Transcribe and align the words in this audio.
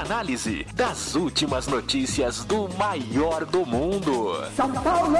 análise 0.00 0.64
das 0.74 1.14
últimas 1.14 1.66
notícias 1.66 2.44
do 2.44 2.68
maior 2.76 3.44
do 3.44 3.66
mundo. 3.66 4.34
São 4.54 4.72
Paulo! 4.72 5.16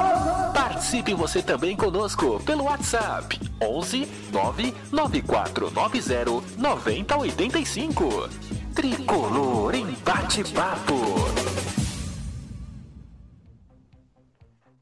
Participe 0.55 1.15
você 1.15 1.43
também 1.43 1.77
conosco 1.77 2.41
pelo 2.45 2.65
WhatsApp 2.65 3.41
11 3.61 4.09
99490 4.31 6.43
9085. 6.57 8.29
Tricolor 8.75 9.75
em 9.75 9.87
bate-papo. 10.05 10.95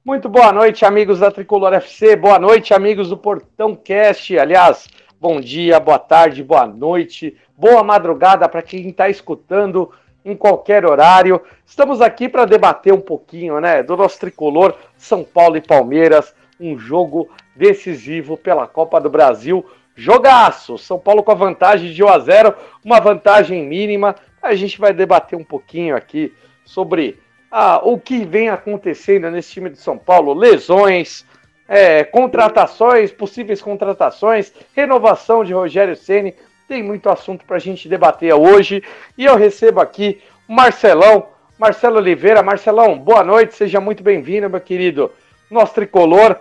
Muito 0.05 0.29
boa 0.29 0.53
noite, 0.53 0.85
amigos 0.85 1.21
da 1.21 1.31
Tricolor 1.31 1.73
FC. 1.73 2.15
Boa 2.15 2.39
noite, 2.39 2.75
amigos 2.75 3.09
do 3.09 3.17
Portão 3.17 3.75
Cast. 3.75 4.39
Aliás, 4.39 4.87
bom 5.21 5.41
dia, 5.41 5.81
boa 5.81 5.99
tarde, 5.99 6.43
boa 6.43 6.67
noite, 6.67 7.37
boa 7.57 7.83
madrugada 7.83 8.49
para 8.49 8.63
quem 8.63 8.89
está 8.89 9.09
escutando 9.09 9.91
em 10.25 10.37
qualquer 10.37 10.85
horário. 10.85 11.41
Estamos 11.65 12.01
aqui 12.01 12.29
para 12.29 12.45
debater 12.45 12.93
um 12.93 13.01
pouquinho, 13.01 13.61
né, 13.61 13.83
do 13.83 13.97
nosso 13.97 14.19
tricolor 14.19 14.75
São 14.97 15.25
Paulo 15.25 15.57
e 15.57 15.61
Palmeiras, 15.61 16.35
um 16.61 16.79
jogo 16.79 17.29
decisivo 17.55 18.37
pela 18.37 18.67
Copa 18.67 19.01
do 19.01 19.11
Brasil. 19.11 19.65
Jogaço! 19.95 20.77
São 20.79 20.99
Paulo 20.99 21.23
com 21.23 21.33
a 21.33 21.35
vantagem 21.35 21.93
de 21.93 22.05
1 22.05 22.09
a 22.09 22.19
0, 22.19 22.55
uma 22.85 23.01
vantagem 23.01 23.65
mínima. 23.65 24.15
A 24.43 24.55
gente 24.55 24.79
vai 24.79 24.93
debater 24.93 25.39
um 25.39 25.45
pouquinho 25.45 25.97
aqui 25.97 26.33
sobre 26.65 27.19
ah, 27.51 27.81
o 27.83 27.99
que 27.99 28.25
vem 28.25 28.49
acontecendo 28.49 29.31
nesse 29.31 29.53
time 29.53 29.71
de 29.71 29.79
São 29.79 29.97
Paulo, 29.97 30.35
lesões, 30.35 31.26
é, 31.69 32.05
contratações, 32.05 33.11
possíveis 33.11 33.61
contratações, 33.61 34.53
renovação 34.75 35.45
de 35.45 35.53
Rogério 35.53 35.97
Ceni. 35.97 36.35
Tem 36.69 36.83
muito 36.83 37.09
assunto 37.09 37.45
para 37.45 37.57
a 37.57 37.61
gente 37.61 37.89
debater 37.89 38.35
hoje. 38.35 38.83
E 39.17 39.25
eu 39.25 39.37
recebo 39.37 39.81
aqui 39.81 40.21
Marcelão, 40.49 41.29
Marcelo 41.59 41.97
Oliveira. 41.97 42.43
Marcelão, 42.43 42.99
boa 42.99 43.23
noite, 43.23 43.55
seja 43.55 43.81
muito 43.81 44.03
bem-vindo, 44.03 44.51
meu 44.51 44.61
querido. 44.61 45.11
Nosso 45.51 45.75
tricolor 45.75 46.37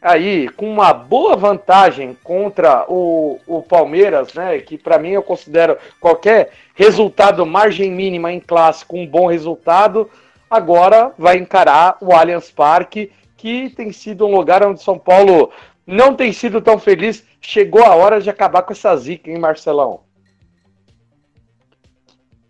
aí 0.00 0.48
com 0.50 0.70
uma 0.70 0.92
boa 0.92 1.34
vantagem 1.34 2.16
contra 2.22 2.84
o, 2.88 3.40
o 3.46 3.62
Palmeiras, 3.62 4.34
né? 4.34 4.58
Que 4.58 4.76
para 4.76 4.98
mim 4.98 5.10
eu 5.10 5.22
considero 5.22 5.78
qualquer 5.98 6.50
resultado 6.74 7.44
margem 7.46 7.90
mínima 7.90 8.30
em 8.30 8.38
clássico 8.38 8.96
um 8.96 9.06
bom 9.06 9.26
resultado 9.26 10.10
agora 10.54 11.12
vai 11.18 11.36
encarar 11.36 11.96
o 12.00 12.12
Allianz 12.12 12.50
Parque, 12.50 13.10
que 13.44 13.68
tem 13.68 13.92
sido 13.92 14.24
um 14.24 14.34
lugar 14.34 14.66
onde 14.66 14.82
São 14.82 14.98
Paulo 14.98 15.52
não 15.86 16.14
tem 16.14 16.32
sido 16.32 16.62
tão 16.62 16.78
feliz. 16.78 17.22
Chegou 17.42 17.84
a 17.84 17.94
hora 17.94 18.18
de 18.18 18.30
acabar 18.30 18.62
com 18.62 18.72
essa 18.72 18.96
zica, 18.96 19.30
hein, 19.30 19.38
Marcelão? 19.38 20.00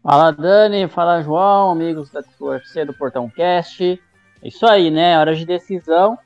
Fala 0.04 0.30
Dani, 0.30 0.86
fala 0.86 1.20
João, 1.20 1.72
amigos 1.72 2.12
da 2.12 2.22
torcida 2.22 2.86
do 2.86 2.94
Portão 2.94 3.28
Cast. 3.28 4.00
É 4.40 4.46
isso 4.46 4.64
aí, 4.64 4.88
né? 4.88 5.18
Hora 5.18 5.34
de 5.34 5.44
decisão. 5.44 6.16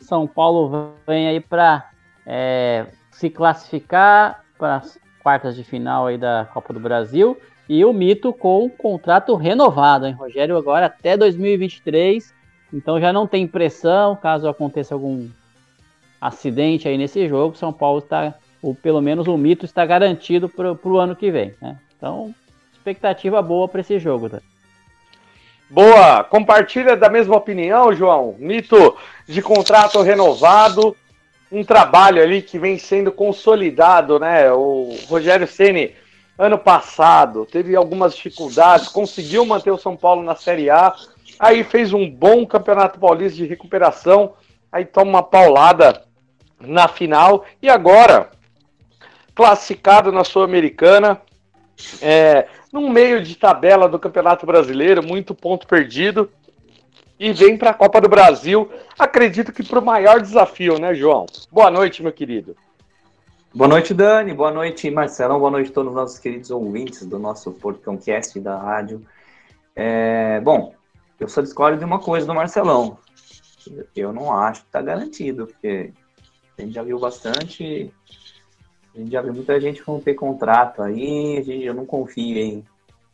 São 0.00 0.26
Paulo 0.26 0.94
vem 1.06 1.28
aí 1.28 1.38
para 1.38 1.88
é, 2.26 2.86
se 3.12 3.30
classificar 3.30 4.44
para 4.58 4.78
as 4.78 4.98
quartas 5.22 5.54
de 5.54 5.62
final 5.62 6.08
aí 6.08 6.18
da 6.18 6.48
Copa 6.52 6.72
do 6.72 6.80
Brasil 6.80 7.40
e 7.68 7.84
o 7.84 7.92
Mito 7.92 8.32
com 8.32 8.64
um 8.64 8.68
contrato 8.68 9.36
renovado, 9.36 10.06
hein? 10.08 10.12
Rogério 10.12 10.56
agora 10.56 10.86
até 10.86 11.16
2023. 11.16 12.36
Então 12.72 13.00
já 13.00 13.12
não 13.12 13.26
tem 13.26 13.46
pressão, 13.46 14.16
caso 14.16 14.48
aconteça 14.48 14.94
algum 14.94 15.28
acidente 16.20 16.88
aí 16.88 16.98
nesse 16.98 17.28
jogo, 17.28 17.56
São 17.56 17.72
Paulo 17.72 18.00
está, 18.00 18.34
ou 18.62 18.74
pelo 18.74 19.00
menos 19.00 19.26
o 19.26 19.36
Mito 19.36 19.64
está 19.64 19.86
garantido 19.86 20.48
para 20.48 20.72
o 20.72 20.98
ano 20.98 21.16
que 21.16 21.30
vem, 21.30 21.54
né? 21.60 21.78
Então, 21.96 22.34
expectativa 22.72 23.40
boa 23.40 23.68
para 23.68 23.80
esse 23.80 23.98
jogo, 23.98 24.28
tá? 24.28 24.40
Boa! 25.70 26.24
Compartilha 26.24 26.96
da 26.96 27.10
mesma 27.10 27.36
opinião, 27.36 27.92
João. 27.92 28.34
Mito 28.38 28.96
de 29.26 29.42
contrato 29.42 30.00
renovado, 30.00 30.96
um 31.52 31.62
trabalho 31.62 32.22
ali 32.22 32.40
que 32.40 32.58
vem 32.58 32.78
sendo 32.78 33.12
consolidado, 33.12 34.18
né? 34.18 34.50
O 34.52 34.96
Rogério 35.08 35.46
Ceni 35.46 35.94
ano 36.38 36.56
passado 36.56 37.44
teve 37.44 37.74
algumas 37.74 38.14
dificuldades, 38.14 38.88
conseguiu 38.88 39.44
manter 39.44 39.70
o 39.70 39.78
São 39.78 39.96
Paulo 39.96 40.22
na 40.22 40.36
Série 40.36 40.70
A, 40.70 40.94
aí 41.38 41.62
fez 41.64 41.92
um 41.92 42.10
bom 42.10 42.46
Campeonato 42.46 42.98
Paulista 42.98 43.36
de 43.36 43.46
recuperação, 43.46 44.34
aí 44.70 44.84
toma 44.84 45.10
uma 45.10 45.22
paulada 45.22 46.02
na 46.60 46.88
final 46.88 47.44
e 47.62 47.68
agora 47.68 48.30
classificado 49.34 50.10
na 50.10 50.24
Sul-Americana, 50.24 51.20
é, 52.02 52.48
no 52.72 52.88
meio 52.90 53.22
de 53.22 53.36
tabela 53.36 53.88
do 53.88 53.98
Campeonato 53.98 54.44
Brasileiro, 54.44 55.02
muito 55.02 55.34
ponto 55.34 55.66
perdido. 55.66 56.30
E 57.20 57.32
vem 57.32 57.56
para 57.56 57.70
a 57.70 57.74
Copa 57.74 58.00
do 58.00 58.08
Brasil, 58.08 58.70
acredito 58.96 59.52
que 59.52 59.62
para 59.62 59.80
o 59.80 59.84
maior 59.84 60.20
desafio, 60.20 60.78
né, 60.78 60.94
João? 60.94 61.26
Boa 61.50 61.70
noite, 61.70 62.02
meu 62.02 62.12
querido. 62.12 62.56
Boa 63.52 63.66
noite, 63.66 63.92
Dani. 63.92 64.32
Boa 64.32 64.52
noite, 64.52 64.88
Marcelão. 64.90 65.38
Boa 65.40 65.50
noite 65.50 65.70
a 65.70 65.74
todos 65.74 65.90
os 65.90 65.96
nossos 65.96 66.18
queridos 66.18 66.50
ouvintes 66.50 67.04
do 67.06 67.18
nosso 67.18 67.50
Portãocast 67.50 68.38
da 68.38 68.56
rádio. 68.56 69.02
É, 69.74 70.40
bom, 70.40 70.74
eu 71.18 71.28
só 71.28 71.40
discordo 71.40 71.78
de 71.78 71.84
uma 71.84 71.98
coisa 71.98 72.26
do 72.26 72.34
Marcelão. 72.34 72.98
Eu 73.94 74.12
não 74.12 74.32
acho 74.32 74.62
que 74.62 74.68
está 74.68 74.80
garantido, 74.80 75.46
porque 75.46 75.92
a 76.56 76.62
gente 76.62 76.74
já 76.74 76.82
viu 76.82 76.98
bastante. 76.98 77.92
A 78.94 78.98
gente 78.98 79.10
já 79.10 79.22
viu 79.22 79.34
muita 79.34 79.60
gente 79.60 79.82
romper 79.82 80.14
contrato 80.14 80.82
aí. 80.82 81.38
A 81.38 81.42
gente, 81.42 81.64
eu 81.64 81.74
não 81.74 81.84
confio 81.84 82.36
em, 82.36 82.64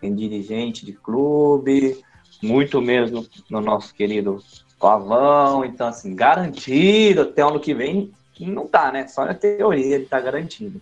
em 0.02 0.14
dirigente 0.14 0.84
de 0.84 0.92
clube, 0.92 2.02
muito 2.42 2.80
menos 2.80 3.10
no, 3.10 3.26
no 3.50 3.60
nosso 3.60 3.94
querido 3.94 4.42
Pavão. 4.78 5.64
Então, 5.64 5.88
assim, 5.88 6.14
garantido 6.14 7.22
até 7.22 7.42
ano 7.42 7.60
que 7.60 7.74
vem 7.74 8.12
não 8.40 8.66
tá, 8.66 8.90
né? 8.90 9.06
Só 9.06 9.24
na 9.24 9.34
teoria 9.34 9.94
ele 9.94 10.06
tá 10.06 10.20
garantido. 10.20 10.80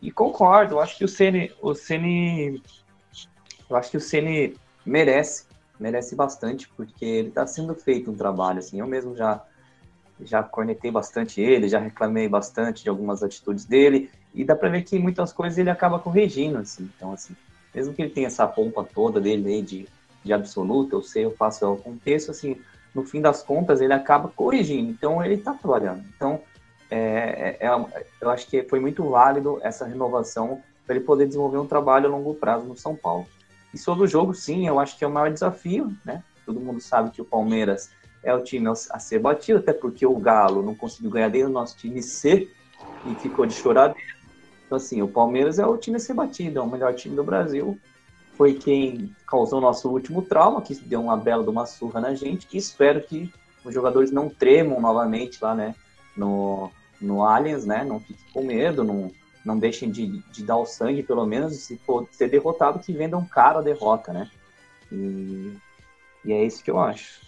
E 0.00 0.10
concordo, 0.10 0.74
eu 0.74 0.80
acho 0.80 0.96
que 0.96 1.04
o 1.04 1.08
Ceni, 1.08 1.52
o 1.60 1.74
Ceni, 1.74 2.62
eu 3.68 3.76
acho 3.76 3.90
que 3.90 3.96
o 3.96 4.00
Ceni 4.00 4.56
merece, 4.86 5.44
merece 5.78 6.14
bastante, 6.14 6.68
porque 6.76 7.04
ele 7.04 7.30
tá 7.30 7.46
sendo 7.46 7.74
feito 7.74 8.10
um 8.10 8.16
trabalho 8.16 8.58
assim. 8.58 8.80
Eu 8.80 8.86
mesmo 8.86 9.16
já 9.16 9.42
já 10.20 10.42
cornetei 10.42 10.90
bastante 10.90 11.40
ele, 11.40 11.68
já 11.68 11.78
reclamei 11.78 12.28
bastante 12.28 12.82
de 12.82 12.88
algumas 12.88 13.22
atitudes 13.22 13.64
dele, 13.64 14.10
e 14.34 14.44
dá 14.44 14.54
para 14.54 14.68
ver 14.68 14.82
que 14.82 14.98
muitas 14.98 15.32
coisas 15.32 15.58
ele 15.58 15.70
acaba 15.70 15.98
corrigindo, 15.98 16.58
assim. 16.58 16.90
Então, 16.96 17.12
assim, 17.12 17.36
mesmo 17.74 17.94
que 17.94 18.02
ele 18.02 18.10
tenha 18.10 18.26
essa 18.26 18.46
pompa 18.46 18.84
toda 18.84 19.20
dele 19.20 19.48
aí 19.48 19.62
de, 19.62 19.88
de 20.24 20.32
absoluto, 20.32 20.96
eu 20.96 21.02
sei, 21.02 21.24
eu 21.24 21.34
faço, 21.36 21.64
eu 21.64 21.74
aconteço, 21.74 22.30
assim, 22.30 22.56
no 22.94 23.04
fim 23.04 23.20
das 23.20 23.42
contas 23.42 23.80
ele 23.80 23.92
acaba 23.92 24.28
corrigindo. 24.28 24.90
Então, 24.90 25.24
ele 25.24 25.38
tá 25.38 25.54
trabalhando. 25.54 26.04
Então, 26.16 26.40
é, 26.90 27.58
é, 27.60 27.66
é, 27.66 28.04
eu 28.20 28.30
acho 28.30 28.46
que 28.46 28.62
foi 28.64 28.80
muito 28.80 29.08
válido 29.08 29.58
essa 29.62 29.86
renovação 29.86 30.62
para 30.86 30.96
ele 30.96 31.04
poder 31.04 31.26
desenvolver 31.26 31.58
um 31.58 31.66
trabalho 31.66 32.06
a 32.06 32.10
longo 32.10 32.34
prazo 32.34 32.64
no 32.64 32.76
São 32.76 32.96
Paulo. 32.96 33.26
E 33.72 33.78
sobre 33.78 34.04
o 34.04 34.08
jogo, 34.08 34.34
sim, 34.34 34.66
eu 34.66 34.78
acho 34.78 34.96
que 34.96 35.04
é 35.04 35.06
o 35.06 35.10
maior 35.10 35.30
desafio, 35.30 35.94
né? 36.04 36.22
Todo 36.46 36.60
mundo 36.60 36.80
sabe 36.80 37.10
que 37.10 37.20
o 37.20 37.24
Palmeiras 37.24 37.90
é 38.22 38.34
o 38.34 38.42
time 38.42 38.68
a 38.68 38.98
ser 38.98 39.18
batido, 39.18 39.58
até 39.58 39.72
porque 39.72 40.06
o 40.06 40.16
Galo 40.16 40.62
não 40.62 40.74
conseguiu 40.74 41.10
ganhar 41.10 41.28
dentro 41.28 41.48
do 41.48 41.54
nosso 41.54 41.76
time 41.76 42.02
C 42.02 42.50
e 43.04 43.14
ficou 43.16 43.46
de 43.46 43.54
choradeira. 43.54 44.18
Então, 44.66 44.76
assim, 44.76 45.00
o 45.02 45.08
Palmeiras 45.08 45.58
é 45.58 45.66
o 45.66 45.76
time 45.76 45.96
a 45.96 46.00
ser 46.00 46.14
batido, 46.14 46.58
é 46.58 46.62
o 46.62 46.66
melhor 46.66 46.94
time 46.94 47.14
do 47.14 47.24
Brasil. 47.24 47.78
Foi 48.36 48.54
quem 48.54 49.14
causou 49.26 49.60
nosso 49.60 49.88
último 49.88 50.22
trauma, 50.22 50.62
que 50.62 50.74
deu 50.74 51.00
uma 51.00 51.16
bela 51.16 51.42
de 51.42 51.50
uma 51.50 51.66
surra 51.66 52.00
na 52.00 52.14
gente, 52.14 52.46
e 52.52 52.58
espero 52.58 53.00
que 53.02 53.32
os 53.64 53.74
jogadores 53.74 54.10
não 54.10 54.28
tremam 54.28 54.80
novamente 54.80 55.38
lá, 55.42 55.54
né? 55.54 55.74
No, 56.16 56.70
no 57.00 57.24
Aliens, 57.24 57.64
né? 57.64 57.84
Não 57.84 58.00
fique 58.00 58.22
com 58.32 58.42
medo, 58.42 58.84
não, 58.84 59.10
não 59.48 59.58
deixem 59.58 59.90
de, 59.90 60.18
de 60.30 60.44
dar 60.44 60.58
o 60.58 60.66
sangue, 60.66 61.02
pelo 61.02 61.24
menos, 61.24 61.56
se 61.56 61.78
for 61.78 62.06
ser 62.12 62.28
derrotado, 62.28 62.78
que 62.78 62.92
vendam 62.92 63.24
caro 63.24 63.58
a 63.58 63.62
derrota, 63.62 64.12
né? 64.12 64.28
E, 64.92 65.54
e 66.22 66.32
é 66.32 66.44
isso 66.44 66.62
que 66.62 66.70
eu 66.70 66.78
acho. 66.78 67.20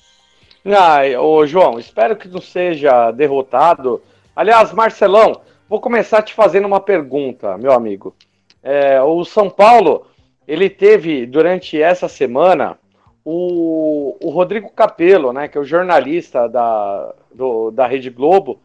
Ah, 0.67 1.01
ô 1.19 1.47
João, 1.47 1.79
espero 1.79 2.15
que 2.15 2.29
não 2.29 2.43
seja 2.43 3.11
derrotado. 3.11 4.03
Aliás, 4.37 4.71
Marcelão, 4.73 5.41
vou 5.67 5.81
começar 5.81 6.21
te 6.21 6.35
fazendo 6.35 6.67
uma 6.67 6.81
pergunta, 6.81 7.57
meu 7.57 7.73
amigo. 7.73 8.15
É, 8.63 9.01
o 9.01 9.25
São 9.25 9.49
Paulo, 9.49 10.07
ele 10.47 10.69
teve 10.69 11.25
durante 11.25 11.81
essa 11.81 12.07
semana 12.07 12.79
o, 13.25 14.19
o 14.23 14.29
Rodrigo 14.29 14.71
Capello, 14.71 15.33
né, 15.33 15.49
que 15.49 15.57
é 15.57 15.61
o 15.61 15.65
jornalista 15.65 16.47
da, 16.47 17.15
do, 17.33 17.71
da 17.71 17.87
Rede 17.87 18.11
Globo, 18.11 18.61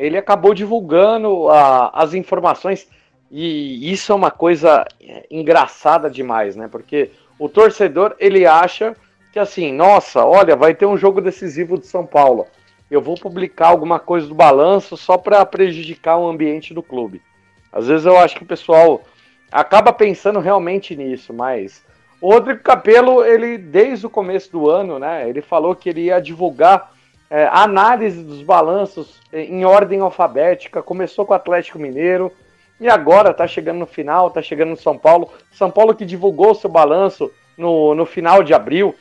ele 0.00 0.16
acabou 0.16 0.54
divulgando 0.54 1.50
a, 1.50 1.90
as 1.92 2.14
informações 2.14 2.88
e 3.30 3.92
isso 3.92 4.10
é 4.10 4.14
uma 4.14 4.30
coisa 4.30 4.84
engraçada 5.30 6.08
demais, 6.08 6.56
né? 6.56 6.68
Porque 6.68 7.10
o 7.38 7.50
torcedor 7.50 8.16
ele 8.18 8.46
acha 8.46 8.96
que 9.30 9.38
assim, 9.38 9.72
nossa, 9.72 10.24
olha, 10.24 10.56
vai 10.56 10.74
ter 10.74 10.86
um 10.86 10.96
jogo 10.96 11.20
decisivo 11.20 11.78
de 11.78 11.86
São 11.86 12.06
Paulo. 12.06 12.46
Eu 12.90 13.02
vou 13.02 13.14
publicar 13.14 13.68
alguma 13.68 14.00
coisa 14.00 14.26
do 14.26 14.34
balanço 14.34 14.96
só 14.96 15.18
para 15.18 15.44
prejudicar 15.44 16.16
o 16.16 16.28
ambiente 16.28 16.72
do 16.72 16.82
clube. 16.82 17.22
Às 17.70 17.86
vezes 17.86 18.06
eu 18.06 18.18
acho 18.18 18.36
que 18.36 18.42
o 18.42 18.48
pessoal 18.48 19.02
acaba 19.52 19.92
pensando 19.92 20.40
realmente 20.40 20.96
nisso, 20.96 21.34
mas 21.34 21.84
o 22.22 22.32
Rodrigo 22.32 22.62
Capello, 22.62 23.22
ele 23.22 23.58
desde 23.58 24.06
o 24.06 24.10
começo 24.10 24.50
do 24.50 24.68
ano, 24.68 24.98
né, 24.98 25.28
ele 25.28 25.42
falou 25.42 25.76
que 25.76 25.90
ele 25.90 26.06
ia 26.06 26.20
divulgar 26.20 26.90
é, 27.30 27.48
análise 27.52 28.22
dos 28.24 28.42
balanços 28.42 29.20
em 29.32 29.64
ordem 29.64 30.00
alfabética. 30.00 30.82
Começou 30.82 31.24
com 31.24 31.32
o 31.32 31.36
Atlético 31.36 31.78
Mineiro 31.78 32.32
e 32.80 32.88
agora 32.88 33.30
está 33.30 33.46
chegando 33.46 33.78
no 33.78 33.86
final, 33.86 34.28
está 34.28 34.42
chegando 34.42 34.70
no 34.70 34.76
São 34.76 34.98
Paulo. 34.98 35.30
São 35.52 35.70
Paulo 35.70 35.94
que 35.94 36.04
divulgou 36.04 36.54
seu 36.54 36.68
balanço 36.68 37.30
no, 37.56 37.94
no 37.94 38.04
final 38.04 38.42
de 38.42 38.52
abril 38.52 38.94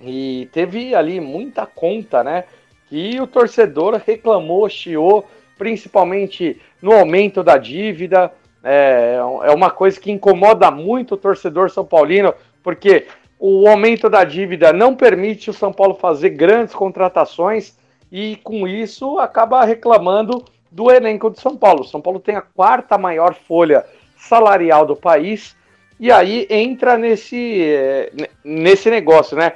e 0.00 0.48
teve 0.52 0.94
ali 0.94 1.18
muita 1.18 1.64
conta, 1.64 2.22
né? 2.22 2.44
Que 2.88 3.18
o 3.20 3.26
torcedor 3.26 4.00
reclamou, 4.04 4.68
chiou, 4.68 5.26
principalmente 5.56 6.60
no 6.82 6.92
aumento 6.92 7.42
da 7.42 7.56
dívida. 7.56 8.30
É, 8.62 9.16
é 9.44 9.50
uma 9.52 9.70
coisa 9.70 9.98
que 9.98 10.12
incomoda 10.12 10.70
muito 10.70 11.14
o 11.14 11.16
torcedor 11.16 11.70
são 11.70 11.84
paulino, 11.84 12.34
porque 12.62 13.06
o 13.38 13.68
aumento 13.68 14.08
da 14.08 14.24
dívida 14.24 14.72
não 14.72 14.94
permite 14.94 15.50
o 15.50 15.54
São 15.54 15.72
Paulo 15.72 15.94
fazer 15.94 16.30
grandes 16.30 16.74
contratações 16.74 17.76
e, 18.10 18.36
com 18.36 18.66
isso, 18.66 19.18
acaba 19.18 19.64
reclamando 19.64 20.44
do 20.70 20.90
elenco 20.90 21.30
de 21.30 21.40
São 21.40 21.56
Paulo. 21.56 21.84
São 21.84 22.00
Paulo 22.00 22.20
tem 22.20 22.36
a 22.36 22.42
quarta 22.42 22.96
maior 22.96 23.34
folha 23.34 23.84
salarial 24.16 24.86
do 24.86 24.96
país 24.96 25.56
e 25.98 26.10
aí 26.10 26.46
entra 26.50 26.96
nesse, 26.98 27.62
eh, 27.62 28.10
nesse 28.44 28.90
negócio, 28.90 29.36
né? 29.36 29.52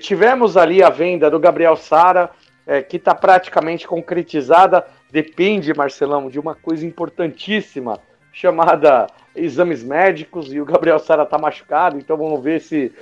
Tivemos 0.00 0.56
ali 0.56 0.82
a 0.82 0.88
venda 0.88 1.30
do 1.30 1.38
Gabriel 1.38 1.76
Sara, 1.76 2.30
é, 2.66 2.82
que 2.82 2.96
está 2.96 3.14
praticamente 3.14 3.86
concretizada. 3.86 4.86
Depende, 5.10 5.74
Marcelão, 5.74 6.30
de 6.30 6.38
uma 6.38 6.54
coisa 6.54 6.86
importantíssima 6.86 8.00
chamada 8.32 9.06
exames 9.36 9.82
médicos 9.82 10.52
e 10.52 10.60
o 10.60 10.64
Gabriel 10.64 10.98
Sara 10.98 11.22
está 11.22 11.38
machucado, 11.38 11.98
então 11.98 12.16
vamos 12.16 12.42
ver 12.42 12.60
se, 12.60 12.92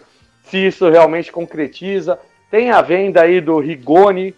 se 0.45 0.59
isso 0.59 0.89
realmente 0.89 1.33
concretiza. 1.33 2.19
Tem 2.51 2.71
a 2.71 2.81
venda 2.83 3.23
aí 3.23 3.41
do 3.41 3.59
Rigoni, 3.59 4.35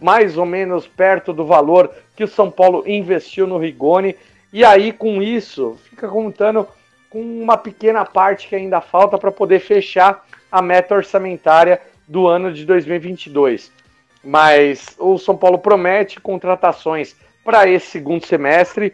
mais 0.00 0.36
ou 0.36 0.46
menos 0.46 0.86
perto 0.86 1.32
do 1.32 1.44
valor 1.44 1.90
que 2.16 2.24
o 2.24 2.28
São 2.28 2.50
Paulo 2.50 2.84
investiu 2.86 3.46
no 3.46 3.58
Rigoni, 3.58 4.16
e 4.52 4.64
aí 4.64 4.92
com 4.92 5.22
isso 5.22 5.78
fica 5.88 6.08
contando 6.08 6.66
com 7.10 7.20
uma 7.20 7.56
pequena 7.56 8.04
parte 8.04 8.48
que 8.48 8.56
ainda 8.56 8.80
falta 8.80 9.16
para 9.18 9.30
poder 9.30 9.60
fechar 9.60 10.24
a 10.50 10.60
meta 10.62 10.94
orçamentária 10.94 11.80
do 12.08 12.26
ano 12.26 12.52
de 12.52 12.64
2022. 12.64 13.72
Mas 14.22 14.94
o 14.98 15.18
São 15.18 15.36
Paulo 15.36 15.58
promete 15.58 16.20
contratações 16.20 17.14
para 17.44 17.68
esse 17.68 17.86
segundo 17.86 18.26
semestre 18.26 18.92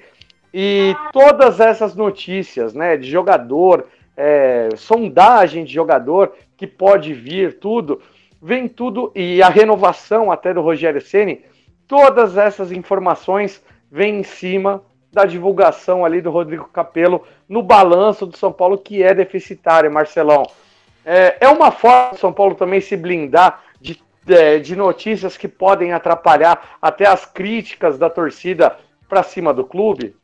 e 0.52 0.94
todas 1.12 1.60
essas 1.60 1.94
notícias, 1.94 2.74
né, 2.74 2.96
de 2.96 3.08
jogador, 3.08 3.86
é, 4.16 4.68
sondagem 4.76 5.64
de 5.64 5.72
jogador 5.72 6.32
que 6.56 6.66
pode 6.66 7.14
vir, 7.14 7.58
tudo, 7.58 8.02
vem 8.42 8.68
tudo, 8.68 9.12
e 9.14 9.42
a 9.42 9.48
renovação 9.48 10.30
até 10.30 10.52
do 10.52 10.60
Rogério 10.60 11.00
Ceni, 11.00 11.44
todas 11.86 12.36
essas 12.36 12.72
informações 12.72 13.62
vêm 13.90 14.20
em 14.20 14.22
cima 14.22 14.82
da 15.12 15.24
divulgação 15.24 16.04
ali 16.04 16.20
do 16.20 16.30
Rodrigo 16.30 16.68
Capello 16.72 17.24
no 17.48 17.62
balanço 17.62 18.26
do 18.26 18.36
São 18.36 18.52
Paulo, 18.52 18.78
que 18.78 19.02
é 19.02 19.12
deficitário, 19.14 19.90
Marcelão. 19.90 20.44
É, 21.04 21.38
é 21.40 21.48
uma 21.48 21.70
forma 21.70 22.10
do 22.10 22.18
São 22.18 22.32
Paulo 22.32 22.54
também 22.54 22.80
se 22.80 22.96
blindar 22.96 23.62
de, 23.80 24.00
de, 24.24 24.60
de 24.60 24.76
notícias 24.76 25.36
que 25.36 25.48
podem 25.48 25.92
atrapalhar 25.92 26.76
até 26.80 27.06
as 27.06 27.24
críticas 27.24 27.98
da 27.98 28.08
torcida 28.08 28.76
para 29.08 29.22
cima 29.22 29.52
do 29.52 29.64
clube? 29.64 30.14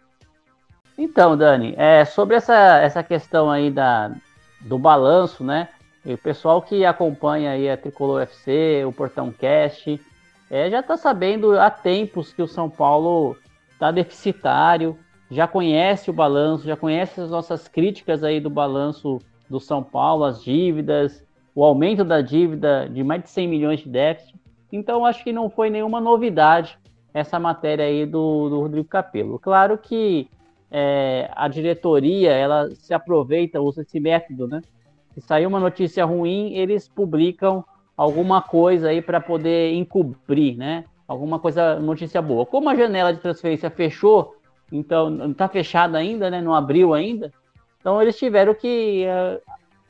Então, 0.98 1.37
Dani, 1.37 1.75
é, 1.76 2.04
sobre 2.04 2.37
essa, 2.37 2.78
essa 2.78 3.02
questão 3.02 3.50
aí 3.50 3.70
da, 3.70 4.12
do 4.60 4.78
balanço, 4.78 5.44
né? 5.44 5.69
O 6.04 6.16
pessoal 6.16 6.62
que 6.62 6.84
acompanha 6.84 7.50
aí 7.50 7.69
a 7.69 7.76
Tricolor 7.76 8.22
FC, 8.22 8.84
o 8.87 8.93
Portão 8.93 9.32
Cast, 9.32 10.00
é, 10.50 10.70
já 10.70 10.81
está 10.81 10.96
sabendo 10.96 11.58
há 11.58 11.69
tempos 11.69 12.32
que 12.32 12.40
o 12.40 12.46
São 12.46 12.70
Paulo 12.70 13.37
está 13.72 13.90
deficitário, 13.90 14.96
já 15.31 15.46
conhece 15.46 16.08
o 16.08 16.12
balanço, 16.12 16.66
já 16.66 16.76
conhece 16.76 17.20
as 17.20 17.31
nossas 17.31 17.66
críticas 17.66 18.22
aí 18.22 18.40
do 18.40 18.48
balanço 18.48 19.19
do 19.50 19.58
São 19.58 19.82
Paulo, 19.82 20.25
as 20.25 20.43
dívidas, 20.43 21.25
o 21.54 21.64
aumento 21.64 22.04
da 22.04 22.20
dívida 22.20 22.88
de 22.88 23.02
mais 23.02 23.22
de 23.22 23.31
100 23.31 23.48
milhões 23.48 23.81
de 23.81 23.88
déficit. 23.88 24.34
Então, 24.70 25.04
acho 25.04 25.25
que 25.25 25.32
não 25.32 25.50
foi 25.50 25.70
nenhuma 25.70 26.00
novidade 26.00 26.78
essa 27.12 27.38
matéria 27.38 27.84
aí 27.84 28.06
do, 28.06 28.48
do 28.48 28.60
Rodrigo 28.60 28.88
Capello. 28.88 29.38
Claro 29.38 29.76
que 29.78 30.28
é, 30.71 31.31
a 31.35 31.49
diretoria 31.49 32.33
ela 32.33 32.71
se 32.75 32.93
aproveita, 32.93 33.61
usa 33.61 33.83
esse 33.83 34.01
método, 34.01 34.49
né? 34.49 34.63
Se 35.15 35.21
sair 35.21 35.47
uma 35.47 35.61
notícia 35.61 36.05
ruim, 36.05 36.55
eles 36.55 36.89
publicam 36.89 37.65
alguma 37.97 38.43
coisa 38.43 38.89
aí 38.89 39.01
para 39.01 39.21
poder 39.21 39.73
encobrir, 39.75 40.57
né? 40.57 40.85
Alguma 41.09 41.39
coisa, 41.39 41.79
notícia 41.79 42.21
boa. 42.21 42.45
Como 42.45 42.69
a 42.69 42.75
janela 42.75 43.13
de 43.13 43.21
transferência 43.21 43.71
fechou, 43.71 44.37
então 44.71 45.09
não 45.09 45.31
está 45.31 45.49
fechada 45.49 45.97
ainda, 45.97 46.29
né? 46.29 46.43
Não 46.43 46.55
abriu 46.55 46.93
ainda. 46.93 47.33
Então 47.81 48.03
eles 48.03 48.19
tiveram 48.19 48.55
que 48.55 49.07
uh, 49.07 49.41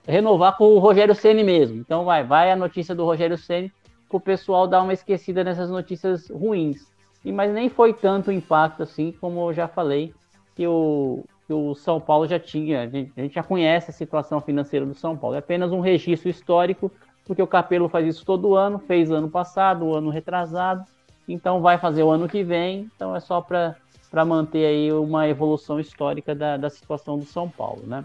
renovar 0.06 0.56
com 0.56 0.64
o 0.74 0.78
Rogério 0.78 1.14
Ceni 1.14 1.42
mesmo. 1.42 1.78
Então 1.78 2.04
vai, 2.04 2.22
vai 2.22 2.52
a 2.52 2.56
notícia 2.56 2.94
do 2.94 3.04
Rogério 3.04 3.38
Ceni 3.38 3.72
para 4.08 4.16
o 4.18 4.20
pessoal 4.20 4.68
dar 4.68 4.82
uma 4.82 4.92
esquecida 4.92 5.42
nessas 5.42 5.70
notícias 5.70 6.28
ruins. 6.28 6.86
E 7.24 7.32
mas 7.32 7.52
nem 7.52 7.68
foi 7.68 7.92
tanto 7.92 8.30
impacto 8.30 8.82
assim, 8.82 9.12
como 9.20 9.48
eu 9.48 9.54
já 9.54 9.66
falei 9.66 10.14
que 10.56 10.66
o, 10.66 11.22
que 11.46 11.52
o 11.52 11.74
São 11.74 12.00
Paulo 12.00 12.26
já 12.26 12.40
tinha. 12.40 12.82
A 12.82 12.86
gente, 12.86 13.12
a 13.16 13.20
gente 13.20 13.34
já 13.34 13.42
conhece 13.42 13.90
a 13.90 13.94
situação 13.94 14.40
financeira 14.40 14.86
do 14.86 14.94
São 14.94 15.16
Paulo. 15.16 15.36
É 15.36 15.38
apenas 15.38 15.70
um 15.70 15.80
registro 15.80 16.30
histórico, 16.30 16.90
porque 17.24 17.42
o 17.42 17.46
Capelo 17.46 17.88
faz 17.88 18.06
isso 18.06 18.24
todo 18.24 18.56
ano, 18.56 18.78
fez 18.78 19.10
ano 19.10 19.28
passado, 19.28 19.84
o 19.84 19.94
ano 19.94 20.10
retrasado, 20.10 20.84
então 21.28 21.60
vai 21.60 21.76
fazer 21.76 22.02
o 22.02 22.10
ano 22.10 22.26
que 22.26 22.42
vem. 22.42 22.90
Então 22.96 23.14
é 23.14 23.20
só 23.20 23.40
para 23.40 24.24
manter 24.24 24.64
aí 24.64 24.92
uma 24.92 25.28
evolução 25.28 25.78
histórica 25.78 26.34
da, 26.34 26.56
da 26.56 26.70
situação 26.70 27.18
do 27.18 27.24
São 27.26 27.48
Paulo, 27.48 27.82
né? 27.86 28.04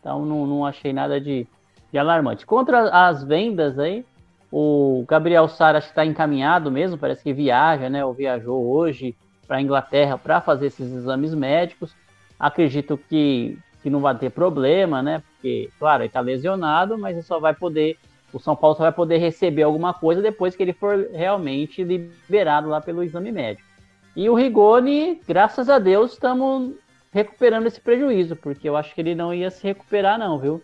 Então 0.00 0.24
não, 0.24 0.46
não 0.46 0.64
achei 0.64 0.92
nada 0.92 1.20
de, 1.20 1.46
de 1.92 1.98
alarmante. 1.98 2.46
Contra 2.46 2.88
as 2.88 3.22
vendas 3.22 3.78
aí, 3.78 4.06
o 4.50 5.04
Gabriel 5.06 5.46
Sara 5.48 5.78
está 5.78 6.06
encaminhado 6.06 6.70
mesmo, 6.70 6.96
parece 6.96 7.22
que 7.22 7.32
viaja, 7.34 7.90
né? 7.90 8.02
Ou 8.04 8.14
viajou 8.14 8.66
hoje 8.66 9.14
para 9.48 9.56
a 9.56 9.62
Inglaterra 9.62 10.18
para 10.18 10.42
fazer 10.42 10.66
esses 10.66 10.92
exames 10.92 11.34
médicos. 11.34 11.96
Acredito 12.38 13.00
que, 13.08 13.58
que 13.82 13.88
não 13.88 14.00
vai 14.00 14.16
ter 14.16 14.30
problema, 14.30 15.02
né? 15.02 15.22
Porque, 15.26 15.70
claro, 15.78 16.02
ele 16.02 16.08
está 16.08 16.20
lesionado, 16.20 16.98
mas 16.98 17.16
ele 17.16 17.24
só 17.24 17.40
vai 17.40 17.54
poder. 17.54 17.96
O 18.32 18.38
São 18.38 18.54
Paulo 18.54 18.76
só 18.76 18.82
vai 18.82 18.92
poder 18.92 19.16
receber 19.16 19.62
alguma 19.62 19.94
coisa 19.94 20.20
depois 20.20 20.54
que 20.54 20.62
ele 20.62 20.74
for 20.74 21.08
realmente 21.12 21.82
liberado 21.82 22.68
lá 22.68 22.78
pelo 22.78 23.02
exame 23.02 23.32
médico. 23.32 23.66
E 24.14 24.28
o 24.28 24.34
Rigoni, 24.34 25.20
graças 25.26 25.70
a 25.70 25.78
Deus, 25.78 26.12
estamos 26.12 26.74
recuperando 27.10 27.66
esse 27.66 27.80
prejuízo, 27.80 28.36
porque 28.36 28.68
eu 28.68 28.76
acho 28.76 28.94
que 28.94 29.00
ele 29.00 29.14
não 29.14 29.32
ia 29.32 29.50
se 29.50 29.66
recuperar, 29.66 30.18
não, 30.18 30.38
viu? 30.38 30.62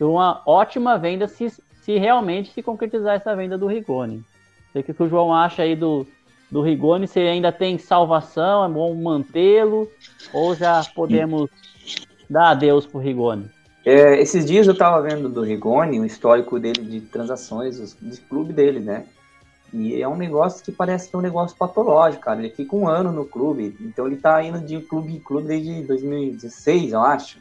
Uma 0.00 0.42
ótima 0.46 0.98
venda 0.98 1.28
se, 1.28 1.48
se 1.50 1.98
realmente 1.98 2.50
se 2.50 2.62
concretizar 2.62 3.14
essa 3.14 3.36
venda 3.36 3.58
do 3.58 3.66
Rigoni. 3.66 4.24
Sei 4.72 4.82
que 4.82 4.90
o 4.90 5.08
João 5.08 5.32
acha 5.34 5.62
aí 5.62 5.76
do, 5.76 6.06
do 6.52 6.60
Rigoni, 6.60 7.08
se 7.08 7.18
ainda 7.18 7.50
tem 7.50 7.78
salvação, 7.78 8.62
é 8.62 8.68
bom 8.68 8.94
mantê-lo, 8.94 9.90
ou 10.34 10.54
já 10.54 10.84
podemos 10.94 11.48
dar 12.28 12.50
adeus 12.50 12.86
pro 12.86 13.00
Rigoni? 13.00 13.50
É, 13.82 14.20
esses 14.20 14.44
dias 14.44 14.66
eu 14.66 14.74
estava 14.74 15.00
vendo 15.00 15.30
do 15.30 15.40
Rigoni, 15.40 15.98
o 15.98 16.04
histórico 16.04 16.60
dele 16.60 16.82
de 16.82 17.00
transações, 17.00 17.96
de 17.98 18.20
clube 18.20 18.52
dele, 18.52 18.80
né? 18.80 19.06
E 19.72 20.02
é 20.02 20.06
um 20.06 20.14
negócio 20.14 20.62
que 20.62 20.70
parece 20.70 21.08
que 21.08 21.16
é 21.16 21.18
um 21.18 21.22
negócio 21.22 21.56
patológico, 21.56 22.24
cara. 22.24 22.40
Ele 22.40 22.50
fica 22.50 22.76
um 22.76 22.86
ano 22.86 23.10
no 23.10 23.24
clube, 23.24 23.74
então 23.80 24.06
ele 24.06 24.16
tá 24.16 24.42
indo 24.42 24.60
de 24.60 24.78
clube 24.82 25.10
em 25.10 25.18
clube 25.18 25.48
desde 25.48 25.82
2016, 25.84 26.92
eu 26.92 27.00
acho. 27.00 27.38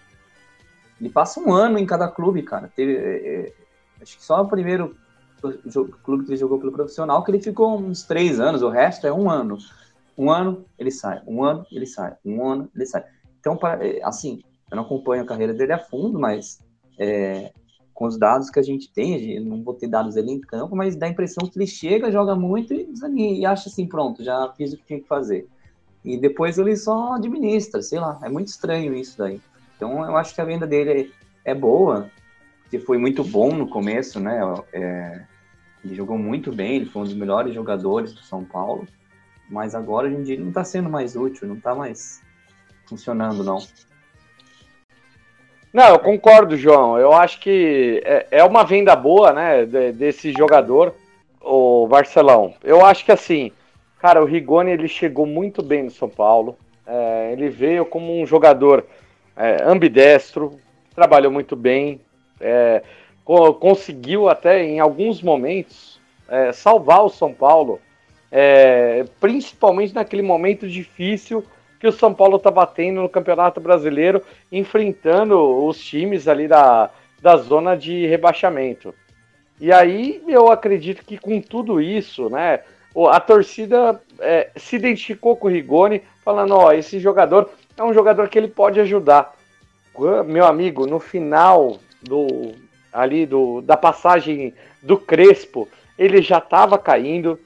Ele 1.02 1.10
passa 1.10 1.42
um 1.42 1.52
ano 1.52 1.78
em 1.78 1.86
cada 1.86 2.08
clube, 2.08 2.44
cara. 2.44 2.72
Teve, 2.74 2.96
é, 2.96 3.28
é 3.28 3.54
acho 4.02 4.18
que 4.18 4.24
só 4.24 4.42
o 4.42 4.48
primeiro 4.48 4.96
clube 6.04 6.26
que 6.26 6.32
ele 6.32 6.38
jogou 6.38 6.60
pelo 6.60 6.72
profissional, 6.72 7.24
que 7.24 7.32
ele 7.32 7.42
ficou 7.42 7.78
uns 7.78 8.04
três 8.04 8.40
anos, 8.40 8.62
o 8.62 8.70
resto 8.70 9.08
é 9.08 9.14
um 9.14 9.30
ano. 9.30 9.58
Um 10.18 10.30
ano 10.30 10.66
ele 10.78 10.92
sai, 10.92 11.22
um 11.26 11.44
ano 11.44 11.66
ele 11.72 11.86
sai, 11.86 12.16
um 12.24 12.46
ano 12.48 12.70
ele 12.76 12.86
sai. 12.86 13.04
Então, 13.40 13.58
é, 13.80 14.00
assim, 14.04 14.42
eu 14.70 14.76
não 14.76 14.84
acompanho 14.84 15.24
a 15.24 15.26
carreira 15.26 15.54
dele 15.54 15.74
a 15.74 15.80
fundo, 15.80 16.20
mas 16.20 16.60
é, 16.98 17.52
com 17.94 18.06
os 18.06 18.18
dados 18.18 18.50
que 18.50 18.60
a 18.60 18.64
gente 18.64 18.92
tem, 18.92 19.40
não 19.40 19.64
vou 19.64 19.74
ter 19.74 19.88
dados 19.88 20.16
ele 20.16 20.32
em 20.32 20.40
campo, 20.40 20.76
mas 20.76 20.96
dá 20.96 21.08
a 21.08 21.10
impressão 21.10 21.48
que 21.48 21.58
ele 21.58 21.68
chega, 21.68 22.12
joga 22.12 22.36
muito 22.36 22.74
e, 22.74 23.40
e 23.40 23.46
acha 23.46 23.70
assim, 23.70 23.88
pronto, 23.88 24.24
já 24.24 24.52
fiz 24.56 24.74
o 24.74 24.78
que 24.78 24.86
tinha 24.86 25.00
que 25.00 25.08
fazer. 25.08 25.48
E 26.04 26.18
depois 26.18 26.58
ele 26.58 26.76
só 26.76 27.14
administra, 27.14 27.82
sei 27.82 28.00
lá, 28.00 28.20
é 28.24 28.30
muito 28.30 28.48
estranho 28.48 28.94
isso 28.94 29.18
daí. 29.18 29.40
Então 29.76 30.06
eu 30.06 30.18
acho 30.18 30.34
que 30.34 30.42
a 30.42 30.46
venda 30.46 30.66
dele 30.66 31.12
é, 31.46 31.52
é 31.52 31.56
boa, 31.56 32.10
que 32.70 32.80
foi 32.80 32.98
muito 32.98 33.24
bom 33.24 33.54
no 33.54 33.68
começo, 33.68 34.20
né? 34.20 34.40
É, 34.74 35.26
ele 35.84 35.96
jogou 35.96 36.18
muito 36.18 36.52
bem, 36.52 36.76
ele 36.78 36.86
foi 36.86 37.02
um 37.02 37.06
dos 37.06 37.14
melhores 37.14 37.54
jogadores 37.54 38.14
do 38.14 38.22
São 38.22 38.44
Paulo, 38.44 38.88
mas 39.50 39.76
agora 39.76 40.08
hoje 40.08 40.16
em 40.16 40.24
dia 40.24 40.36
ele 40.36 40.44
não 40.44 40.50
está 40.50 40.64
sendo 40.64 40.90
mais 40.90 41.16
útil, 41.16 41.48
não 41.48 41.56
está 41.56 41.74
mais 41.74 42.22
funcionando, 42.86 43.44
não. 43.44 43.60
Não, 45.74 45.88
eu 45.88 46.00
concordo, 46.00 46.58
João. 46.58 47.00
Eu 47.00 47.14
acho 47.14 47.40
que 47.40 48.02
é, 48.04 48.28
é 48.32 48.44
uma 48.44 48.64
venda 48.64 48.96
boa, 48.96 49.32
né, 49.32 49.66
desse 49.66 50.34
jogador, 50.34 50.94
o 51.40 51.88
Barcelão. 51.88 52.54
Eu 52.64 52.86
acho 52.86 53.06
que 53.06 53.12
assim, 53.12 53.52
cara, 54.00 54.22
o 54.22 54.26
Rigoni 54.26 54.72
ele 54.72 54.88
chegou 54.88 55.26
muito 55.26 55.64
bem 55.64 55.84
no 55.84 55.92
São 55.92 56.10
Paulo. 56.10 56.58
É, 56.86 57.32
ele 57.32 57.50
veio 57.50 57.86
como 57.86 58.22
um 58.22 58.26
jogador 58.26 58.86
é, 59.36 59.64
ambidestro, 59.64 60.60
trabalhou 60.94 61.32
muito 61.32 61.56
bem, 61.56 62.02
é, 62.40 62.84
conseguiu 63.60 64.28
até 64.28 64.64
em 64.64 64.80
alguns 64.80 65.22
momentos 65.22 66.00
é, 66.28 66.52
salvar 66.52 67.04
o 67.04 67.10
São 67.10 67.34
Paulo, 67.34 67.80
é, 68.32 69.06
principalmente 69.20 69.94
naquele 69.94 70.22
momento 70.22 70.68
difícil 70.68 71.44
que 71.80 71.88
o 71.88 71.92
São 71.92 72.14
Paulo 72.14 72.38
estava 72.38 72.66
tendo 72.68 73.02
no 73.02 73.10
Campeonato 73.10 73.60
Brasileiro, 73.60 74.22
enfrentando 74.52 75.66
os 75.66 75.84
times 75.84 76.28
ali 76.28 76.48
da, 76.48 76.90
da 77.22 77.38
zona 77.38 77.76
de 77.76 78.06
rebaixamento. 78.06 78.94
E 79.60 79.72
aí 79.72 80.22
eu 80.28 80.52
acredito 80.52 81.06
que 81.06 81.18
com 81.18 81.40
tudo 81.42 81.82
isso, 81.82 82.30
né, 82.30 82.62
a 83.10 83.20
torcida 83.20 84.02
é, 84.20 84.50
se 84.56 84.76
identificou 84.76 85.36
com 85.36 85.48
o 85.48 85.52
Rigoni, 85.52 86.02
falando: 86.24 86.56
ó, 86.56 86.72
esse 86.72 87.00
jogador 87.00 87.50
é 87.78 87.84
um 87.84 87.94
jogador 87.94 88.28
que 88.28 88.38
ele 88.38 88.48
pode 88.48 88.80
ajudar. 88.80 89.36
Meu 90.26 90.46
amigo, 90.46 90.88
no 90.88 91.00
final 91.00 91.78
do 92.02 92.54
ali 92.92 93.26
do, 93.26 93.62
da 93.62 93.78
passagem 93.78 94.54
do 94.82 94.98
Crespo, 94.98 95.68
ele 95.98 96.22
já 96.22 96.38
estava 96.38 96.78
caindo. 96.78 97.40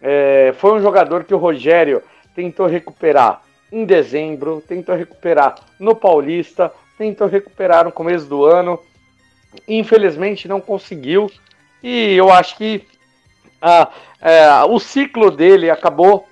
É, 0.00 0.52
foi 0.58 0.72
um 0.72 0.82
jogador 0.82 1.24
que 1.24 1.34
o 1.34 1.38
Rogério 1.38 2.02
tentou 2.34 2.66
recuperar 2.66 3.42
em 3.70 3.84
dezembro, 3.84 4.62
tentou 4.66 4.94
recuperar 4.94 5.54
no 5.78 5.94
Paulista, 5.94 6.72
tentou 6.98 7.26
recuperar 7.26 7.84
no 7.84 7.92
começo 7.92 8.26
do 8.26 8.44
ano. 8.44 8.78
Infelizmente 9.66 10.48
não 10.48 10.60
conseguiu. 10.60 11.30
E 11.82 12.14
eu 12.14 12.30
acho 12.30 12.56
que 12.56 12.86
ah, 13.60 13.88
é, 14.20 14.64
o 14.64 14.78
ciclo 14.78 15.30
dele 15.30 15.70
acabou 15.70 16.28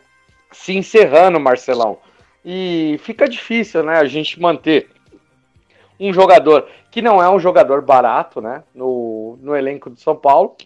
se 0.53 0.77
encerrando, 0.77 1.41
Marcelão. 1.41 1.99
E 2.45 2.99
fica 3.03 3.29
difícil, 3.29 3.83
né, 3.83 3.99
a 3.99 4.05
gente 4.05 4.41
manter 4.41 4.89
um 6.01 6.13
jogador 6.13 6.67
que 6.91 7.03
não 7.03 7.23
é 7.23 7.29
um 7.29 7.39
jogador 7.39 7.83
barato, 7.83 8.41
né, 8.41 8.65
no, 8.75 9.39
no 9.43 9.55
elenco 9.55 9.91
de 9.91 10.01
São 10.01 10.17
Paulo. 10.17 10.57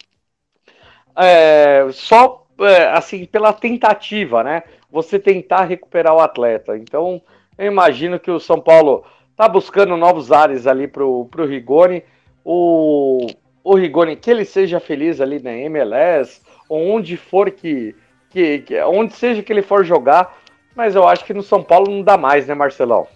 É, 1.17 1.87
só 1.93 2.47
é, 2.61 2.87
assim 2.89 3.25
pela 3.25 3.53
tentativa, 3.53 4.43
né? 4.43 4.63
você 4.95 5.19
tentar 5.19 5.65
recuperar 5.65 6.15
o 6.15 6.21
atleta. 6.21 6.77
Então, 6.79 7.21
eu 7.59 7.67
imagino 7.67 8.21
que 8.21 8.31
o 8.31 8.39
São 8.39 8.61
Paulo 8.61 9.05
está 9.33 9.49
buscando 9.49 9.97
novos 9.97 10.31
ares 10.31 10.69
ali 10.69 10.87
para 10.87 11.05
o 11.05 11.29
Rigoni. 11.37 12.05
O, 12.45 13.27
o 13.65 13.75
Rigoni, 13.75 14.15
que 14.15 14.31
ele 14.31 14.45
seja 14.45 14.79
feliz 14.79 15.21
ali 15.21 15.43
na 15.43 15.53
MLS, 15.53 16.41
onde 16.71 17.17
for 17.17 17.51
que, 17.51 17.93
que, 18.31 18.61
que, 18.61 18.81
onde 18.83 19.15
seja 19.15 19.43
que 19.43 19.53
ele 19.53 19.63
for 19.63 19.85
jogar, 19.85 20.39
mas 20.77 20.95
eu 20.95 21.09
acho 21.09 21.25
que 21.25 21.35
no 21.35 21.43
São 21.43 21.61
Paulo 21.61 21.91
não 21.91 22.03
dá 22.03 22.17
mais, 22.17 22.47
né, 22.47 22.55
Marcelão? 22.55 23.09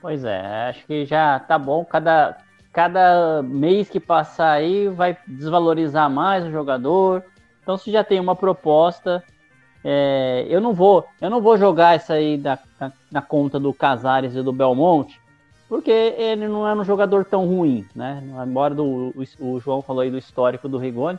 Pois 0.00 0.24
é, 0.24 0.68
acho 0.68 0.86
que 0.86 1.04
já 1.04 1.38
tá 1.38 1.58
bom. 1.58 1.84
Cada, 1.84 2.38
cada 2.72 3.42
mês 3.42 3.90
que 3.90 4.00
passar 4.00 4.52
aí 4.52 4.88
vai 4.88 5.16
desvalorizar 5.26 6.08
mais 6.08 6.44
o 6.44 6.50
jogador. 6.50 7.22
Então, 7.62 7.76
se 7.76 7.92
já 7.92 8.02
tem 8.02 8.18
uma 8.18 8.34
proposta, 8.34 9.22
é, 9.84 10.46
eu 10.48 10.60
não 10.60 10.72
vou, 10.72 11.06
eu 11.20 11.28
não 11.28 11.42
vou 11.42 11.58
jogar 11.58 11.94
essa 11.94 12.14
aí 12.14 12.38
da, 12.38 12.58
na, 12.78 12.92
na, 13.12 13.22
conta 13.22 13.60
do 13.60 13.74
Casares 13.74 14.34
e 14.34 14.42
do 14.42 14.52
Belmonte, 14.52 15.20
porque 15.68 15.90
ele 15.90 16.48
não 16.48 16.66
é 16.66 16.74
um 16.74 16.84
jogador 16.84 17.24
tão 17.24 17.46
ruim, 17.46 17.86
né? 17.94 18.22
Embora 18.46 18.74
do, 18.74 18.84
o, 18.84 19.24
o, 19.38 19.60
João 19.60 19.82
falou 19.82 20.02
aí 20.02 20.10
do 20.10 20.18
histórico 20.18 20.68
do 20.68 20.78
Rigoni, 20.78 21.18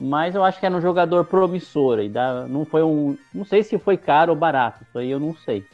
mas 0.00 0.34
eu 0.34 0.42
acho 0.42 0.58
que 0.58 0.66
era 0.66 0.74
um 0.74 0.80
jogador 0.80 1.24
promissor 1.26 2.00
e 2.00 2.08
dá, 2.08 2.46
não 2.46 2.64
foi 2.64 2.82
um, 2.82 3.16
não 3.32 3.44
sei 3.44 3.62
se 3.62 3.78
foi 3.78 3.96
caro 3.96 4.32
ou 4.32 4.38
barato, 4.38 4.82
isso 4.82 4.98
aí 4.98 5.10
eu 5.10 5.20
não 5.20 5.34
sei. 5.34 5.64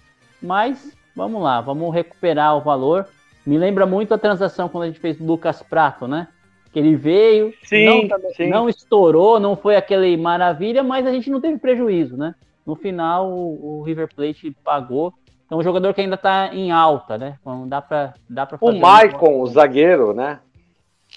Mas 0.43 0.97
vamos 1.15 1.43
lá, 1.43 1.61
vamos 1.61 1.95
recuperar 1.95 2.57
o 2.57 2.61
valor. 2.61 3.07
Me 3.47 3.59
lembra 3.59 3.87
muito 3.87 4.15
a 4.15 4.19
transação 4.19 4.69
quando 4.69 4.85
a 4.85 4.87
gente 4.87 5.01
fez 5.01 5.21
o 5.21 5.25
Lucas 5.25 5.63
Prato, 5.63 6.07
né? 6.07 6.29
que 6.73 6.79
ele 6.79 6.95
veio, 6.95 7.53
sim, 7.65 7.85
não, 7.85 8.33
sim. 8.35 8.49
não 8.49 8.69
estourou, 8.69 9.41
não 9.41 9.57
foi 9.57 9.77
aquele 9.77 10.17
maravilha, 10.17 10.83
mas 10.83 11.07
a 11.07 11.11
gente 11.11 11.29
não 11.29 11.41
teve 11.41 11.59
prejuízo, 11.59 12.17
né? 12.17 12.35
No 12.65 12.77
final, 12.77 13.29
o, 13.29 13.81
o 13.81 13.83
River 13.83 14.09
Plate 14.15 14.57
pagou. 14.65 15.13
Então, 15.45 15.59
um 15.59 15.63
jogador 15.63 15.93
que 15.93 16.01
ainda 16.01 16.15
está 16.15 16.55
em 16.55 16.71
alta, 16.71 17.19
né? 17.19 17.37
Então, 17.41 17.67
dá 17.67 17.83
para 17.83 18.15
dá 18.29 18.47
pra 18.47 18.57
fazer. 18.57 18.79
O 18.79 18.81
Maicon, 18.81 19.41
o 19.41 19.47
zagueiro, 19.47 20.15
né? 20.15 20.39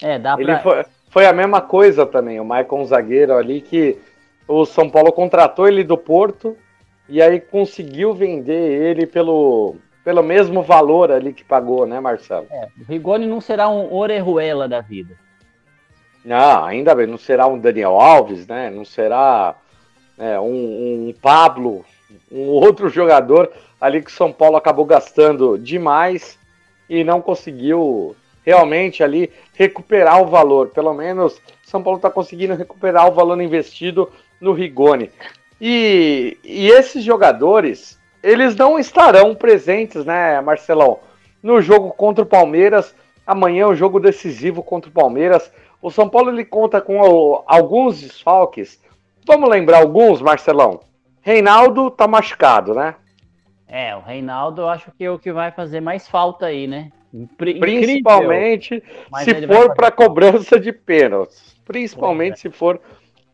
É, 0.02 0.18
dá 0.18 0.34
Ele 0.36 0.56
foi, 0.58 0.84
foi 1.08 1.26
a 1.26 1.32
mesma 1.32 1.60
coisa 1.60 2.04
também, 2.04 2.40
o 2.40 2.44
Maicon, 2.44 2.82
o 2.82 2.86
zagueiro 2.86 3.36
ali, 3.36 3.60
que 3.60 3.96
o 4.48 4.66
São 4.66 4.90
Paulo 4.90 5.12
contratou 5.12 5.68
ele 5.68 5.84
do 5.84 5.96
Porto 5.96 6.56
e 7.08 7.20
aí 7.20 7.40
conseguiu 7.40 8.14
vender 8.14 8.82
ele 8.82 9.06
pelo, 9.06 9.76
pelo 10.02 10.22
mesmo 10.22 10.62
valor 10.62 11.10
ali 11.10 11.32
que 11.32 11.44
pagou, 11.44 11.86
né, 11.86 12.00
Marcelo? 12.00 12.46
É, 12.50 12.68
o 12.80 12.84
Rigoni 12.88 13.26
não 13.26 13.40
será 13.40 13.68
um 13.68 13.92
Orejuela 13.92 14.68
da 14.68 14.80
vida. 14.80 15.14
Não, 16.24 16.64
ainda 16.64 16.94
bem, 16.94 17.06
não 17.06 17.18
será 17.18 17.46
um 17.46 17.58
Daniel 17.58 18.00
Alves, 18.00 18.46
né? 18.46 18.70
Não 18.70 18.84
será 18.84 19.54
é, 20.18 20.40
um, 20.40 21.08
um, 21.08 21.14
Pablo, 21.20 21.84
um 22.32 22.48
outro 22.48 22.88
jogador 22.88 23.52
ali 23.78 24.02
que 24.02 24.10
São 24.10 24.32
Paulo 24.32 24.56
acabou 24.56 24.86
gastando 24.86 25.58
demais 25.58 26.38
e 26.88 27.04
não 27.04 27.20
conseguiu 27.20 28.16
realmente 28.44 29.02
ali 29.02 29.30
recuperar 29.52 30.22
o 30.22 30.26
valor. 30.26 30.68
Pelo 30.68 30.94
menos 30.94 31.38
São 31.62 31.82
Paulo 31.82 31.98
está 31.98 32.10
conseguindo 32.10 32.54
recuperar 32.54 33.06
o 33.06 33.14
valor 33.14 33.38
investido 33.40 34.10
no 34.40 34.52
Rigoni. 34.52 35.10
E, 35.66 36.36
e 36.44 36.68
esses 36.68 37.02
jogadores, 37.02 37.98
eles 38.22 38.54
não 38.54 38.78
estarão 38.78 39.34
presentes, 39.34 40.04
né, 40.04 40.38
Marcelão? 40.42 40.98
No 41.42 41.58
jogo 41.62 41.90
contra 41.90 42.22
o 42.22 42.26
Palmeiras, 42.26 42.94
amanhã 43.26 43.62
é 43.62 43.66
o 43.68 43.74
jogo 43.74 43.98
decisivo 43.98 44.62
contra 44.62 44.90
o 44.90 44.92
Palmeiras. 44.92 45.50
O 45.80 45.90
São 45.90 46.06
Paulo 46.06 46.30
ele 46.30 46.44
conta 46.44 46.82
com 46.82 47.00
alguns 47.46 48.02
desfalques. 48.02 48.78
Vamos 49.26 49.48
lembrar 49.48 49.78
alguns, 49.78 50.20
Marcelão? 50.20 50.80
Reinaldo 51.22 51.90
tá 51.90 52.06
machucado, 52.06 52.74
né? 52.74 52.96
É, 53.66 53.96
o 53.96 54.00
Reinaldo 54.00 54.60
eu 54.60 54.68
acho 54.68 54.92
que 54.92 55.02
é 55.02 55.10
o 55.10 55.18
que 55.18 55.32
vai 55.32 55.50
fazer 55.50 55.80
mais 55.80 56.06
falta 56.06 56.44
aí, 56.44 56.66
né? 56.66 56.92
Principalmente 57.38 58.82
se 59.24 59.46
for 59.46 59.74
para 59.74 59.90
cobrança 59.90 60.60
de 60.60 60.72
pênaltis. 60.72 61.56
Principalmente 61.64 62.34
é. 62.34 62.36
se 62.36 62.50
for 62.50 62.78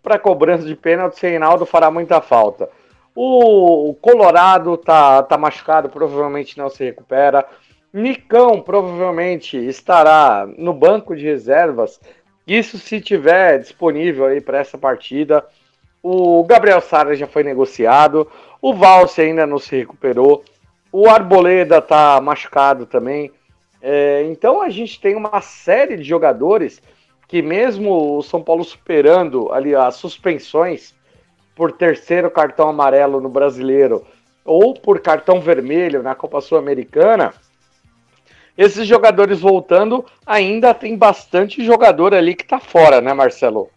para 0.03 0.19
cobrança 0.19 0.65
de 0.65 0.75
pênaltis, 0.75 1.21
Reinaldo 1.21 1.67
fará 1.67 1.91
muita 1.91 2.21
falta. 2.21 2.69
O 3.15 3.95
Colorado 4.01 4.77
tá, 4.77 5.23
tá 5.23 5.37
machucado, 5.37 5.89
provavelmente 5.89 6.57
não 6.57 6.71
se 6.71 6.85
recupera. 6.85 7.47
Nicão 7.93 8.61
provavelmente 8.61 9.57
estará 9.57 10.49
no 10.57 10.73
banco 10.73 11.15
de 11.17 11.25
reservas 11.25 12.01
isso 12.51 12.79
se 12.79 13.01
tiver 13.01 13.61
disponível 13.61 14.27
aí 14.27 14.41
para 14.41 14.59
essa 14.59 14.77
partida. 14.77 15.47
O 16.03 16.43
Gabriel 16.43 16.81
Sara 16.81 17.15
já 17.15 17.29
foi 17.29 17.45
negociado. 17.45 18.29
O 18.61 18.75
Valse 18.75 19.21
ainda 19.21 19.47
não 19.47 19.57
se 19.57 19.77
recuperou. 19.77 20.43
O 20.91 21.09
Arboleda 21.09 21.81
tá 21.81 22.21
machucado 22.21 22.87
também. 22.87 23.31
É, 23.81 24.25
então 24.25 24.61
a 24.61 24.69
gente 24.69 25.01
tem 25.01 25.15
uma 25.15 25.41
série 25.41 25.97
de 25.97 26.03
jogadores 26.03 26.83
que 27.31 27.41
mesmo 27.41 28.19
o 28.19 28.23
São 28.23 28.43
Paulo 28.43 28.65
superando 28.65 29.53
ali 29.53 29.73
as 29.73 29.95
suspensões 29.95 30.93
por 31.55 31.71
terceiro 31.71 32.29
cartão 32.29 32.69
amarelo 32.69 33.21
no 33.21 33.29
Brasileiro 33.29 34.05
ou 34.45 34.75
por 34.75 35.01
cartão 35.01 35.41
vermelho 35.41 36.03
na 36.03 36.13
Copa 36.13 36.41
Sul-Americana, 36.41 37.33
esses 38.59 38.85
jogadores 38.85 39.39
voltando, 39.39 40.05
ainda 40.27 40.75
tem 40.75 40.99
bastante 40.99 41.65
jogador 41.65 42.15
ali 42.15 42.35
que 42.35 42.45
tá 42.45 42.59
fora, 42.59 43.01
né, 43.01 43.15
Marcelo? 43.15 43.71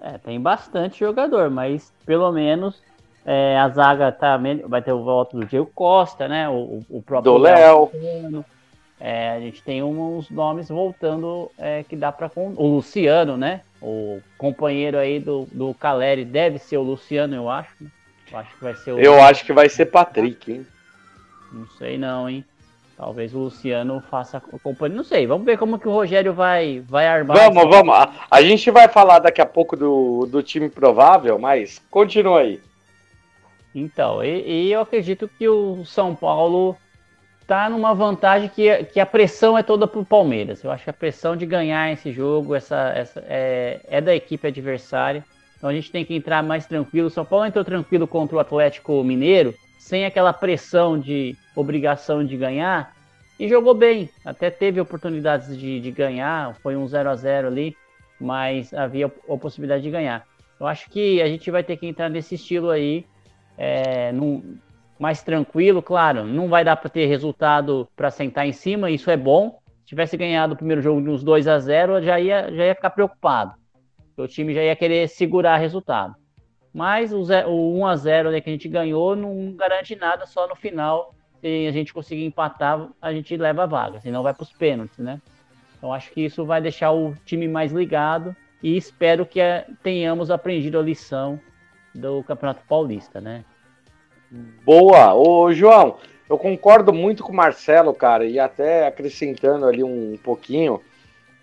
É, 0.00 0.16
tem 0.16 0.40
bastante 0.40 1.00
jogador, 1.00 1.50
mas 1.50 1.92
pelo 2.06 2.32
menos 2.32 2.82
é, 3.26 3.58
a 3.58 3.68
zaga 3.68 4.10
tá, 4.10 4.40
vai 4.66 4.80
ter 4.80 4.92
o 4.92 5.04
voto 5.04 5.36
do 5.36 5.44
Diego 5.44 5.70
Costa, 5.74 6.26
né? 6.26 6.48
O, 6.48 6.82
o 6.88 7.02
próprio 7.02 7.34
do 7.34 7.38
Léo. 7.38 7.90
É, 9.00 9.30
a 9.30 9.40
gente 9.40 9.62
tem 9.62 9.82
uns 9.82 10.28
nomes 10.28 10.68
voltando 10.68 11.50
é, 11.56 11.82
que 11.82 11.96
dá 11.96 12.12
para 12.12 12.30
o 12.36 12.66
Luciano, 12.66 13.38
né? 13.38 13.62
O 13.80 14.20
companheiro 14.36 14.98
aí 14.98 15.18
do, 15.18 15.48
do 15.50 15.72
Caleri 15.72 16.22
deve 16.22 16.58
ser 16.58 16.76
o 16.76 16.82
Luciano, 16.82 17.34
eu 17.34 17.48
acho. 17.48 17.70
Né? 17.80 17.90
Eu 18.30 18.38
acho 18.38 18.54
que 18.54 18.62
vai 18.62 18.74
ser 18.74 18.92
o. 18.92 19.00
Eu 19.00 19.22
acho 19.22 19.44
que 19.46 19.52
vai 19.54 19.70
ser 19.70 19.86
Patrick, 19.86 20.52
hein? 20.52 20.66
Não 21.50 21.66
sei 21.78 21.96
não, 21.96 22.28
hein? 22.28 22.44
Talvez 22.94 23.34
o 23.34 23.38
Luciano 23.38 24.02
faça 24.10 24.38
companhia. 24.62 24.98
Não 24.98 25.04
sei, 25.04 25.26
vamos 25.26 25.46
ver 25.46 25.56
como 25.56 25.78
que 25.78 25.88
o 25.88 25.92
Rogério 25.92 26.34
vai, 26.34 26.84
vai 26.86 27.08
armar. 27.08 27.34
Vamos, 27.38 27.74
vamos. 27.74 27.94
A, 27.94 28.12
a, 28.30 28.42
gente 28.42 28.70
vai 28.70 28.86
falar 28.86 29.20
daqui 29.20 29.40
a 29.40 29.46
pouco 29.46 29.74
do, 29.74 30.26
do 30.26 30.42
time 30.42 30.68
provável, 30.68 31.38
mas 31.38 31.80
continua 31.90 32.40
aí. 32.40 32.60
Então, 33.74 34.22
e, 34.22 34.66
e 34.66 34.72
eu 34.72 34.82
acredito 34.82 35.30
que 35.38 35.48
o 35.48 35.82
São 35.86 36.14
Paulo 36.14 36.76
está 37.50 37.68
numa 37.68 37.92
vantagem 37.92 38.48
que, 38.48 38.84
que 38.84 39.00
a 39.00 39.04
pressão 39.04 39.58
é 39.58 39.62
toda 39.62 39.84
para 39.84 39.98
o 39.98 40.04
Palmeiras. 40.04 40.62
Eu 40.62 40.70
acho 40.70 40.84
que 40.84 40.90
a 40.90 40.92
pressão 40.92 41.36
de 41.36 41.44
ganhar 41.44 41.92
esse 41.92 42.12
jogo 42.12 42.54
essa, 42.54 42.92
essa, 42.94 43.24
é, 43.26 43.80
é 43.88 44.00
da 44.00 44.14
equipe 44.14 44.46
adversária. 44.46 45.24
Então 45.58 45.68
a 45.68 45.72
gente 45.74 45.90
tem 45.90 46.04
que 46.04 46.14
entrar 46.14 46.44
mais 46.44 46.64
tranquilo. 46.64 47.08
O 47.08 47.10
São 47.10 47.24
Paulo 47.24 47.44
entrou 47.44 47.64
tranquilo 47.64 48.06
contra 48.06 48.36
o 48.36 48.38
Atlético 48.38 49.02
Mineiro, 49.02 49.52
sem 49.80 50.04
aquela 50.04 50.32
pressão 50.32 50.96
de 50.96 51.36
obrigação 51.56 52.24
de 52.24 52.36
ganhar, 52.36 52.94
e 53.36 53.48
jogou 53.48 53.74
bem. 53.74 54.08
Até 54.24 54.48
teve 54.48 54.80
oportunidades 54.80 55.58
de, 55.58 55.80
de 55.80 55.90
ganhar, 55.90 56.54
foi 56.62 56.76
um 56.76 56.86
0 56.86 57.10
a 57.10 57.16
0 57.16 57.48
ali, 57.48 57.76
mas 58.20 58.72
havia 58.72 59.06
a 59.06 59.36
possibilidade 59.36 59.82
de 59.82 59.90
ganhar. 59.90 60.24
Eu 60.60 60.68
acho 60.68 60.88
que 60.88 61.20
a 61.20 61.26
gente 61.26 61.50
vai 61.50 61.64
ter 61.64 61.76
que 61.76 61.86
entrar 61.88 62.08
nesse 62.08 62.36
estilo 62.36 62.70
aí, 62.70 63.04
é, 63.58 64.12
num, 64.12 64.56
mais 65.00 65.22
tranquilo, 65.22 65.80
claro, 65.80 66.24
não 66.24 66.46
vai 66.46 66.62
dar 66.62 66.76
para 66.76 66.90
ter 66.90 67.06
resultado 67.06 67.88
para 67.96 68.10
sentar 68.10 68.46
em 68.46 68.52
cima, 68.52 68.90
isso 68.90 69.10
é 69.10 69.16
bom. 69.16 69.58
Se 69.80 69.86
tivesse 69.86 70.14
ganhado 70.14 70.52
o 70.52 70.56
primeiro 70.56 70.82
jogo 70.82 71.00
de 71.00 71.08
uns 71.08 71.24
2 71.24 71.48
a 71.48 71.58
0 71.58 72.02
já 72.02 72.20
ia, 72.20 72.54
já 72.54 72.66
ia 72.66 72.74
ficar 72.74 72.90
preocupado. 72.90 73.54
O 74.14 74.28
time 74.28 74.52
já 74.52 74.62
ia 74.62 74.76
querer 74.76 75.08
segurar 75.08 75.56
resultado. 75.56 76.14
Mas 76.70 77.14
o, 77.14 77.24
0, 77.24 77.48
o 77.48 77.78
1 77.78 77.86
a 77.86 77.96
0 77.96 78.30
né, 78.30 78.42
que 78.42 78.50
a 78.50 78.52
gente 78.52 78.68
ganhou 78.68 79.16
não 79.16 79.54
garante 79.56 79.96
nada, 79.96 80.26
só 80.26 80.46
no 80.46 80.54
final, 80.54 81.14
se 81.40 81.66
a 81.66 81.72
gente 81.72 81.94
conseguir 81.94 82.26
empatar, 82.26 82.86
a 83.00 83.10
gente 83.10 83.34
leva 83.38 83.62
a 83.62 83.66
vaga, 83.66 84.00
senão 84.00 84.22
vai 84.22 84.34
para 84.34 84.42
os 84.42 84.52
pênaltis, 84.52 84.98
né? 84.98 85.18
Então 85.78 85.94
acho 85.94 86.12
que 86.12 86.20
isso 86.20 86.44
vai 86.44 86.60
deixar 86.60 86.92
o 86.92 87.14
time 87.24 87.48
mais 87.48 87.72
ligado 87.72 88.36
e 88.62 88.76
espero 88.76 89.24
que 89.24 89.40
eh, 89.40 89.66
tenhamos 89.82 90.30
aprendido 90.30 90.78
a 90.78 90.82
lição 90.82 91.40
do 91.94 92.22
Campeonato 92.22 92.62
Paulista, 92.68 93.18
né? 93.18 93.46
Boa! 94.30 95.12
Ô, 95.14 95.52
João, 95.52 95.96
eu 96.28 96.38
concordo 96.38 96.92
muito 96.92 97.24
com 97.24 97.32
o 97.32 97.36
Marcelo, 97.36 97.92
cara, 97.92 98.24
e 98.24 98.38
até 98.38 98.86
acrescentando 98.86 99.66
ali 99.66 99.82
um 99.82 100.16
pouquinho, 100.22 100.80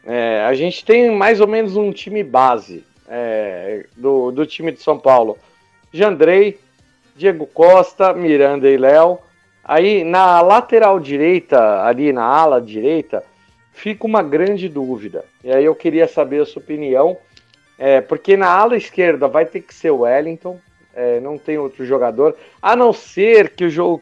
é, 0.06 0.42
a 0.46 0.54
gente 0.54 0.86
tem 0.86 1.12
mais 1.12 1.42
ou 1.42 1.48
menos 1.48 1.76
um 1.76 1.92
time 1.92 2.24
base 2.24 2.86
é, 3.10 3.86
do, 3.98 4.32
do 4.32 4.46
time 4.46 4.72
de 4.72 4.82
São 4.82 4.98
Paulo. 4.98 5.38
Jandrei, 5.92 6.60
Diego 7.14 7.46
Costa, 7.46 8.14
Miranda 8.14 8.70
e 8.70 8.78
Léo. 8.78 9.20
Aí 9.62 10.06
na 10.06 10.40
lateral 10.40 10.98
direita, 10.98 11.84
ali 11.84 12.14
na 12.14 12.24
ala 12.24 12.62
direita, 12.62 13.22
fica 13.74 14.06
uma 14.06 14.24
grande 14.24 14.70
dúvida. 14.70 15.26
E 15.44 15.52
aí 15.52 15.66
eu 15.66 15.76
queria 15.76 16.08
saber 16.08 16.42
a 16.42 16.46
sua 16.46 16.62
opinião, 16.62 17.18
é, 17.78 18.00
porque 18.00 18.38
na 18.38 18.48
ala 18.48 18.78
esquerda 18.78 19.28
vai 19.28 19.46
ter 19.46 19.60
que 19.60 19.74
ser 19.74 19.92
o 19.92 20.00
Wellington, 20.00 20.58
é, 20.98 21.20
não 21.20 21.38
tem 21.38 21.60
outro 21.60 21.86
jogador, 21.86 22.36
a 22.60 22.76
não 22.76 22.92
ser 22.92 23.52
que 23.56 23.64
o 23.64 23.70
jogo 23.70 24.02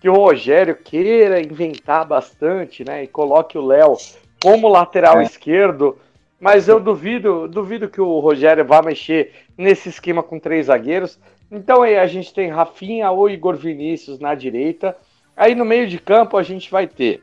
que 0.00 0.08
o 0.08 0.14
Rogério 0.14 0.74
queira 0.74 1.38
inventar 1.38 2.06
bastante, 2.06 2.82
né? 2.82 3.04
E 3.04 3.06
coloque 3.06 3.58
o 3.58 3.66
Léo 3.66 3.98
como 4.42 4.66
lateral 4.66 5.20
é. 5.20 5.24
esquerdo, 5.24 5.98
mas 6.40 6.66
eu 6.66 6.80
duvido, 6.80 7.46
duvido 7.46 7.90
que 7.90 8.00
o 8.00 8.18
Rogério 8.18 8.64
vá 8.64 8.80
mexer 8.80 9.34
nesse 9.58 9.90
esquema 9.90 10.22
com 10.22 10.38
três 10.38 10.66
zagueiros. 10.66 11.20
Então 11.52 11.82
aí 11.82 11.98
a 11.98 12.06
gente 12.06 12.32
tem 12.32 12.48
Rafinha 12.48 13.10
ou 13.10 13.28
Igor 13.28 13.56
Vinícius 13.56 14.18
na 14.18 14.34
direita. 14.34 14.96
Aí 15.36 15.54
no 15.54 15.66
meio 15.66 15.86
de 15.86 15.98
campo 15.98 16.38
a 16.38 16.42
gente 16.42 16.70
vai 16.70 16.86
ter 16.86 17.22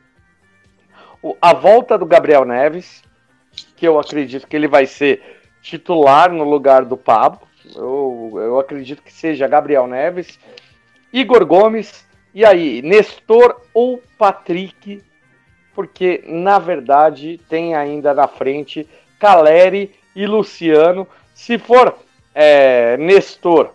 a 1.42 1.52
volta 1.52 1.98
do 1.98 2.06
Gabriel 2.06 2.44
Neves, 2.44 3.02
que 3.76 3.88
eu 3.88 3.98
acredito 3.98 4.46
que 4.46 4.54
ele 4.54 4.68
vai 4.68 4.86
ser 4.86 5.20
titular 5.60 6.32
no 6.32 6.44
lugar 6.44 6.84
do 6.84 6.96
Pablo. 6.96 7.47
Eu, 7.74 8.32
eu 8.36 8.58
acredito 8.58 9.02
que 9.02 9.12
seja 9.12 9.48
Gabriel 9.48 9.86
Neves, 9.86 10.38
Igor 11.12 11.44
Gomes, 11.44 12.06
e 12.34 12.44
aí, 12.44 12.82
Nestor 12.82 13.60
ou 13.72 14.02
Patrick, 14.18 15.02
porque 15.74 16.22
na 16.26 16.58
verdade 16.58 17.40
tem 17.48 17.74
ainda 17.74 18.12
na 18.12 18.28
frente 18.28 18.88
Caleri 19.18 19.94
e 20.14 20.26
Luciano. 20.26 21.06
Se 21.34 21.58
for 21.58 21.96
é, 22.34 22.96
Nestor 22.96 23.70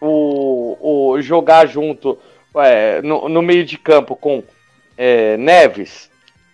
o, 0.00 0.76
o 1.12 1.20
jogar 1.20 1.66
junto 1.66 2.18
é, 2.56 3.02
no, 3.02 3.28
no, 3.28 3.42
meio 3.42 3.64
de 3.64 3.76
campo 3.76 4.16
com 4.16 4.42
é, 4.96 5.36
Neves, 5.36 6.10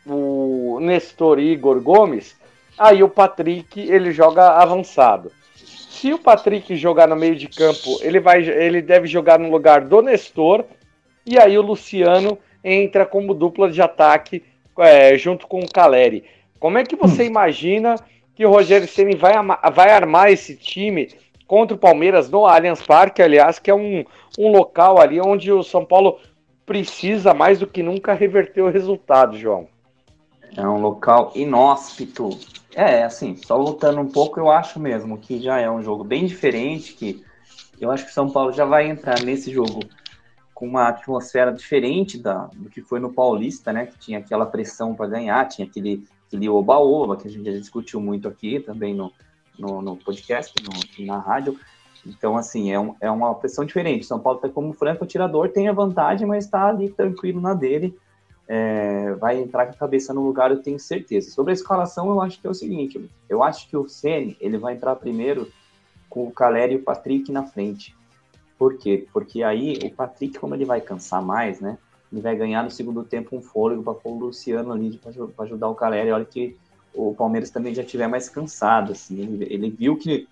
o 0.07 0.79
Nestor 0.81 1.39
e 1.39 1.53
Igor 1.53 1.81
Gomes, 1.81 2.37
aí 2.79 3.03
o 3.03 3.09
Patrick 3.09 3.81
ele 3.81 4.13
joga 4.13 4.51
avançado 4.51 5.31
se 6.01 6.15
o 6.15 6.19
Patrick 6.19 6.75
jogar 6.77 7.07
no 7.07 7.15
meio 7.15 7.37
de 7.37 7.47
campo, 7.47 7.99
ele, 8.01 8.19
vai, 8.19 8.43
ele 8.43 8.81
deve 8.81 9.07
jogar 9.07 9.39
no 9.39 9.51
lugar 9.51 9.83
do 9.83 10.01
Nestor, 10.01 10.65
e 11.27 11.39
aí 11.39 11.59
o 11.59 11.63
Luciano 11.63 12.39
entra 12.65 13.05
como 13.05 13.35
dupla 13.35 13.71
de 13.71 13.83
ataque 13.83 14.43
é, 14.79 15.19
junto 15.19 15.47
com 15.47 15.61
o 15.61 15.71
Caleri. 15.71 16.25
Como 16.59 16.79
é 16.79 16.85
que 16.85 16.97
você 16.97 17.25
hum. 17.25 17.27
imagina 17.27 17.97
que 18.35 18.47
o 18.47 18.51
Rogério 18.51 18.89
Ceni 18.89 19.15
vai, 19.15 19.35
vai 19.75 19.91
armar 19.91 20.33
esse 20.33 20.57
time 20.57 21.09
contra 21.47 21.77
o 21.77 21.79
Palmeiras 21.79 22.31
no 22.31 22.47
Allianz 22.47 22.81
Parque, 22.81 23.21
aliás, 23.21 23.59
que 23.59 23.71
é 23.71 23.75
um, 23.75 24.03
um 24.39 24.51
local 24.51 24.99
ali 24.99 25.21
onde 25.21 25.53
o 25.53 25.63
São 25.63 25.85
Paulo 25.85 26.19
precisa 26.65 27.35
mais 27.35 27.59
do 27.59 27.67
que 27.67 27.83
nunca 27.83 28.15
reverter 28.15 28.63
o 28.63 28.71
resultado, 28.71 29.37
João? 29.37 29.69
É 30.57 30.67
um 30.67 30.81
local 30.81 31.31
inóspito 31.35 32.31
é, 32.75 33.03
assim, 33.03 33.37
só 33.37 33.57
voltando 33.57 34.01
um 34.01 34.09
pouco, 34.09 34.39
eu 34.39 34.51
acho 34.51 34.79
mesmo 34.79 35.19
que 35.19 35.41
já 35.41 35.59
é 35.59 35.71
um 35.71 35.83
jogo 35.83 36.05
bem 36.05 36.27
diferente, 36.27 36.95
que 36.95 37.25
eu 37.81 37.91
acho 37.91 38.05
que 38.05 38.11
o 38.11 38.15
São 38.15 38.31
Paulo 38.31 38.53
já 38.53 38.65
vai 38.65 38.89
entrar 38.89 39.21
nesse 39.23 39.51
jogo 39.51 39.81
com 40.55 40.67
uma 40.67 40.89
atmosfera 40.89 41.53
diferente 41.53 42.19
da, 42.19 42.51
do 42.55 42.69
que 42.69 42.83
foi 42.83 43.01
no 43.01 43.13
Paulista, 43.13 43.73
né? 43.73 43.87
Que 43.87 43.99
tinha 43.99 44.19
aquela 44.19 44.45
pressão 44.45 44.95
para 44.95 45.07
ganhar, 45.07 45.49
tinha 45.49 45.67
aquele, 45.67 46.05
aquele 46.27 46.49
oba-oba 46.49 47.17
que 47.17 47.27
a 47.27 47.31
gente 47.31 47.51
já 47.51 47.59
discutiu 47.59 48.01
muito 48.01 48.29
aqui 48.29 48.61
também 48.61 48.95
no, 48.95 49.11
no, 49.59 49.81
no 49.81 49.97
podcast, 49.97 50.53
no, 50.63 51.07
na 51.07 51.19
rádio. 51.19 51.59
Então, 52.07 52.37
assim, 52.37 52.71
é, 52.71 52.79
um, 52.79 52.95
é 53.01 53.11
uma 53.11 53.35
pressão 53.35 53.65
diferente. 53.65 54.05
São 54.05 54.21
Paulo 54.21 54.39
está 54.39 54.49
como 54.49 54.73
franco 54.75 55.05
atirador, 55.05 55.49
tem 55.49 55.69
a 55.69 55.73
vantagem, 55.73 56.27
mas 56.27 56.45
está 56.45 56.69
ali 56.69 56.91
tranquilo 56.91 57.41
na 57.41 57.55
dele 57.55 57.97
é, 58.53 59.15
vai 59.15 59.39
entrar 59.39 59.67
com 59.67 59.71
a 59.71 59.77
cabeça 59.77 60.13
no 60.13 60.27
lugar, 60.27 60.51
eu 60.51 60.61
tenho 60.61 60.81
certeza. 60.81 61.31
Sobre 61.31 61.53
a 61.53 61.55
escalação, 61.55 62.11
eu 62.11 62.21
acho 62.21 62.41
que 62.41 62.49
é 62.49 62.51
o 62.51 62.55
seguinte: 62.55 63.09
eu 63.29 63.45
acho 63.45 63.69
que 63.69 63.77
o 63.77 63.89
Ceni 63.89 64.37
ele 64.41 64.59
vai 64.59 64.75
entrar 64.75 64.97
primeiro 64.97 65.49
com 66.09 66.27
o 66.27 66.33
Caleri 66.33 66.73
e 66.73 66.77
o 66.77 66.83
Patrick 66.83 67.31
na 67.31 67.45
frente. 67.45 67.95
Por 68.59 68.77
quê? 68.77 69.07
Porque 69.13 69.45
aí 69.45 69.79
o 69.85 69.95
Patrick, 69.95 70.37
como 70.37 70.57
ele 70.57 70.65
vai 70.65 70.81
cansar 70.81 71.23
mais, 71.23 71.61
né? 71.61 71.79
Ele 72.13 72.21
vai 72.21 72.35
ganhar 72.35 72.65
no 72.65 72.73
segundo 72.73 73.05
tempo 73.05 73.37
um 73.37 73.41
fôlego 73.41 73.85
para 73.85 73.95
pôr 73.95 74.15
o 74.15 74.19
Luciano 74.19 74.73
ali 74.73 74.99
para 74.99 75.45
ajudar 75.45 75.69
o 75.69 75.75
Caleri. 75.77 76.11
Olha 76.11 76.25
que 76.25 76.57
o 76.93 77.15
Palmeiras 77.15 77.51
também 77.51 77.73
já 77.73 77.85
tiver 77.85 78.09
mais 78.09 78.29
cansado, 78.29 78.91
assim. 78.91 79.21
Ele, 79.21 79.47
ele 79.49 79.71
viu 79.71 79.97
que, 79.97 80.27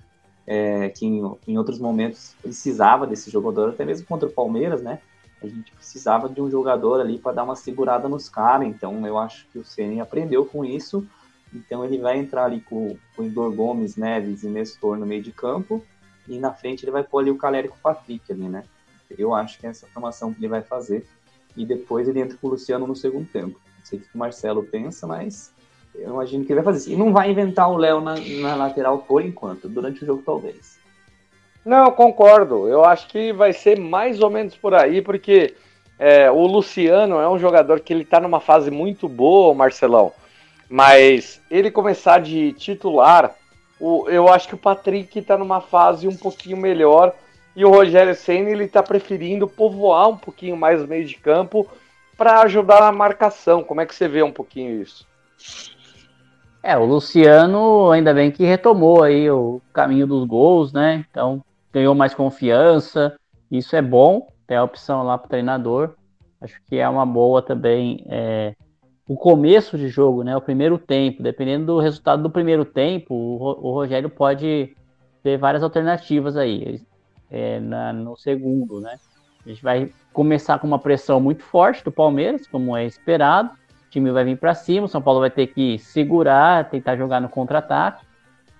é, 0.45 0.89
que 0.89 1.07
em, 1.07 1.23
em 1.47 1.57
outros 1.57 1.79
momentos 1.79 2.35
precisava 2.43 3.07
desse 3.07 3.31
jogador, 3.31 3.69
até 3.69 3.85
mesmo 3.85 4.09
contra 4.09 4.29
o 4.29 4.33
Palmeiras, 4.33 4.83
né? 4.83 4.99
A 5.43 5.47
gente 5.47 5.73
precisava 5.73 6.29
de 6.29 6.41
um 6.41 6.51
jogador 6.51 7.01
ali 7.01 7.19
para 7.19 7.33
dar 7.33 7.45
uma 7.45 7.57
segurada 7.57 8.09
nos 8.09 8.29
caras. 8.29 8.67
Então 8.67 9.07
eu 9.07 9.19
acho 9.19 9.47
que 9.53 9.59
o 9.59 9.65
Ceni 9.65 10.01
aprendeu 10.01 10.45
com 10.45 10.65
isso. 10.65 11.07
Então 11.55 11.85
ele 11.85 11.99
vai 11.99 12.19
entrar 12.19 12.45
ali 12.45 12.61
com, 12.61 12.97
com 13.15 13.23
o 13.23 13.27
Igor 13.27 13.53
Gomes, 13.53 13.97
Neves 13.97 14.43
e 14.43 14.49
Nestor 14.49 14.99
no 14.99 15.07
meio 15.07 15.23
de 15.23 15.33
campo. 15.33 15.85
E 16.27 16.39
na 16.39 16.53
frente 16.53 16.85
ele 16.85 16.93
vai 16.93 17.03
pôr 17.03 17.21
ali 17.21 17.31
o 17.31 17.39
Caleri 17.39 17.69
com 17.69 17.77
o 17.77 17.81
Patrick 17.81 18.31
ali, 18.31 18.49
né? 18.49 18.65
Eu 19.17 19.33
acho 19.35 19.59
que 19.59 19.67
é 19.67 19.71
essa 19.71 19.87
formação 19.87 20.33
que 20.33 20.41
ele 20.41 20.49
vai 20.49 20.61
fazer. 20.61 21.07
E 21.57 21.65
depois 21.65 22.07
ele 22.09 22.21
entra 22.21 22.37
com 22.37 22.49
o 22.49 22.51
Luciano 22.51 22.87
no 22.87 22.95
segundo 22.95 23.27
tempo. 23.27 23.59
Não 23.79 23.85
sei 23.85 23.99
o 23.99 24.03
que 24.03 24.15
o 24.15 24.19
Marcelo 24.19 24.63
pensa, 24.65 25.07
mas 25.07 25.53
eu 25.95 26.11
imagino 26.13 26.45
que 26.45 26.53
ele 26.53 26.61
vai 26.61 26.73
fazer 26.73 26.79
isso. 26.79 26.91
E 26.91 26.97
não 26.97 27.13
vai 27.13 27.31
inventar 27.31 27.71
o 27.71 27.77
Léo 27.77 28.01
na, 28.01 28.17
na 28.17 28.55
lateral 28.55 28.99
por 28.99 29.25
enquanto, 29.25 29.69
durante 29.69 30.03
o 30.03 30.07
jogo 30.07 30.23
talvez. 30.25 30.78
Não, 31.65 31.91
concordo. 31.91 32.69
Eu 32.69 32.85
acho 32.85 33.09
que 33.09 33.33
vai 33.33 33.53
ser 33.53 33.79
mais 33.79 34.21
ou 34.21 34.31
menos 34.31 34.57
por 34.57 34.75
aí, 34.75 35.03
porque 35.03 35.55
é, 35.99 36.31
o 36.31 36.47
Luciano 36.47 37.21
é 37.21 37.29
um 37.29 37.39
jogador 37.39 37.81
que 37.81 37.93
ele 37.93 38.05
tá 38.05 38.21
numa 38.21 38.41
fase 38.41 38.71
muito 38.71 39.09
boa, 39.09 39.55
Marcelão. 39.55 40.13
Mas 40.69 41.41
ele 41.51 41.71
começar 41.71 42.21
de 42.21 42.53
titular, 42.53 43.35
o, 43.81 44.09
eu 44.09 44.29
acho 44.29 44.49
que 44.49 44.55
o 44.55 44.59
Patrick 44.59 45.21
tá 45.23 45.37
numa 45.37 45.61
fase 45.61 46.07
um 46.07 46.17
pouquinho 46.17 46.57
melhor. 46.57 47.15
E 47.57 47.65
o 47.65 47.71
Rogério 47.71 48.15
Senna 48.15 48.51
ele 48.51 48.69
tá 48.69 48.83
preferindo 48.83 49.49
povoar 49.49 50.09
um 50.09 50.17
pouquinho 50.17 50.57
mais 50.57 50.81
o 50.81 50.87
meio 50.87 51.05
de 51.05 51.17
campo 51.17 51.67
para 52.17 52.43
ajudar 52.43 52.81
na 52.81 52.93
marcação. 52.93 53.65
Como 53.65 53.81
é 53.81 53.87
que 53.87 53.95
você 53.95 54.07
vê 54.07 54.23
um 54.23 54.31
pouquinho 54.31 54.81
isso? 54.81 55.07
É, 56.63 56.77
o 56.77 56.85
Luciano, 56.85 57.91
ainda 57.91 58.13
bem 58.13 58.31
que 58.31 58.45
retomou 58.45 59.03
aí 59.03 59.31
o 59.31 59.61
caminho 59.73 60.07
dos 60.07 60.25
gols, 60.27 60.73
né? 60.73 61.05
Então, 61.11 61.43
ganhou 61.79 61.95
mais 61.95 62.15
confiança. 62.15 63.17
Isso 63.51 63.75
é 63.75 63.83
bom, 63.83 64.29
tem 64.47 64.57
a 64.57 64.65
opção 64.65 65.03
lá 65.03 65.17
para 65.17 65.27
o 65.27 65.31
treinador. 65.31 65.95
Acho 66.41 66.61
que 66.67 66.77
é 66.77 66.89
uma 66.89 67.07
boa 67.07 67.41
também 67.41 68.05
é, 68.09 68.55
o 69.09 69.17
começo 69.17 69.79
de 69.79 69.89
jogo, 69.89 70.23
né? 70.23 70.37
O 70.37 70.41
primeiro 70.41 70.77
tempo. 70.77 71.23
Dependendo 71.23 71.67
do 71.67 71.81
resultado 71.81 72.23
do 72.23 72.31
primeiro 72.31 72.65
tempo, 72.65 73.15
o, 73.15 73.69
o 73.69 73.73
Rogério 73.73 74.11
pode 74.11 74.77
ter 75.23 75.39
várias 75.39 75.63
alternativas 75.63 76.37
aí 76.37 76.83
é, 77.31 77.59
na, 77.59 77.93
no 77.93 78.17
segundo, 78.17 78.81
né? 78.81 78.99
A 79.45 79.49
gente 79.49 79.63
vai 79.63 79.91
começar 80.13 80.59
com 80.59 80.67
uma 80.67 80.79
pressão 80.79 81.21
muito 81.21 81.43
forte 81.43 81.83
do 81.83 81.91
Palmeiras, 81.91 82.47
como 82.47 82.77
é 82.77 82.85
esperado. 82.85 83.51
O 83.87 83.91
time 83.91 84.11
vai 84.11 84.25
vir 84.25 84.37
para 84.37 84.55
cima, 84.55 84.85
o 84.85 84.89
São 84.89 85.01
Paulo 85.01 85.21
vai 85.21 85.31
ter 85.31 85.47
que 85.47 85.79
segurar, 85.79 86.69
tentar 86.69 86.97
jogar 86.97 87.21
no 87.21 87.31
contra-ataque. 87.31 88.05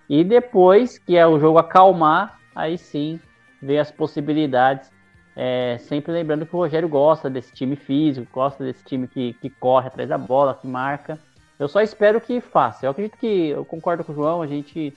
E 0.09 0.25
depois 0.25 0.99
que 0.99 1.15
é 1.15 1.27
o 1.27 1.39
jogo 1.39 1.59
acalmar, 1.59 2.38
aí 2.59 2.77
sim 2.77 3.21
ver 3.63 3.79
as 3.79 3.91
possibilidades. 3.91 4.91
É, 5.37 5.79
sempre 5.79 6.13
lembrando 6.13 6.45
que 6.45 6.55
o 6.55 6.59
Rogério 6.59 6.89
gosta 6.89 7.31
desse 7.31 7.53
time 7.55 7.77
físico, 7.77 8.27
gosta 8.33 8.65
desse 8.65 8.85
time 8.85 9.07
que, 9.07 9.35
que 9.35 9.49
corre 9.49 9.87
atrás 9.87 10.09
da 10.09 10.19
bola, 10.19 10.59
que 10.61 10.67
marca. 10.67 11.19
Eu 11.59 11.69
só 11.69 11.81
espero 11.81 12.21
que 12.21 12.41
faça. 12.41 12.87
Eu 12.87 12.91
acredito 12.91 13.17
que 13.17 13.51
eu 13.51 13.65
concordo 13.65 14.03
com 14.03 14.13
o 14.13 14.15
João, 14.15 14.43
a 14.43 14.47
gente 14.47 14.93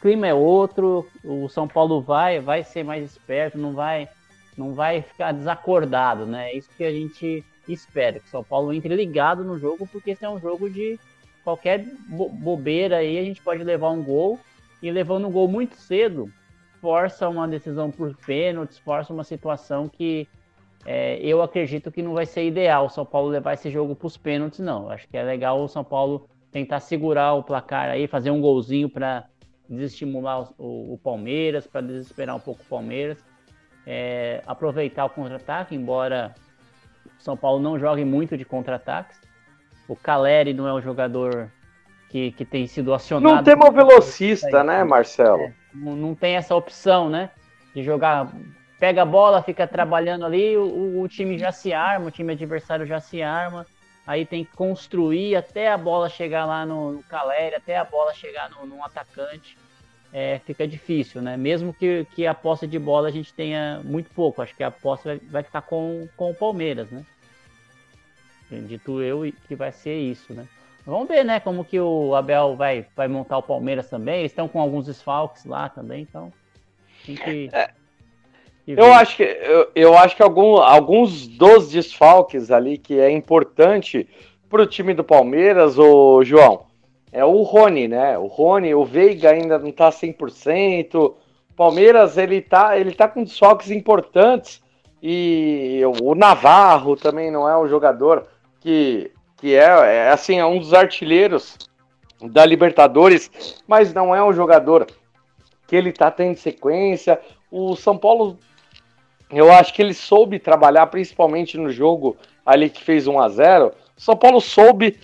clima 0.00 0.26
é 0.26 0.34
outro, 0.34 1.08
o 1.22 1.48
São 1.48 1.66
Paulo 1.66 2.02
vai, 2.02 2.38
vai 2.38 2.62
ser 2.62 2.82
mais 2.84 3.04
esperto, 3.04 3.56
não 3.56 3.72
vai, 3.72 4.06
não 4.54 4.74
vai 4.74 5.00
ficar 5.00 5.32
desacordado, 5.32 6.26
né? 6.26 6.50
É 6.50 6.58
isso 6.58 6.68
que 6.76 6.84
a 6.84 6.92
gente 6.92 7.42
espera, 7.66 8.20
que 8.20 8.26
o 8.26 8.30
São 8.30 8.44
Paulo 8.44 8.72
entre 8.72 8.94
ligado 8.94 9.42
no 9.42 9.58
jogo, 9.58 9.88
porque 9.90 10.10
esse 10.10 10.22
é 10.22 10.28
um 10.28 10.38
jogo 10.38 10.68
de 10.68 11.00
qualquer 11.42 11.86
bo 12.06 12.28
bobeira 12.28 12.98
aí, 12.98 13.18
a 13.18 13.24
gente 13.24 13.40
pode 13.40 13.64
levar 13.64 13.90
um 13.90 14.02
gol, 14.02 14.38
e 14.82 14.90
levando 14.90 15.26
um 15.26 15.32
gol 15.32 15.48
muito 15.48 15.76
cedo, 15.76 16.30
força 16.84 17.26
uma 17.30 17.48
decisão 17.48 17.90
por 17.90 18.14
pênaltis, 18.26 18.76
força 18.76 19.10
uma 19.10 19.24
situação 19.24 19.88
que 19.88 20.28
é, 20.84 21.16
eu 21.16 21.40
acredito 21.40 21.90
que 21.90 22.02
não 22.02 22.12
vai 22.12 22.26
ser 22.26 22.46
ideal 22.46 22.84
o 22.84 22.90
São 22.90 23.06
Paulo 23.06 23.30
levar 23.30 23.54
esse 23.54 23.70
jogo 23.70 23.96
para 23.96 24.06
os 24.06 24.18
pênaltis, 24.18 24.60
não. 24.60 24.90
Acho 24.90 25.08
que 25.08 25.16
é 25.16 25.22
legal 25.22 25.62
o 25.62 25.66
São 25.66 25.82
Paulo 25.82 26.28
tentar 26.52 26.80
segurar 26.80 27.32
o 27.32 27.42
placar 27.42 27.88
aí, 27.88 28.06
fazer 28.06 28.30
um 28.30 28.38
golzinho 28.38 28.90
para 28.90 29.24
desestimular 29.66 30.50
o, 30.58 30.92
o 30.92 31.00
Palmeiras, 31.02 31.66
para 31.66 31.80
desesperar 31.80 32.36
um 32.36 32.40
pouco 32.40 32.60
o 32.60 32.66
Palmeiras, 32.66 33.16
é, 33.86 34.42
aproveitar 34.46 35.06
o 35.06 35.08
contra-ataque, 35.10 35.74
embora 35.74 36.34
o 37.18 37.22
São 37.22 37.34
Paulo 37.34 37.62
não 37.62 37.78
jogue 37.78 38.04
muito 38.04 38.36
de 38.36 38.44
contra-ataques. 38.44 39.18
O 39.88 39.96
Caleri 39.96 40.52
não 40.52 40.68
é 40.68 40.74
um 40.74 40.82
jogador 40.82 41.50
que, 42.10 42.30
que 42.32 42.44
tem 42.44 42.66
sido 42.66 42.92
acionado. 42.92 43.36
Não 43.36 43.42
temos 43.42 43.72
velocista, 43.72 44.62
né, 44.62 44.84
Marcelo? 44.84 45.44
É, 45.44 45.63
não, 45.74 46.14
tem 46.14 46.36
essa 46.36 46.54
opção, 46.54 47.10
né? 47.10 47.30
De 47.74 47.82
jogar, 47.82 48.32
pega 48.78 49.02
a 49.02 49.06
bola, 49.06 49.42
fica 49.42 49.66
trabalhando 49.66 50.24
ali, 50.24 50.56
o, 50.56 51.00
o 51.00 51.08
time 51.08 51.36
já 51.38 51.50
se 51.50 51.72
arma, 51.72 52.06
o 52.06 52.10
time 52.10 52.32
adversário 52.32 52.86
já 52.86 53.00
se 53.00 53.22
arma 53.22 53.66
aí 54.06 54.26
tem 54.26 54.44
que 54.44 54.52
construir 54.52 55.36
até 55.36 55.70
a 55.70 55.78
bola 55.78 56.08
chegar 56.08 56.44
lá 56.44 56.66
no, 56.66 56.92
no 56.92 57.02
Caleri, 57.04 57.54
até 57.54 57.76
a 57.76 57.84
bola 57.84 58.12
chegar 58.14 58.50
no, 58.50 58.66
no 58.66 58.84
atacante. 58.84 59.56
É, 60.12 60.38
fica 60.40 60.66
difícil, 60.66 61.20
né? 61.20 61.36
Mesmo 61.36 61.74
que, 61.74 62.06
que 62.14 62.24
a 62.24 62.34
posse 62.34 62.68
de 62.68 62.78
bola 62.78 63.08
a 63.08 63.10
gente 63.10 63.34
tenha 63.34 63.80
muito 63.82 64.10
pouco, 64.10 64.42
acho 64.42 64.54
que 64.54 64.62
a 64.62 64.70
posse 64.70 65.04
vai, 65.04 65.18
vai 65.18 65.42
ficar 65.42 65.62
com, 65.62 66.08
com 66.16 66.30
o 66.30 66.34
Palmeiras, 66.34 66.88
né? 66.88 67.04
Acredito 68.46 69.02
eu 69.02 69.32
que 69.48 69.56
vai 69.56 69.72
ser 69.72 69.98
isso, 69.98 70.32
né? 70.32 70.46
Vamos 70.86 71.08
ver, 71.08 71.24
né, 71.24 71.40
como 71.40 71.64
que 71.64 71.80
o 71.80 72.14
Abel 72.14 72.56
vai, 72.56 72.86
vai 72.94 73.08
montar 73.08 73.38
o 73.38 73.42
Palmeiras 73.42 73.88
também. 73.88 74.20
Eles 74.20 74.32
estão 74.32 74.46
com 74.46 74.60
alguns 74.60 74.86
desfalques 74.86 75.44
lá 75.46 75.68
também, 75.68 76.02
então 76.02 76.32
tem 77.06 77.16
que. 77.16 77.48
É, 77.52 77.70
eu 78.66 78.92
acho 78.92 79.16
que, 79.16 79.22
eu, 79.22 79.70
eu 79.74 79.98
acho 79.98 80.16
que 80.16 80.22
algum, 80.22 80.56
alguns 80.56 81.26
dos 81.26 81.70
desfalques 81.70 82.50
ali 82.50 82.78
que 82.78 82.98
é 82.98 83.10
importante 83.10 84.08
para 84.48 84.62
o 84.62 84.66
time 84.66 84.94
do 84.94 85.04
Palmeiras, 85.04 85.78
o 85.78 86.22
João, 86.22 86.66
é 87.12 87.24
o 87.24 87.42
Rony, 87.42 87.88
né? 87.88 88.18
O 88.18 88.26
Rony, 88.26 88.74
o 88.74 88.84
Veiga 88.84 89.30
ainda 89.30 89.58
não 89.58 89.70
tá 89.70 89.90
100%. 89.90 90.94
O 90.96 91.14
Palmeiras, 91.54 92.18
ele 92.18 92.40
tá, 92.40 92.76
ele 92.76 92.92
tá 92.92 93.06
com 93.06 93.22
desfalques 93.22 93.70
importantes. 93.70 94.62
E 95.00 95.80
o 96.02 96.14
Navarro 96.14 96.96
também 96.96 97.30
não 97.30 97.48
é 97.48 97.56
um 97.56 97.68
jogador 97.68 98.26
que, 98.60 99.12
que 99.44 99.54
é, 99.54 100.06
é 100.06 100.10
assim, 100.10 100.38
é 100.38 100.46
um 100.46 100.58
dos 100.58 100.72
artilheiros 100.72 101.58
da 102.18 102.46
Libertadores, 102.46 103.30
mas 103.68 103.92
não 103.92 104.16
é 104.16 104.24
um 104.24 104.32
jogador 104.32 104.86
que 105.66 105.76
ele 105.76 105.92
tá 105.92 106.10
tendo 106.10 106.38
sequência. 106.38 107.20
O 107.50 107.76
São 107.76 107.98
Paulo 107.98 108.38
eu 109.30 109.52
acho 109.52 109.74
que 109.74 109.82
ele 109.82 109.92
soube 109.92 110.38
trabalhar, 110.38 110.86
principalmente 110.86 111.58
no 111.58 111.70
jogo 111.70 112.16
ali 112.46 112.70
que 112.70 112.82
fez 112.82 113.06
1 113.06 113.20
a 113.20 113.28
0 113.28 113.72
São 113.98 114.16
Paulo 114.16 114.40
soube 114.40 114.98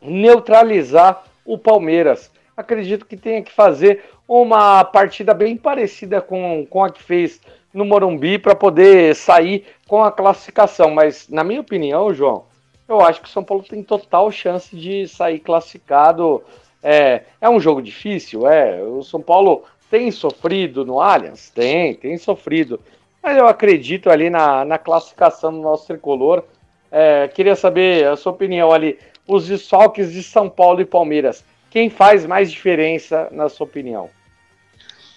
neutralizar 0.00 1.22
o 1.44 1.58
Palmeiras. 1.58 2.32
Acredito 2.56 3.04
que 3.04 3.18
tenha 3.18 3.42
que 3.42 3.52
fazer 3.52 4.02
uma 4.26 4.82
partida 4.82 5.34
bem 5.34 5.58
parecida 5.58 6.22
com, 6.22 6.66
com 6.70 6.82
a 6.82 6.88
que 6.88 7.02
fez 7.02 7.38
no 7.70 7.84
Morumbi 7.84 8.38
para 8.38 8.54
poder 8.54 9.14
sair 9.14 9.66
com 9.86 10.02
a 10.02 10.10
classificação. 10.10 10.90
Mas, 10.90 11.28
na 11.28 11.44
minha 11.44 11.60
opinião, 11.60 12.14
João, 12.14 12.46
eu 12.88 13.00
acho 13.00 13.20
que 13.20 13.28
o 13.28 13.30
São 13.30 13.42
Paulo 13.42 13.62
tem 13.62 13.82
total 13.82 14.30
chance 14.30 14.74
de 14.76 15.08
sair 15.08 15.38
classificado. 15.38 16.42
É, 16.82 17.22
é 17.40 17.48
um 17.48 17.58
jogo 17.58 17.80
difícil, 17.80 18.46
é. 18.46 18.82
O 18.82 19.02
São 19.02 19.20
Paulo 19.20 19.64
tem 19.90 20.10
sofrido 20.10 20.84
no 20.84 21.00
Allianz? 21.00 21.50
Tem, 21.50 21.94
tem 21.94 22.16
sofrido. 22.18 22.80
Mas 23.22 23.38
eu 23.38 23.46
acredito 23.46 24.10
ali 24.10 24.28
na, 24.28 24.64
na 24.64 24.76
classificação 24.76 25.50
do 25.50 25.60
nosso 25.60 25.86
tricolor. 25.86 26.44
É, 26.90 27.26
queria 27.28 27.56
saber 27.56 28.06
a 28.06 28.16
sua 28.16 28.32
opinião 28.32 28.70
ali. 28.70 28.98
Os 29.26 29.46
desfalques 29.46 30.12
de 30.12 30.22
São 30.22 30.50
Paulo 30.50 30.82
e 30.82 30.84
Palmeiras. 30.84 31.42
Quem 31.70 31.88
faz 31.88 32.26
mais 32.26 32.52
diferença, 32.52 33.28
na 33.32 33.48
sua 33.48 33.66
opinião? 33.66 34.10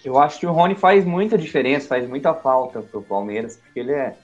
Eu 0.04 0.18
acho 0.18 0.40
que 0.40 0.46
o 0.46 0.52
Rony 0.52 0.74
faz 0.74 1.04
muita 1.04 1.36
diferença, 1.36 1.88
faz 1.88 2.08
muita 2.08 2.32
falta 2.32 2.80
para 2.80 2.98
o 2.98 3.02
Palmeiras, 3.02 3.56
porque 3.56 3.80
ele 3.80 3.92
é, 3.92 4.14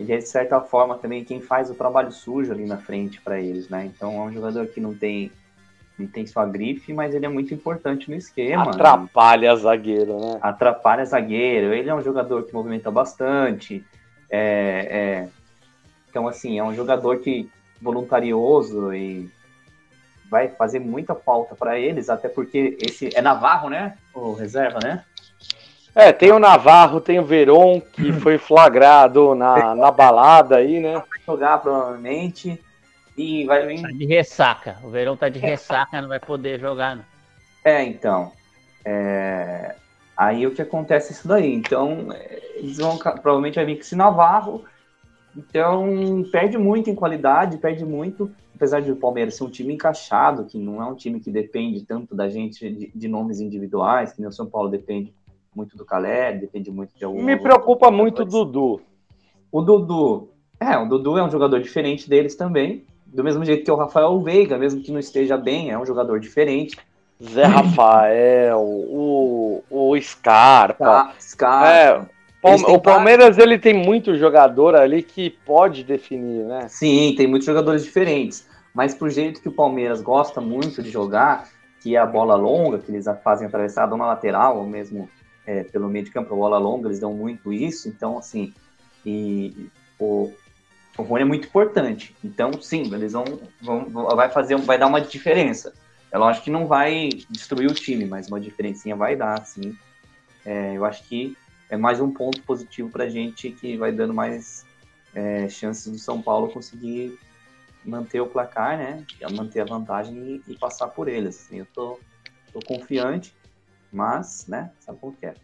ele 0.00 0.14
é, 0.14 0.16
de 0.16 0.26
certa 0.26 0.58
forma, 0.62 0.96
também 0.96 1.22
quem 1.22 1.42
faz 1.42 1.70
o 1.70 1.74
trabalho 1.74 2.10
sujo 2.10 2.50
ali 2.50 2.64
na 2.64 2.78
frente 2.78 3.20
para 3.20 3.38
eles, 3.38 3.68
né? 3.68 3.84
Então 3.84 4.14
é 4.14 4.20
um 4.20 4.32
jogador 4.32 4.66
que 4.68 4.80
não 4.80 4.94
tem 4.94 5.30
não 5.98 6.06
tem 6.06 6.26
sua 6.26 6.46
grife, 6.46 6.94
mas 6.94 7.14
ele 7.14 7.26
é 7.26 7.28
muito 7.28 7.52
importante 7.52 8.08
no 8.08 8.16
esquema. 8.16 8.70
Atrapalha 8.70 9.52
né? 9.52 9.60
zagueiro, 9.60 10.18
né? 10.18 10.38
Atrapalha 10.40 11.04
zagueiro. 11.04 11.74
Ele 11.74 11.90
é 11.90 11.94
um 11.94 12.00
jogador 12.00 12.44
que 12.44 12.54
movimenta 12.54 12.90
bastante. 12.90 13.84
É, 14.30 14.88
é... 14.90 15.28
Então, 16.08 16.26
assim, 16.26 16.58
é 16.58 16.64
um 16.64 16.74
jogador 16.74 17.18
que 17.18 17.50
voluntarioso 17.82 18.94
e 18.94 19.30
vai 20.30 20.48
fazer 20.48 20.78
muita 20.78 21.14
falta 21.14 21.54
para 21.54 21.78
eles, 21.78 22.08
até 22.08 22.30
porque 22.30 22.78
esse 22.80 23.14
é 23.14 23.20
Navarro, 23.20 23.68
né? 23.68 23.98
O 24.14 24.32
reserva, 24.32 24.78
né? 24.82 25.04
É, 25.94 26.12
tem 26.12 26.30
o 26.30 26.38
Navarro, 26.38 27.00
tem 27.00 27.18
o 27.18 27.24
Veron, 27.24 27.80
que 27.80 28.12
foi 28.12 28.38
flagrado 28.38 29.34
na, 29.34 29.74
na 29.74 29.90
balada 29.90 30.56
aí, 30.56 30.80
né? 30.80 30.94
Vai 30.94 31.20
jogar 31.26 31.58
provavelmente. 31.58 32.60
E 33.16 33.44
vai 33.44 33.66
vir. 33.66 33.82
Tá 33.82 33.88
de 33.88 34.06
ressaca. 34.06 34.78
O 34.82 34.88
Verão 34.88 35.16
tá 35.16 35.28
de 35.28 35.38
ressaca, 35.38 36.00
não 36.00 36.08
vai 36.08 36.20
poder 36.20 36.58
jogar. 36.60 36.96
Não. 36.96 37.04
É, 37.64 37.82
então. 37.84 38.32
É... 38.84 39.74
Aí 40.16 40.46
o 40.46 40.52
que 40.52 40.62
acontece 40.62 41.12
é 41.12 41.12
isso 41.12 41.26
daí. 41.26 41.52
Então, 41.52 42.08
eles 42.54 42.78
vão 42.78 42.96
provavelmente 42.96 43.56
vai 43.56 43.64
vir 43.64 43.74
com 43.76 43.80
esse 43.80 43.96
Navarro. 43.96 44.64
Então, 45.36 46.24
perde 46.30 46.56
muito 46.58 46.90
em 46.90 46.94
qualidade, 46.94 47.58
perde 47.58 47.84
muito. 47.84 48.30
Apesar 48.54 48.80
de 48.80 48.92
o 48.92 48.96
Palmeiras 48.96 49.36
ser 49.36 49.44
um 49.44 49.50
time 49.50 49.74
encaixado, 49.74 50.44
que 50.44 50.58
não 50.58 50.82
é 50.82 50.84
um 50.84 50.94
time 50.94 51.20
que 51.20 51.30
depende 51.30 51.84
tanto 51.84 52.14
da 52.14 52.28
gente 52.28 52.70
de, 52.70 52.90
de 52.94 53.08
nomes 53.08 53.40
individuais, 53.40 54.12
que 54.12 54.20
nem 54.20 54.28
o 54.28 54.32
São 54.32 54.46
Paulo 54.46 54.68
depende 54.68 55.14
muito 55.54 55.76
do 55.76 55.84
Calé, 55.84 56.32
depende 56.32 56.70
muito 56.70 56.96
de 56.96 57.04
algum. 57.04 57.22
Me 57.22 57.36
preocupa 57.36 57.90
muito 57.90 58.22
o 58.22 58.24
Dudu. 58.24 58.80
O 59.50 59.60
Dudu. 59.62 60.30
É, 60.58 60.76
o 60.76 60.86
Dudu 60.86 61.18
é 61.18 61.24
um 61.24 61.30
jogador 61.30 61.60
diferente 61.60 62.08
deles 62.08 62.34
também 62.36 62.84
do 63.12 63.24
mesmo 63.24 63.44
jeito 63.44 63.64
que 63.64 63.70
o 63.70 63.76
Rafael 63.76 64.20
Veiga, 64.20 64.56
mesmo 64.56 64.80
que 64.80 64.92
não 64.92 65.00
esteja 65.00 65.36
bem, 65.36 65.70
é 65.70 65.78
um 65.78 65.84
jogador 65.84 66.20
diferente. 66.20 66.78
Zé 67.22 67.44
Rafael, 67.44 68.60
o, 68.60 69.62
o 69.68 70.00
Scarpa. 70.00 71.12
Scarpa. 71.20 71.68
É, 71.68 72.06
o 72.42 72.80
Palmeiras 72.80 73.36
ele 73.36 73.58
tem 73.58 73.74
muito 73.74 74.16
jogador 74.16 74.74
ali 74.74 75.02
que 75.02 75.28
pode 75.44 75.84
definir, 75.84 76.44
né? 76.44 76.66
Sim, 76.68 77.14
tem 77.16 77.26
muitos 77.26 77.44
jogadores 77.44 77.84
diferentes. 77.84 78.48
Mas 78.72 78.94
pro 78.94 79.10
jeito 79.10 79.42
que 79.42 79.48
o 79.48 79.52
Palmeiras 79.52 80.00
gosta 80.00 80.40
muito 80.40 80.82
de 80.82 80.90
jogar, 80.90 81.48
que 81.82 81.96
é 81.96 81.98
a 81.98 82.06
bola 82.06 82.36
longa, 82.36 82.78
que 82.78 82.90
eles 82.90 83.04
fazem 83.22 83.46
atravessada 83.46 83.94
na 83.96 84.06
lateral, 84.06 84.58
ou 84.58 84.64
mesmo 84.64 85.08
é, 85.50 85.64
pelo 85.64 85.88
meio 85.88 86.04
de 86.04 86.12
campo, 86.12 86.32
a 86.32 86.36
bola 86.36 86.58
longa, 86.58 86.86
eles 86.86 87.00
dão 87.00 87.12
muito 87.12 87.52
isso. 87.52 87.88
Então, 87.88 88.16
assim, 88.16 88.54
e 89.04 89.68
o, 89.98 90.32
O 90.96 91.02
Rony 91.02 91.22
é 91.22 91.24
muito 91.24 91.48
importante. 91.48 92.14
Então, 92.22 92.52
sim, 92.62 92.82
eles 92.94 93.12
vão, 93.12 93.24
vão 93.60 93.84
vai 94.14 94.30
fazer, 94.30 94.56
vai 94.58 94.78
dar 94.78 94.86
uma 94.86 95.00
diferença. 95.00 95.72
É 96.12 96.18
lógico 96.18 96.44
que 96.44 96.50
não 96.50 96.66
vai 96.66 97.08
destruir 97.28 97.68
o 97.68 97.74
time, 97.74 98.04
mas 98.04 98.28
uma 98.28 98.40
diferencinha 98.40 98.94
vai 98.94 99.16
dar, 99.16 99.44
sim. 99.44 99.76
É, 100.44 100.76
eu 100.76 100.84
acho 100.84 101.02
que 101.08 101.36
é 101.68 101.76
mais 101.76 102.00
um 102.00 102.10
ponto 102.12 102.42
positivo 102.42 102.88
para 102.88 103.04
a 103.04 103.08
gente 103.08 103.50
que 103.50 103.76
vai 103.76 103.90
dando 103.92 104.14
mais 104.14 104.64
é, 105.14 105.48
chances 105.48 105.90
do 105.90 105.98
São 105.98 106.22
Paulo 106.22 106.48
conseguir 106.48 107.18
manter 107.84 108.20
o 108.20 108.26
placar, 108.26 108.78
né? 108.78 109.04
Manter 109.32 109.62
a 109.62 109.64
vantagem 109.64 110.16
e, 110.46 110.52
e 110.52 110.56
passar 110.56 110.88
por 110.88 111.08
eles. 111.08 111.40
Assim, 111.40 111.58
eu 111.58 111.66
tô, 111.74 111.98
tô 112.52 112.60
confiante, 112.60 113.34
mas, 113.92 114.46
né? 114.46 114.70
Sabe 114.80 114.98
como 114.98 115.14
que 115.14 115.26
é. 115.26 115.34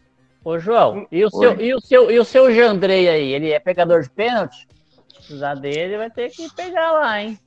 Ô, 0.43 0.57
João, 0.59 1.07
e 1.11 1.25
o, 1.25 1.29
seu, 1.29 1.59
e, 1.59 1.73
o 1.73 1.81
seu, 1.81 2.11
e 2.11 2.19
o 2.19 2.23
seu 2.23 2.53
Jandrei 2.53 3.09
aí? 3.09 3.33
Ele 3.33 3.51
é 3.51 3.59
pegador 3.59 4.01
de 4.01 4.09
pênalti? 4.09 4.67
precisar 5.27 5.55
dele, 5.55 5.97
vai 5.97 6.09
ter 6.09 6.29
que 6.29 6.53
pegar 6.55 6.91
lá, 6.93 7.21
hein? 7.21 7.37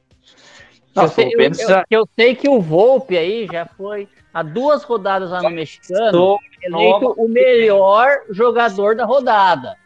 eu, 0.94 1.08
sei, 1.08 1.30
eu, 1.32 1.40
eu, 1.40 1.84
eu, 1.90 2.08
sei 2.18 2.34
que 2.34 2.48
o 2.48 2.60
Volpe 2.60 3.16
aí 3.16 3.46
já 3.50 3.64
foi 3.64 4.08
há 4.34 4.42
duas 4.42 4.82
rodadas 4.82 5.30
lá 5.30 5.42
no 5.42 5.50
mexicano, 5.50 6.38
eleito 6.62 7.14
o 7.16 7.28
melhor 7.28 8.22
jogador 8.30 8.94
da 8.94 9.04
rodada. 9.04 9.76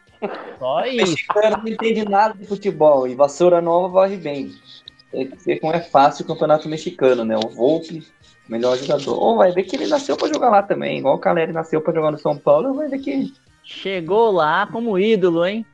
Só 0.59 0.85
isso. 0.85 1.05
O 1.05 1.09
mexicano 1.09 1.57
não 1.57 1.67
entende 1.67 2.09
nada 2.09 2.33
de 2.33 2.45
futebol 2.45 3.07
e 3.07 3.15
vassoura 3.15 3.61
nova 3.61 3.87
varre 3.87 4.17
bem. 4.17 4.51
Tem 5.11 5.27
que 5.27 5.37
ver 5.45 5.59
como 5.59 5.73
é 5.73 5.79
fácil 5.79 6.25
o 6.25 6.27
campeonato 6.27 6.67
mexicano, 6.67 7.23
né? 7.23 7.37
O 7.37 7.49
Volpe, 7.49 8.03
melhor 8.47 8.77
jogador. 8.77 9.17
Ou 9.21 9.37
vai 9.37 9.51
ver 9.51 9.63
que 9.63 9.75
ele 9.75 9.87
nasceu 9.87 10.17
para 10.17 10.27
jogar 10.27 10.49
lá 10.49 10.63
também, 10.63 10.99
igual 10.99 11.15
o 11.15 11.19
Caleri 11.19 11.51
nasceu 11.51 11.81
para 11.81 11.93
jogar 11.93 12.11
no 12.11 12.17
São 12.17 12.37
Paulo, 12.37 12.73
vai 12.73 12.87
ver 12.87 12.99
que. 12.99 13.33
Chegou 13.63 14.31
lá 14.31 14.67
como 14.71 14.97
ídolo, 14.99 15.45
hein? 15.45 15.65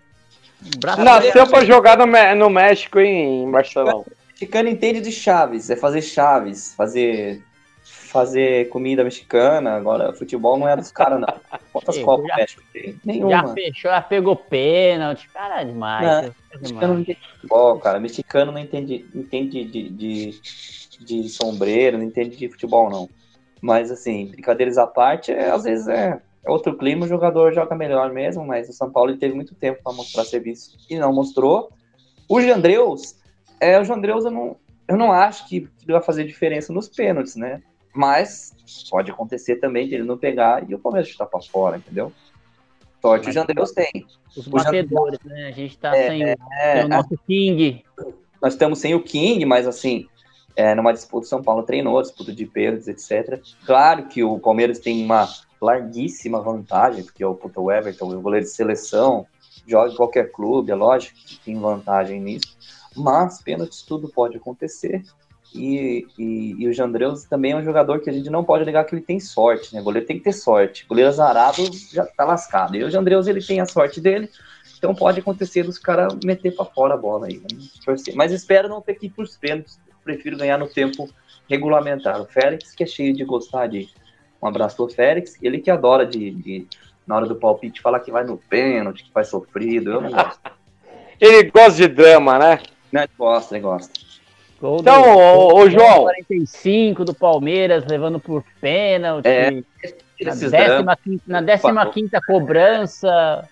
Nasceu 0.98 1.48
para 1.48 1.66
jogar 1.66 1.98
no, 1.98 2.06
no 2.36 2.50
México, 2.50 3.00
hein, 3.00 3.44
em 3.44 3.52
Barcelona. 3.52 4.06
Mexicano 4.30 4.70
entende 4.70 5.02
de 5.02 5.12
chaves, 5.12 5.70
é 5.70 5.76
fazer 5.76 6.02
chaves, 6.02 6.74
fazer 6.76 7.44
fazer 8.12 8.68
comida 8.70 9.04
mexicana. 9.04 9.76
Agora, 9.76 10.14
futebol 10.14 10.58
não 10.58 10.68
é 10.68 10.76
dos 10.76 10.92
caras, 10.92 11.20
não. 11.20 11.34
Quantas 11.72 11.96
Ei, 11.96 12.04
copas 12.04 12.28
já, 12.28 12.36
México 12.36 12.64
tem? 12.74 13.00
Nenhuma. 13.06 13.32
Já 13.32 13.48
fechou, 13.48 13.92
já 13.92 14.02
pegou 14.02 14.36
pênalti. 14.36 15.30
Cara, 15.30 15.62
é 15.62 15.66
demais. 15.66 16.06
Não, 16.06 16.34
é 16.52 16.58
mexicano 16.58 16.94
não 16.94 17.02
entende 17.02 17.20
futebol, 17.36 17.80
cara. 17.80 18.00
Mexicano 18.00 18.52
não 18.52 18.60
entende, 18.60 19.06
entende 19.16 19.64
de, 19.64 19.90
de, 19.90 20.42
de 21.04 21.28
sombreiro, 21.30 21.98
não 21.98 22.06
entende 22.06 22.36
de 22.38 22.50
futebol, 22.50 22.90
não. 22.90 23.10
Mas, 23.62 23.92
assim, 23.92 24.28
brincadeiras 24.28 24.78
à 24.78 24.88
parte, 24.88 25.32
é, 25.32 25.50
às 25.50 25.64
vezes 25.64 25.88
é 25.88 26.22
é 26.44 26.50
outro 26.50 26.76
clima, 26.76 27.06
o 27.06 27.10
jogador 27.10 27.54
joga 27.54 27.76
melhor 27.76 28.12
mesmo, 28.12 28.46
mas 28.46 28.68
o 28.68 28.74
São 28.74 28.92
Paulo 28.92 29.16
teve 29.16 29.36
muito 29.36 29.54
tempo 29.54 29.82
para 29.84 29.94
mostrar 29.94 30.26
serviço 30.26 30.76
e 30.90 30.98
não 30.98 31.14
mostrou. 31.14 31.72
O 32.28 32.42
Jandreus, 32.42 33.16
é, 33.60 33.80
o 33.80 33.84
Jandreus 33.84 34.26
eu 34.26 34.32
não, 34.32 34.58
eu 34.88 34.98
não 34.98 35.12
acho 35.12 35.48
que, 35.48 35.70
que 35.78 35.92
vai 35.92 36.02
fazer 36.02 36.26
diferença 36.26 36.74
nos 36.74 36.90
pênaltis, 36.90 37.36
né? 37.36 37.62
Mas 37.94 38.54
pode 38.90 39.12
acontecer 39.12 39.58
também 39.58 39.88
de 39.88 39.96
ele 39.96 40.04
não 40.04 40.18
pegar 40.18 40.68
e 40.68 40.74
o 40.74 40.80
Palmeiras 40.80 41.10
chutar 41.10 41.28
para 41.28 41.42
fora, 41.42 41.78
entendeu? 41.78 42.12
Sorte 43.02 43.30
o 43.30 43.32
Jandreus 43.32 43.72
tem. 43.72 44.06
Os 44.36 44.48
o 44.48 44.50
batedores, 44.50 45.20
né? 45.24 45.48
A 45.48 45.52
gente 45.52 45.78
tá 45.78 45.96
é, 45.96 46.08
sem, 46.08 46.24
é, 46.24 46.36
sem, 46.74 46.86
o 46.86 46.88
nosso 46.88 47.20
King. 47.28 47.84
Nós 48.42 48.54
estamos 48.54 48.80
sem 48.80 48.96
o 48.96 49.04
King, 49.04 49.46
mas 49.46 49.68
assim, 49.68 50.08
é, 50.56 50.76
numa 50.76 50.94
disputa, 50.94 51.28
São 51.28 51.42
Paulo 51.42 51.64
treinou, 51.64 52.02
disputa 52.02 52.32
de 52.32 52.46
pênaltis, 52.46 52.88
etc. 52.88 53.42
Claro 53.66 54.08
que 54.08 54.24
o 54.24 54.40
Palmeiras 54.40 54.80
tem 54.80 55.04
uma 55.04 55.28
larguíssima 55.62 56.42
vantagem, 56.42 57.04
porque 57.04 57.24
o, 57.24 57.36
puto, 57.36 57.72
Everton, 57.72 58.12
o 58.14 58.22
goleiro 58.22 58.46
de 58.46 58.52
seleção, 58.52 59.26
joga 59.66 59.94
em 59.94 59.96
qualquer 59.96 60.32
clube, 60.32 60.72
é 60.72 60.76
lógico 60.76 61.18
que 61.18 61.40
tem 61.40 61.60
vantagem 61.60 62.20
nisso, 62.20 62.58
mas 62.96 63.42
pênaltis 63.42 63.82
tudo 63.84 64.10
pode 64.10 64.38
acontecer. 64.38 65.04
E, 65.54 66.08
e, 66.18 66.56
e, 66.60 66.68
o 66.68 66.74
Jandreus 66.74 67.26
também 67.26 67.52
é 67.52 67.58
um 67.58 67.64
jogador 67.64 68.00
que 68.00 68.10
a 68.10 68.14
gente 68.14 68.30
não 68.30 68.42
pode 68.42 68.64
negar 68.64 68.86
que 68.86 68.96
ele 68.96 69.02
tem 69.02 69.20
sorte, 69.20 69.74
né? 69.74 69.82
O 69.82 69.84
goleiro 69.84 70.08
tem 70.08 70.18
que 70.18 70.24
ter 70.24 70.32
sorte. 70.32 70.86
O 70.86 70.88
goleiro 70.88 71.10
azarado 71.10 71.62
já 71.92 72.06
tá 72.06 72.24
lascado. 72.24 72.78
E 72.78 72.84
o 72.84 72.90
Jandreus, 72.90 73.28
ele 73.28 73.44
tem 73.44 73.60
a 73.60 73.66
sorte 73.66 74.00
dele, 74.00 74.30
então 74.78 74.96
pode 74.96 75.20
acontecer 75.20 75.64
dos 75.64 75.78
caras 75.78 76.18
meter 76.24 76.56
para 76.56 76.64
fora 76.64 76.94
a 76.94 76.98
bola 76.98 77.28
aí. 77.28 77.42
Mas 78.16 78.32
espero 78.32 78.70
não 78.70 78.82
ter 78.82 78.96
que 78.96 79.08
ir 79.08 79.10
pros 79.10 79.36
pênaltis. 79.36 79.78
Prefiro 80.04 80.38
ganhar 80.38 80.58
no 80.58 80.68
tempo 80.68 81.10
regulamentar. 81.50 82.22
O 82.22 82.26
Félix, 82.26 82.74
que 82.74 82.84
é 82.84 82.88
cheio 82.88 83.14
de 83.14 83.24
gostar 83.24 83.68
de 83.68 83.90
um 84.42 84.48
abraço 84.48 84.76
pro 84.76 84.90
Félix. 84.90 85.36
Ele 85.42 85.60
que 85.60 85.70
adora 85.70 86.06
de, 86.06 86.32
de, 86.32 86.68
na 87.06 87.16
hora 87.16 87.26
do 87.26 87.36
palpite, 87.36 87.82
falar 87.82 88.00
que 88.00 88.12
vai 88.12 88.24
no 88.24 88.38
pênalti, 88.38 89.04
que 89.04 89.14
vai 89.14 89.24
sofrido. 89.24 89.92
Eu 89.92 90.02
não 90.02 90.12
gosto. 90.12 90.40
ele 91.20 91.44
gosta 91.52 91.74
de 91.74 91.88
drama, 91.88 92.40
né? 92.40 92.60
Não, 92.92 93.02
ele 93.02 93.12
gosta, 93.18 93.56
ele 93.56 93.64
gosta. 93.64 93.94
Gol 94.60 94.80
então, 94.80 95.02
do, 95.02 95.10
ô, 95.10 95.56
ô, 95.56 95.70
João. 95.70 96.04
45 96.04 97.04
do 97.04 97.14
Palmeiras, 97.14 97.84
levando 97.88 98.20
por 98.20 98.44
pênalti. 98.60 99.28
É, 99.28 99.64
na, 100.24 100.36
décima 100.36 100.96
quinta, 100.96 101.24
na 101.26 101.42
décima 101.42 101.86
quinta 101.90 102.22
cobrança. 102.22 103.48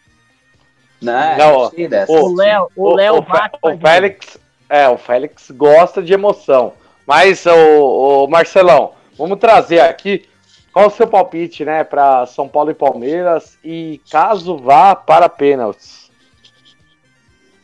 Não, 1.02 1.38
não 1.38 1.72
o 2.08 2.36
Léo, 2.36 2.72
o, 2.76 2.94
Léo 2.94 3.16
o, 3.16 3.20
o, 3.20 3.74
o 3.74 3.80
Félix, 3.80 4.38
é, 4.70 4.88
o 4.88 4.98
Félix 4.98 5.50
gosta 5.52 6.02
de 6.02 6.14
emoção. 6.14 6.74
Mas 7.06 7.46
o, 7.46 8.28
Marcelão, 8.28 8.94
vamos 9.18 9.40
trazer 9.40 9.80
aqui 9.80 10.30
qual 10.72 10.88
o 10.88 10.92
seu 10.92 11.08
palpite, 11.08 11.66
né, 11.66 11.84
para 11.84 12.26
São 12.28 12.48
Paulo 12.48 12.70
e 12.70 12.76
Palmeiras 12.76 13.58
e 13.64 14.00
caso 14.12 14.56
vá 14.58 14.96
para 14.96 15.28
pênaltis? 15.28 16.10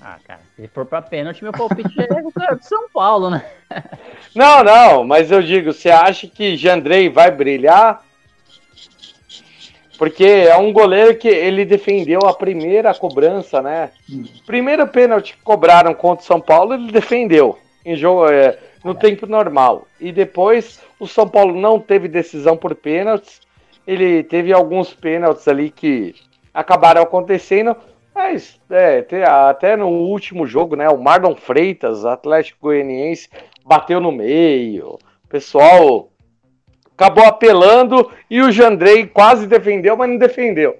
Ah, 0.01 0.17
cara, 0.23 0.41
se 0.55 0.67
for 0.67 0.85
para 0.85 1.01
pênalti, 1.01 1.43
meu 1.43 1.51
palpite 1.51 1.93
é 1.99 2.05
de 2.55 2.65
São 2.67 2.89
Paulo, 2.89 3.29
né? 3.29 3.45
Não, 4.35 4.63
não, 4.63 5.03
mas 5.03 5.31
eu 5.31 5.41
digo, 5.41 5.73
você 5.73 5.89
acha 5.89 6.27
que 6.27 6.57
Jandrei 6.57 7.09
vai 7.09 7.31
brilhar? 7.31 8.04
Porque 9.97 10.25
é 10.25 10.55
um 10.57 10.73
goleiro 10.73 11.15
que 11.15 11.27
ele 11.27 11.65
defendeu 11.65 12.19
a 12.25 12.33
primeira 12.33 12.93
cobrança, 12.93 13.61
né? 13.61 13.91
Primeiro 14.45 14.87
pênalti 14.87 15.33
que 15.33 15.41
cobraram 15.41 15.93
contra 15.93 16.23
o 16.23 16.27
São 16.27 16.39
Paulo, 16.39 16.73
ele 16.73 16.91
defendeu 16.91 17.57
em 17.85 17.95
jogo 17.95 18.27
é, 18.29 18.57
no 18.83 18.93
tempo 18.93 19.25
normal. 19.25 19.87
E 19.99 20.11
depois 20.11 20.81
o 20.99 21.07
São 21.07 21.27
Paulo 21.27 21.55
não 21.59 21.79
teve 21.79 22.07
decisão 22.07 22.57
por 22.57 22.75
pênaltis. 22.75 23.41
Ele 23.87 24.23
teve 24.23 24.51
alguns 24.51 24.93
pênaltis 24.93 25.47
ali 25.47 25.69
que 25.69 26.15
acabaram 26.53 27.01
acontecendo. 27.01 27.75
Mas 28.13 28.59
é, 28.69 29.05
até 29.25 29.75
no 29.75 29.87
último 29.87 30.47
jogo, 30.47 30.75
né? 30.75 30.89
O 30.89 30.97
Marlon 30.97 31.35
Freitas, 31.35 32.05
Atlético 32.05 32.67
Goianiense, 32.67 33.29
bateu 33.65 33.99
no 33.99 34.11
meio. 34.11 34.97
O 35.25 35.27
pessoal 35.27 36.09
acabou 36.95 37.25
apelando 37.25 38.11
e 38.29 38.41
o 38.41 38.51
Jandrei 38.51 39.05
quase 39.05 39.45
defendeu, 39.45 39.95
mas 39.95 40.09
não 40.09 40.17
defendeu. 40.17 40.79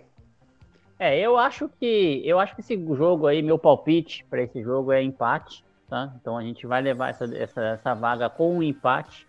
É, 0.98 1.20
eu 1.20 1.38
acho 1.38 1.70
que 1.80 2.22
eu 2.26 2.40
acho 2.40 2.56
que 2.56 2.62
esse 2.62 2.76
jogo 2.96 3.28
aí, 3.28 3.42
meu 3.42 3.60
palpite 3.60 4.26
para 4.30 4.42
esse 4.42 4.64
jogo 4.64 4.94
é 4.94 5.04
empate, 5.04 5.64
tá? 5.90 6.14
Então 6.20 6.38
a 6.38 6.42
gente 6.42 6.66
vai 6.66 6.82
levar 6.82 7.10
essa, 7.10 7.26
essa, 7.38 7.62
essa 7.62 7.94
vaga 7.94 8.30
com 8.30 8.58
um 8.58 8.64
empate 8.64 9.28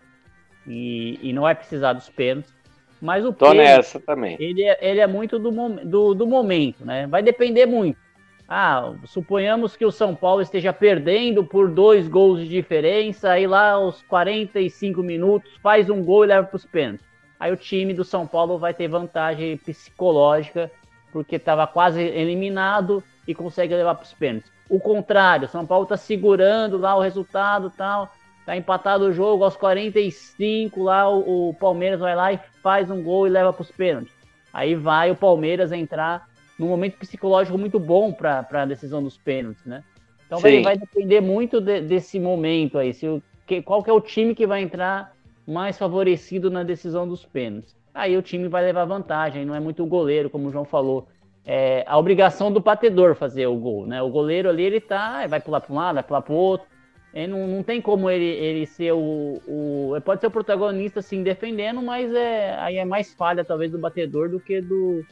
e, 0.65 1.19
e 1.21 1.33
não 1.33 1.41
vai 1.43 1.55
precisar 1.55 1.93
dos 1.93 2.09
pênaltis. 2.09 2.55
Mas 3.01 3.23
o 3.23 3.33
Tô 3.33 3.53
nessa 3.53 3.99
também. 3.99 4.37
Ele 4.39 4.63
é, 4.63 4.77
ele 4.81 4.99
é 5.01 5.07
muito 5.07 5.37
do, 5.37 5.51
do, 5.85 6.13
do 6.15 6.25
momento, 6.25 6.85
né? 6.85 7.05
Vai 7.05 7.21
depender 7.21 7.65
muito. 7.65 7.99
Ah, 8.47 8.93
suponhamos 9.05 9.75
que 9.75 9.85
o 9.85 9.91
São 9.91 10.15
Paulo 10.15 10.41
esteja 10.41 10.71
perdendo 10.71 11.43
por 11.43 11.69
dois 11.69 12.07
gols 12.07 12.39
de 12.39 12.47
diferença, 12.47 13.31
aí 13.31 13.45
lá 13.45 13.71
aos 13.71 14.01
45 14.03 15.03
minutos 15.03 15.51
faz 15.61 15.89
um 15.89 16.01
gol 16.01 16.23
e 16.23 16.27
leva 16.27 16.47
para 16.47 16.55
os 16.55 16.65
pênaltis. 16.65 17.05
Aí 17.37 17.51
o 17.51 17.57
time 17.57 17.93
do 17.93 18.05
São 18.05 18.25
Paulo 18.25 18.57
vai 18.57 18.73
ter 18.73 18.87
vantagem 18.87 19.57
psicológica, 19.57 20.71
porque 21.11 21.35
estava 21.35 21.67
quase 21.67 22.01
eliminado 22.01 23.03
e 23.27 23.35
consegue 23.35 23.75
levar 23.75 23.95
para 23.95 24.05
os 24.05 24.13
pênaltis. 24.13 24.51
O 24.69 24.79
contrário, 24.79 25.47
São 25.49 25.65
Paulo 25.65 25.83
está 25.83 25.97
segurando 25.97 26.77
lá 26.77 26.95
o 26.95 27.01
resultado 27.01 27.69
tal, 27.75 28.11
Tá 28.47 28.55
empatado 28.55 29.03
o 29.03 29.11
jogo 29.11 29.43
aos 29.43 29.57
45, 29.57 30.81
lá 30.81 31.09
o, 31.09 31.49
o 31.49 31.53
Palmeiras 31.55 31.99
vai 31.99 32.15
lá 32.15 32.31
e 32.31 32.39
faz 32.63 32.89
um 32.89 33.03
gol 33.03 33.27
e 33.27 33.29
leva 33.29 33.51
para 33.51 33.61
os 33.61 33.69
pênaltis. 33.69 34.13
Aí 34.53 34.73
vai 34.73 35.11
o 35.11 35.17
Palmeiras 35.17 35.73
entrar 35.73 36.29
num 36.57 36.67
momento 36.67 36.97
psicológico 36.97 37.57
muito 37.57 37.79
bom 37.79 38.11
para 38.11 38.45
a 38.51 38.65
decisão 38.65 39.01
dos 39.03 39.17
pênaltis, 39.17 39.65
né? 39.65 39.83
Então 40.25 40.39
vai, 40.39 40.61
vai, 40.61 40.77
depender 40.77 41.21
muito 41.21 41.61
de, 41.61 41.81
desse 41.81 42.19
momento 42.19 42.77
aí, 42.77 42.93
se 42.93 43.07
o, 43.07 43.21
que, 43.45 43.61
qual 43.61 43.81
que 43.81 43.89
é 43.89 43.93
o 43.93 44.01
time 44.01 44.35
que 44.35 44.45
vai 44.45 44.61
entrar 44.61 45.13
mais 45.47 45.77
favorecido 45.77 46.51
na 46.51 46.63
decisão 46.63 47.07
dos 47.07 47.25
pênaltis. 47.25 47.75
Aí 47.93 48.17
o 48.17 48.21
time 48.21 48.47
vai 48.47 48.63
levar 48.63 48.85
vantagem, 48.85 49.45
não 49.45 49.55
é 49.55 49.59
muito 49.59 49.83
o 49.83 49.87
goleiro, 49.87 50.29
como 50.29 50.49
o 50.49 50.51
João 50.51 50.65
falou. 50.65 51.07
É 51.45 51.85
a 51.87 51.97
obrigação 51.97 52.51
do 52.51 52.59
batedor 52.59 53.15
fazer 53.15 53.47
o 53.47 53.55
gol, 53.55 53.87
né? 53.87 54.01
O 54.01 54.09
goleiro 54.09 54.49
ali, 54.49 54.63
ele 54.63 54.81
tá, 54.81 55.25
vai 55.27 55.39
pular 55.39 55.61
para 55.61 55.73
um 55.73 55.77
lado, 55.77 55.95
vai 55.95 56.03
pular 56.03 56.21
para 56.21 56.33
o 56.33 56.37
outro. 56.37 56.67
Ele 57.13 57.23
é, 57.23 57.27
não, 57.27 57.47
não 57.47 57.63
tem 57.63 57.81
como 57.81 58.09
ele, 58.09 58.25
ele 58.25 58.65
ser 58.65 58.91
o, 58.91 59.41
o. 59.47 59.91
Ele 59.93 60.01
pode 60.01 60.19
ser 60.19 60.27
o 60.27 60.31
protagonista, 60.31 60.99
assim, 60.99 61.23
defendendo, 61.23 61.81
mas 61.81 62.13
é, 62.13 62.53
aí 62.59 62.77
é 62.77 62.85
mais 62.85 63.13
falha, 63.13 63.45
talvez, 63.45 63.71
do 63.71 63.79
batedor 63.79 64.29
do 64.29 64.41
que 64.41 64.59
do, 64.59 65.05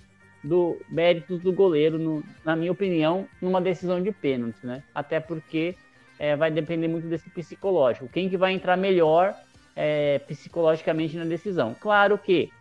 do 0.46 0.80
méritos 0.88 1.42
do 1.42 1.52
goleiro, 1.52 1.98
no, 1.98 2.24
na 2.44 2.56
minha 2.56 2.72
opinião, 2.72 3.28
numa 3.42 3.60
decisão 3.60 4.02
de 4.02 4.12
pênalti, 4.12 4.58
né? 4.64 4.84
Até 4.94 5.20
porque 5.20 5.76
é, 6.20 6.36
vai 6.36 6.52
depender 6.52 6.88
muito 6.88 7.08
desse 7.08 7.30
psicológico. 7.30 8.08
Quem 8.08 8.30
que 8.30 8.38
vai 8.38 8.54
entrar 8.54 8.78
melhor 8.78 9.36
é, 9.76 10.20
psicologicamente 10.20 11.18
na 11.18 11.26
decisão? 11.26 11.76
Claro 11.80 12.18
que 12.18 12.52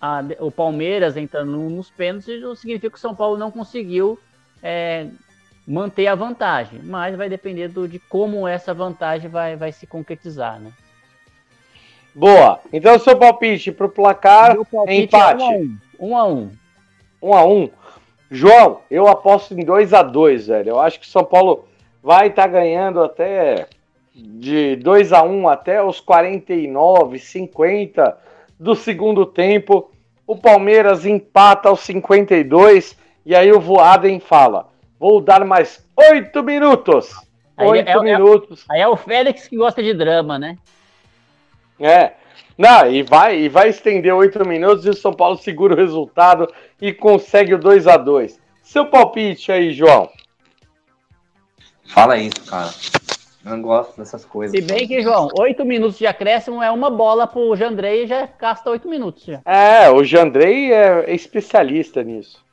a, 0.00 0.22
o 0.38 0.50
Palmeiras 0.50 1.16
entrando 1.16 1.58
nos 1.68 1.90
pênaltis 1.90 2.40
não 2.40 2.54
significa 2.54 2.90
que 2.90 2.96
o 2.96 3.00
São 3.00 3.14
Paulo 3.14 3.36
não 3.36 3.50
conseguiu 3.50 4.18
é, 4.62 5.08
manter 5.66 6.06
a 6.06 6.14
vantagem, 6.14 6.80
mas 6.84 7.16
vai 7.16 7.28
depender 7.28 7.68
do, 7.68 7.88
de 7.88 7.98
como 7.98 8.46
essa 8.46 8.72
vantagem 8.72 9.28
vai, 9.28 9.56
vai 9.56 9.72
se 9.72 9.86
concretizar, 9.86 10.60
né? 10.60 10.72
Boa. 12.14 12.60
Então, 12.72 12.98
seu 12.98 13.18
palpite 13.18 13.70
para 13.70 13.86
o 13.86 13.90
placar 13.90 14.56
palpite 14.64 14.90
é 14.90 15.02
empate. 15.02 15.42
É 15.42 15.46
um 15.46 15.50
a 15.50 15.58
um. 15.58 15.78
Um 15.98 16.16
a 16.16 16.26
um. 16.26 16.65
João, 18.30 18.80
eu 18.90 19.06
aposto 19.06 19.54
em 19.54 19.64
2 19.64 19.92
a 19.94 20.02
2 20.02 20.48
velho. 20.48 20.70
Eu 20.70 20.80
acho 20.80 21.00
que 21.00 21.06
São 21.08 21.24
Paulo 21.24 21.66
vai 22.02 22.28
estar 22.28 22.42
tá 22.42 22.48
ganhando 22.48 23.02
até 23.02 23.66
de 24.14 24.76
2 24.76 25.12
a 25.12 25.22
1 25.22 25.48
até 25.48 25.82
os 25.82 26.00
49, 26.00 27.18
50 27.18 28.18
do 28.58 28.74
segundo 28.74 29.26
tempo. 29.26 29.90
O 30.26 30.36
Palmeiras 30.36 31.06
empata 31.06 31.68
aos 31.68 31.80
52 31.80 32.96
e 33.24 33.34
aí 33.34 33.52
o 33.52 33.60
Voaden 33.60 34.18
fala: 34.20 34.68
Vou 34.98 35.20
dar 35.20 35.44
mais 35.44 35.86
8 35.96 36.42
minutos. 36.42 37.14
8 37.58 37.88
é, 37.88 38.02
minutos. 38.02 38.64
É, 38.70 38.74
aí 38.74 38.80
é 38.80 38.88
o 38.88 38.96
Félix 38.96 39.46
que 39.48 39.56
gosta 39.56 39.82
de 39.82 39.94
drama, 39.94 40.38
né? 40.38 40.56
É. 41.80 42.12
Não, 42.56 42.90
e 42.90 43.02
vai, 43.02 43.38
e 43.38 43.48
vai 43.48 43.68
estender 43.68 44.14
8 44.14 44.46
minutos 44.46 44.86
e 44.86 44.90
o 44.90 44.94
São 44.94 45.12
Paulo 45.12 45.36
segura 45.36 45.74
o 45.74 45.76
resultado 45.76 46.48
e 46.80 46.92
consegue 46.92 47.54
o 47.54 47.58
2 47.58 47.86
a 47.86 47.96
2 47.96 48.40
Seu 48.62 48.86
palpite 48.86 49.52
aí, 49.52 49.72
João. 49.72 50.08
Fala 51.88 52.16
isso, 52.16 52.44
cara. 52.46 52.70
Eu 53.44 53.52
não 53.52 53.62
gosto 53.62 53.96
dessas 53.96 54.24
coisas. 54.24 54.58
Se 54.58 54.66
bem 54.66 54.88
que, 54.88 55.00
João, 55.00 55.28
8 55.38 55.64
minutos 55.64 55.96
de 55.96 56.06
acréscimo 56.06 56.60
é 56.60 56.70
uma 56.70 56.90
bola 56.90 57.28
pro 57.28 57.54
Jandrei 57.54 58.02
e 58.02 58.06
já 58.08 58.28
gasta 58.38 58.70
8 58.70 58.88
minutos. 58.88 59.24
Já. 59.24 59.40
É, 59.44 59.88
o 59.88 60.02
Jandrei 60.02 60.72
é 60.72 61.14
especialista 61.14 62.02
nisso. 62.02 62.44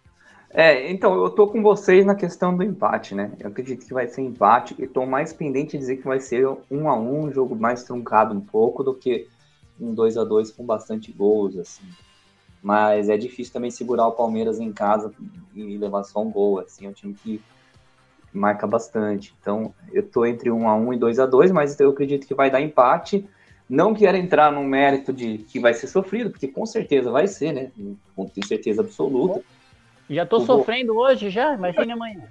É, 0.53 0.91
então, 0.91 1.15
eu 1.15 1.31
tô 1.31 1.47
com 1.47 1.63
vocês 1.63 2.05
na 2.05 2.13
questão 2.13 2.55
do 2.55 2.61
empate, 2.61 3.15
né? 3.15 3.31
Eu 3.39 3.47
acredito 3.47 3.87
que 3.87 3.93
vai 3.93 4.07
ser 4.07 4.21
empate 4.21 4.75
e 4.77 4.85
tô 4.85 5.03
mais 5.03 5.33
pendente 5.33 5.71
de 5.71 5.79
dizer 5.79 5.97
que 5.97 6.05
vai 6.05 6.19
ser 6.19 6.47
um 6.69 6.87
a 6.87 6.95
um, 6.95 7.25
um 7.25 7.31
jogo 7.31 7.55
mais 7.55 7.83
truncado 7.83 8.35
um 8.35 8.41
pouco 8.41 8.83
do 8.83 8.93
que 8.93 9.27
um 9.79 9.93
2 9.93 10.17
a 10.17 10.23
2 10.23 10.51
com 10.51 10.65
bastante 10.65 11.11
gols, 11.11 11.57
assim. 11.57 11.85
Mas 12.61 13.09
é 13.09 13.17
difícil 13.17 13.53
também 13.53 13.71
segurar 13.71 14.07
o 14.07 14.13
Palmeiras 14.13 14.59
em 14.59 14.71
casa 14.71 15.11
e 15.53 15.77
levar 15.77 16.03
só 16.03 16.21
um 16.21 16.31
gol, 16.31 16.59
assim, 16.59 16.85
é 16.85 16.89
um 16.89 16.93
time 16.93 17.13
que 17.13 17.41
marca 18.33 18.65
bastante. 18.65 19.35
Então, 19.39 19.73
eu 19.91 20.03
tô 20.03 20.25
entre 20.25 20.49
1 20.49 20.67
a 20.67 20.75
1 20.75 20.93
e 20.93 20.97
2 20.97 21.19
a 21.19 21.25
2, 21.25 21.51
mas 21.51 21.79
eu 21.79 21.89
acredito 21.89 22.25
que 22.25 22.33
vai 22.33 22.49
dar 22.49 22.61
empate. 22.61 23.27
Não 23.69 23.93
quero 23.93 24.17
entrar 24.17 24.51
no 24.51 24.63
mérito 24.63 25.13
de 25.13 25.39
que 25.39 25.59
vai 25.59 25.73
ser 25.73 25.87
sofrido, 25.87 26.29
porque 26.29 26.47
com 26.47 26.65
certeza 26.65 27.11
vai 27.11 27.27
ser, 27.27 27.51
né? 27.51 27.71
Com 28.15 28.29
certeza 28.45 28.81
absoluta. 28.81 29.41
Já 30.09 30.25
tô 30.25 30.37
o 30.37 30.45
sofrendo 30.45 30.93
vo... 30.93 31.01
hoje 31.01 31.29
já, 31.29 31.53
imagine 31.53 31.91
amanhã. 31.91 32.21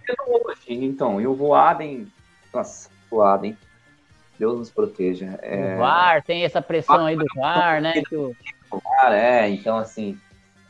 Então, 0.69 1.21
e 1.21 1.27
o 1.27 1.35
Voaden, 1.35 2.07
nossa, 2.53 2.91
Voaden, 3.11 3.57
Deus 4.39 4.59
nos 4.59 4.71
proteja. 4.71 5.39
É... 5.43 5.75
O 5.75 5.79
VAR, 5.79 6.23
tem 6.23 6.45
essa 6.45 6.61
pressão 6.61 7.07
aí 7.07 7.17
do 7.17 7.25
VAR, 7.37 7.81
né? 7.81 8.03
Que 8.09 8.17
o... 8.17 8.35
VAR, 8.71 9.13
é, 9.13 9.49
então 9.49 9.77
assim, 9.77 10.19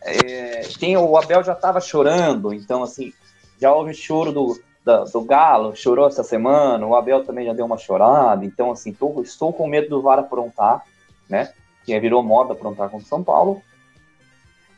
é, 0.03 0.63
tem, 0.79 0.97
o 0.97 1.17
Abel 1.17 1.43
já 1.45 1.55
tava 1.55 1.81
chorando, 1.81 2.53
então 2.53 2.83
assim, 2.83 3.13
já 3.61 3.73
houve 3.73 3.95
choro 3.95 4.33
do, 4.33 4.61
da, 4.85 5.05
do 5.05 5.21
Galo, 5.23 5.77
chorou 5.77 6.09
essa 6.09 6.25
semana, 6.25 6.85
o 6.85 6.97
Abel 6.97 7.25
também 7.25 7.47
já 7.47 7.53
deu 7.53 7.65
uma 7.65 7.79
chorada, 7.79 8.45
então 8.45 8.73
assim, 8.73 8.93
tô, 8.93 9.23
estou 9.23 9.53
com 9.53 9.69
medo 9.69 9.89
do 9.89 10.03
VAR 10.03 10.19
aprontar, 10.19 10.85
né? 11.29 11.53
Que 11.85 11.99
virou 12.01 12.23
moda 12.23 12.53
aprontar 12.53 12.91
contra 12.91 13.07
o 13.07 13.09
São 13.09 13.23
Paulo, 13.23 13.63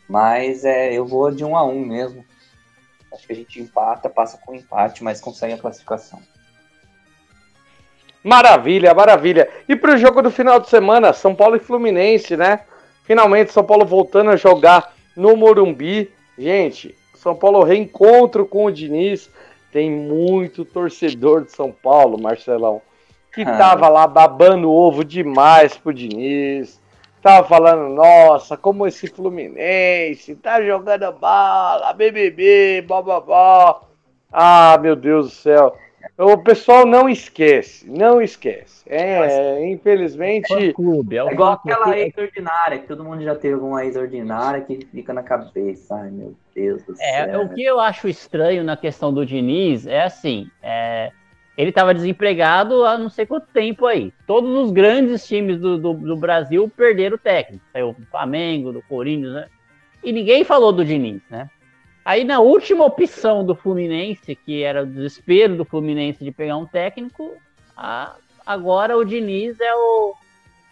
mas 0.08 0.64
é, 0.64 0.92
eu 0.92 1.06
vou 1.06 1.30
de 1.30 1.44
um 1.44 1.56
a 1.56 1.64
um 1.64 1.84
mesmo. 1.84 2.24
Acho 3.12 3.26
que 3.26 3.32
a 3.32 3.36
gente 3.36 3.60
empata, 3.60 4.10
passa 4.10 4.38
com 4.38 4.54
empate, 4.54 5.02
mas 5.02 5.20
consegue 5.20 5.54
a 5.54 5.58
classificação. 5.58 6.20
Maravilha, 8.24 8.94
maravilha. 8.94 9.48
E 9.68 9.76
para 9.76 9.94
o 9.94 9.98
jogo 9.98 10.22
do 10.22 10.30
final 10.30 10.58
de 10.58 10.68
semana, 10.68 11.12
São 11.12 11.34
Paulo 11.34 11.56
e 11.56 11.60
Fluminense, 11.60 12.37
né? 12.37 12.60
Finalmente, 13.04 13.52
São 13.52 13.62
Paulo 13.62 13.84
voltando 13.84 14.30
a 14.30 14.37
jogar 14.37 14.94
no 15.14 15.37
Morumbi. 15.37 16.10
Gente, 16.37 16.94
São 17.14 17.37
Paulo 17.37 17.62
reencontro 17.62 18.46
com 18.46 18.64
o 18.64 18.72
Diniz. 18.72 19.30
Tem 19.70 19.90
muito 19.90 20.64
torcedor 20.64 21.44
de 21.44 21.52
São 21.52 21.70
Paulo, 21.70 22.20
Marcelão, 22.20 22.80
que 23.32 23.42
ah. 23.42 23.56
tava 23.58 23.88
lá 23.88 24.06
babando 24.06 24.72
ovo 24.72 25.04
demais 25.04 25.76
pro 25.76 25.92
Diniz 25.92 26.82
tava 27.24 27.48
falando, 27.48 27.88
nossa, 27.94 28.54
como 28.54 28.87
esse 28.87 29.06
Fluminense 29.06 30.37
tá 30.37 30.62
jogando 30.62 31.10
bola, 31.12 31.94
BBB, 31.94 32.84
blá. 32.87 33.80
Ah, 34.30 34.76
meu 34.78 34.94
Deus 34.94 35.30
do 35.30 35.34
céu. 35.34 35.74
O 36.18 36.38
pessoal 36.38 36.86
não 36.86 37.08
esquece, 37.08 37.88
não 37.88 38.20
esquece. 38.20 38.82
É, 38.86 39.66
infelizmente. 39.66 40.52
É 40.52 40.72
clube, 40.72 41.16
é, 41.16 41.20
é 41.20 41.32
igual 41.32 41.52
aquela 41.52 41.98
ex 41.98 42.16
ordinária, 42.16 42.78
que 42.78 42.86
todo 42.86 43.04
mundo 43.04 43.22
já 43.22 43.34
teve 43.34 43.54
alguma 43.54 43.84
ex 43.84 43.96
ordinária 43.96 44.60
que 44.60 44.86
fica 44.92 45.12
na 45.12 45.22
cabeça. 45.22 45.94
Ai, 45.94 46.10
meu 46.10 46.34
Deus 46.54 46.82
do 46.84 46.94
é, 47.00 47.24
céu. 47.24 47.42
O 47.42 47.48
que 47.48 47.62
eu 47.62 47.80
acho 47.80 48.08
estranho 48.08 48.62
na 48.62 48.76
questão 48.76 49.12
do 49.12 49.24
Diniz 49.24 49.86
é 49.86 50.02
assim: 50.02 50.50
é, 50.62 51.10
ele 51.56 51.70
estava 51.70 51.94
desempregado 51.94 52.84
há 52.84 52.98
não 52.98 53.08
sei 53.08 53.26
quanto 53.26 53.46
tempo 53.48 53.86
aí. 53.86 54.12
Todos 54.26 54.50
os 54.50 54.70
grandes 54.70 55.26
times 55.26 55.58
do, 55.58 55.78
do, 55.78 55.94
do 55.94 56.16
Brasil 56.16 56.70
perderam 56.76 57.16
o 57.16 57.18
técnico. 57.18 57.64
Saiu 57.72 57.94
do 57.98 58.06
Flamengo, 58.06 58.72
do 58.72 58.82
Corinthians, 58.82 59.32
né? 59.32 59.46
E 60.02 60.12
ninguém 60.12 60.44
falou 60.44 60.72
do 60.72 60.84
Diniz, 60.84 61.22
né? 61.30 61.48
Aí 62.04 62.22
na 62.22 62.40
última 62.40 62.84
opção 62.84 63.44
do 63.44 63.54
Fluminense, 63.54 64.34
que 64.34 64.62
era 64.62 64.82
o 64.82 64.86
desespero 64.86 65.56
do 65.56 65.64
Fluminense 65.64 66.22
de 66.22 66.30
pegar 66.30 66.56
um 66.56 66.66
técnico, 66.66 67.32
a, 67.74 68.14
agora 68.44 68.96
o 68.96 69.04
Diniz 69.04 69.58
é 69.58 69.74
o, 69.74 70.14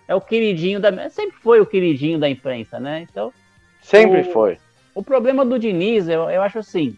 é 0.09 0.14
o 0.14 0.21
queridinho 0.21 0.79
da. 0.79 1.09
Sempre 1.09 1.37
foi 1.38 1.61
o 1.61 1.66
queridinho 1.66 2.18
da 2.18 2.29
imprensa, 2.29 2.79
né? 2.79 3.07
Então. 3.11 3.33
Sempre 3.81 4.21
o, 4.21 4.25
foi. 4.33 4.59
O 4.95 5.03
problema 5.03 5.45
do 5.45 5.59
Diniz, 5.59 6.07
eu, 6.07 6.29
eu 6.29 6.42
acho 6.42 6.59
assim: 6.59 6.97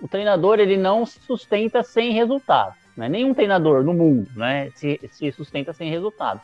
o 0.00 0.06
treinador 0.06 0.60
ele 0.60 0.76
não 0.76 1.04
se 1.04 1.18
sustenta 1.20 1.82
sem 1.82 2.12
resultado. 2.12 2.74
Né? 2.96 3.08
Nenhum 3.08 3.34
treinador 3.34 3.82
no 3.82 3.92
mundo 3.92 4.28
né, 4.34 4.70
se, 4.74 5.00
se 5.10 5.30
sustenta 5.32 5.72
sem 5.72 5.90
resultado. 5.90 6.40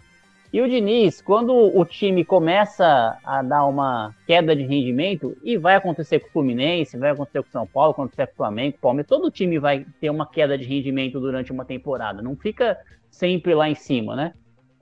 E 0.53 0.61
o 0.61 0.69
Diniz, 0.69 1.23
quando 1.23 1.55
o 1.55 1.83
time 1.87 2.27
começa 2.27 3.17
a 3.25 3.43
dar 3.43 3.65
uma 3.65 4.15
queda 4.27 4.55
de 4.55 4.63
rendimento, 4.63 5.35
e 5.43 5.57
vai 5.57 5.77
acontecer 5.77 6.21
com 6.21 6.29
o 6.29 6.31
Fluminense, 6.31 6.99
vai 6.99 7.11
acontecer 7.11 7.43
com 7.43 7.49
o 7.49 7.53
São 7.53 7.67
Paulo, 7.67 7.93
acontecer 7.93 8.27
com 8.27 8.35
o 8.35 8.37
Flamengo, 8.37 8.77
o 8.77 8.81
Palmeiras, 8.81 9.09
todo 9.09 9.31
time 9.31 9.59
vai 9.59 9.87
ter 9.99 10.11
uma 10.11 10.27
queda 10.27 10.59
de 10.59 10.65
rendimento 10.65 11.19
durante 11.19 11.51
uma 11.51 11.65
temporada, 11.65 12.21
não 12.21 12.37
fica 12.37 12.79
sempre 13.11 13.55
lá 13.55 13.67
em 13.67 13.75
cima, 13.75 14.15
né? 14.15 14.35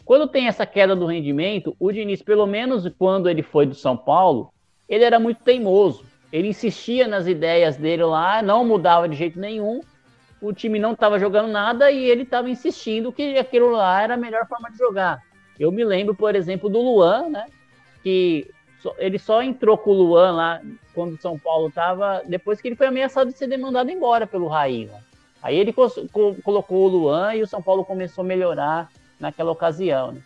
Quando 0.04 0.26
tem 0.26 0.48
essa 0.48 0.66
queda 0.66 0.96
do 0.96 1.06
rendimento, 1.06 1.76
o 1.78 1.92
Diniz, 1.92 2.20
pelo 2.20 2.46
menos 2.46 2.88
quando 2.98 3.30
ele 3.30 3.42
foi 3.42 3.64
do 3.64 3.74
São 3.76 3.96
Paulo, 3.96 4.52
ele 4.88 5.04
era 5.04 5.20
muito 5.20 5.44
teimoso. 5.44 6.04
Ele 6.32 6.48
insistia 6.48 7.06
nas 7.06 7.28
ideias 7.28 7.76
dele 7.76 8.02
lá, 8.02 8.42
não 8.42 8.64
mudava 8.64 9.08
de 9.08 9.14
jeito 9.14 9.38
nenhum, 9.38 9.82
o 10.42 10.52
time 10.52 10.80
não 10.80 10.92
estava 10.92 11.16
jogando 11.18 11.48
nada 11.48 11.92
e 11.92 12.04
ele 12.04 12.22
estava 12.22 12.50
insistindo 12.50 13.12
que 13.12 13.38
aquilo 13.38 13.70
lá 13.70 14.02
era 14.02 14.14
a 14.14 14.16
melhor 14.16 14.48
forma 14.48 14.68
de 14.68 14.78
jogar. 14.78 15.22
Eu 15.60 15.70
me 15.70 15.84
lembro, 15.84 16.14
por 16.14 16.34
exemplo, 16.34 16.70
do 16.70 16.80
Luan, 16.80 17.28
né? 17.28 17.46
Que 18.02 18.50
ele 18.96 19.18
só 19.18 19.42
entrou 19.42 19.76
com 19.76 19.90
o 19.90 19.94
Luan 19.94 20.32
lá 20.32 20.62
quando 20.94 21.12
o 21.12 21.20
São 21.20 21.38
Paulo 21.38 21.68
estava, 21.68 22.22
depois 22.26 22.62
que 22.62 22.68
ele 22.68 22.76
foi 22.76 22.86
ameaçado 22.86 23.30
de 23.30 23.36
ser 23.36 23.46
demandado 23.46 23.90
embora 23.90 24.26
pelo 24.26 24.48
Raí. 24.48 24.86
Né? 24.86 24.98
Aí 25.42 25.58
ele 25.58 25.70
co 25.70 25.86
colocou 26.42 26.86
o 26.86 26.88
Luan 26.88 27.34
e 27.34 27.42
o 27.42 27.46
São 27.46 27.60
Paulo 27.60 27.84
começou 27.84 28.24
a 28.24 28.26
melhorar 28.26 28.88
naquela 29.20 29.52
ocasião. 29.52 30.12
Né? 30.12 30.22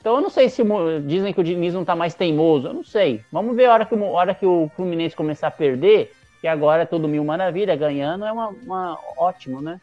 Então 0.00 0.16
eu 0.16 0.20
não 0.20 0.28
sei 0.28 0.48
se 0.48 0.62
dizem 1.06 1.32
que 1.32 1.40
o 1.40 1.44
Diniz 1.44 1.72
não 1.72 1.82
está 1.82 1.94
mais 1.94 2.14
teimoso, 2.14 2.66
eu 2.66 2.74
não 2.74 2.84
sei. 2.84 3.24
Vamos 3.30 3.54
ver 3.54 3.66
a 3.66 3.74
hora 3.74 3.86
que, 3.86 3.94
a 3.94 3.98
hora 3.98 4.34
que 4.34 4.44
o 4.44 4.68
Fluminense 4.74 5.14
começar 5.14 5.46
a 5.46 5.52
perder, 5.52 6.12
que 6.40 6.48
agora 6.48 6.82
é 6.82 6.86
tudo 6.86 7.06
mil 7.06 7.24
maravilha, 7.24 7.76
ganhando 7.76 8.24
é 8.24 8.32
uma, 8.32 8.48
uma 8.48 8.98
ótimo, 9.16 9.62
né? 9.62 9.80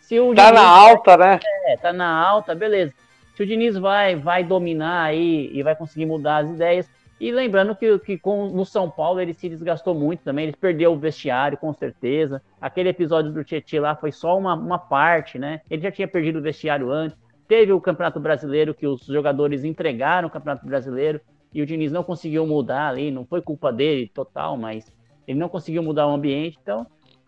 Se 0.00 0.18
o 0.18 0.34
tá 0.34 0.46
Diniz, 0.46 0.62
na 0.62 0.66
alta, 0.66 1.16
né? 1.18 1.40
É, 1.66 1.76
tá 1.76 1.92
na 1.92 2.08
alta, 2.08 2.54
beleza. 2.54 2.94
Se 3.38 3.44
o 3.44 3.46
Diniz 3.46 3.78
vai, 3.78 4.16
vai 4.16 4.42
dominar 4.42 5.04
aí 5.04 5.48
e 5.52 5.62
vai 5.62 5.76
conseguir 5.76 6.06
mudar 6.06 6.38
as 6.38 6.50
ideias. 6.50 6.90
E 7.20 7.30
lembrando 7.30 7.72
que, 7.76 7.96
que 8.00 8.18
com, 8.18 8.48
no 8.48 8.64
São 8.64 8.90
Paulo 8.90 9.20
ele 9.20 9.32
se 9.32 9.48
desgastou 9.48 9.94
muito 9.94 10.24
também, 10.24 10.46
ele 10.46 10.56
perdeu 10.56 10.92
o 10.92 10.98
vestiário, 10.98 11.56
com 11.56 11.72
certeza. 11.72 12.42
Aquele 12.60 12.88
episódio 12.88 13.30
do 13.30 13.44
Tietchan 13.44 13.82
lá 13.82 13.94
foi 13.94 14.10
só 14.10 14.36
uma, 14.36 14.54
uma 14.54 14.76
parte, 14.76 15.38
né? 15.38 15.60
Ele 15.70 15.80
já 15.80 15.92
tinha 15.92 16.08
perdido 16.08 16.40
o 16.40 16.42
vestiário 16.42 16.90
antes. 16.90 17.16
Teve 17.46 17.72
o 17.72 17.80
Campeonato 17.80 18.18
Brasileiro, 18.18 18.74
que 18.74 18.88
os 18.88 19.06
jogadores 19.06 19.62
entregaram 19.62 20.26
o 20.26 20.30
Campeonato 20.32 20.66
Brasileiro, 20.66 21.20
e 21.54 21.62
o 21.62 21.66
Diniz 21.66 21.92
não 21.92 22.02
conseguiu 22.02 22.44
mudar 22.44 22.88
ali, 22.88 23.12
não 23.12 23.24
foi 23.24 23.40
culpa 23.40 23.72
dele 23.72 24.10
total, 24.12 24.56
mas 24.56 24.92
ele 25.28 25.38
não 25.38 25.48
conseguiu 25.48 25.84
mudar 25.84 26.08
o 26.08 26.10
ambiente. 26.10 26.58
Então, 26.60 26.84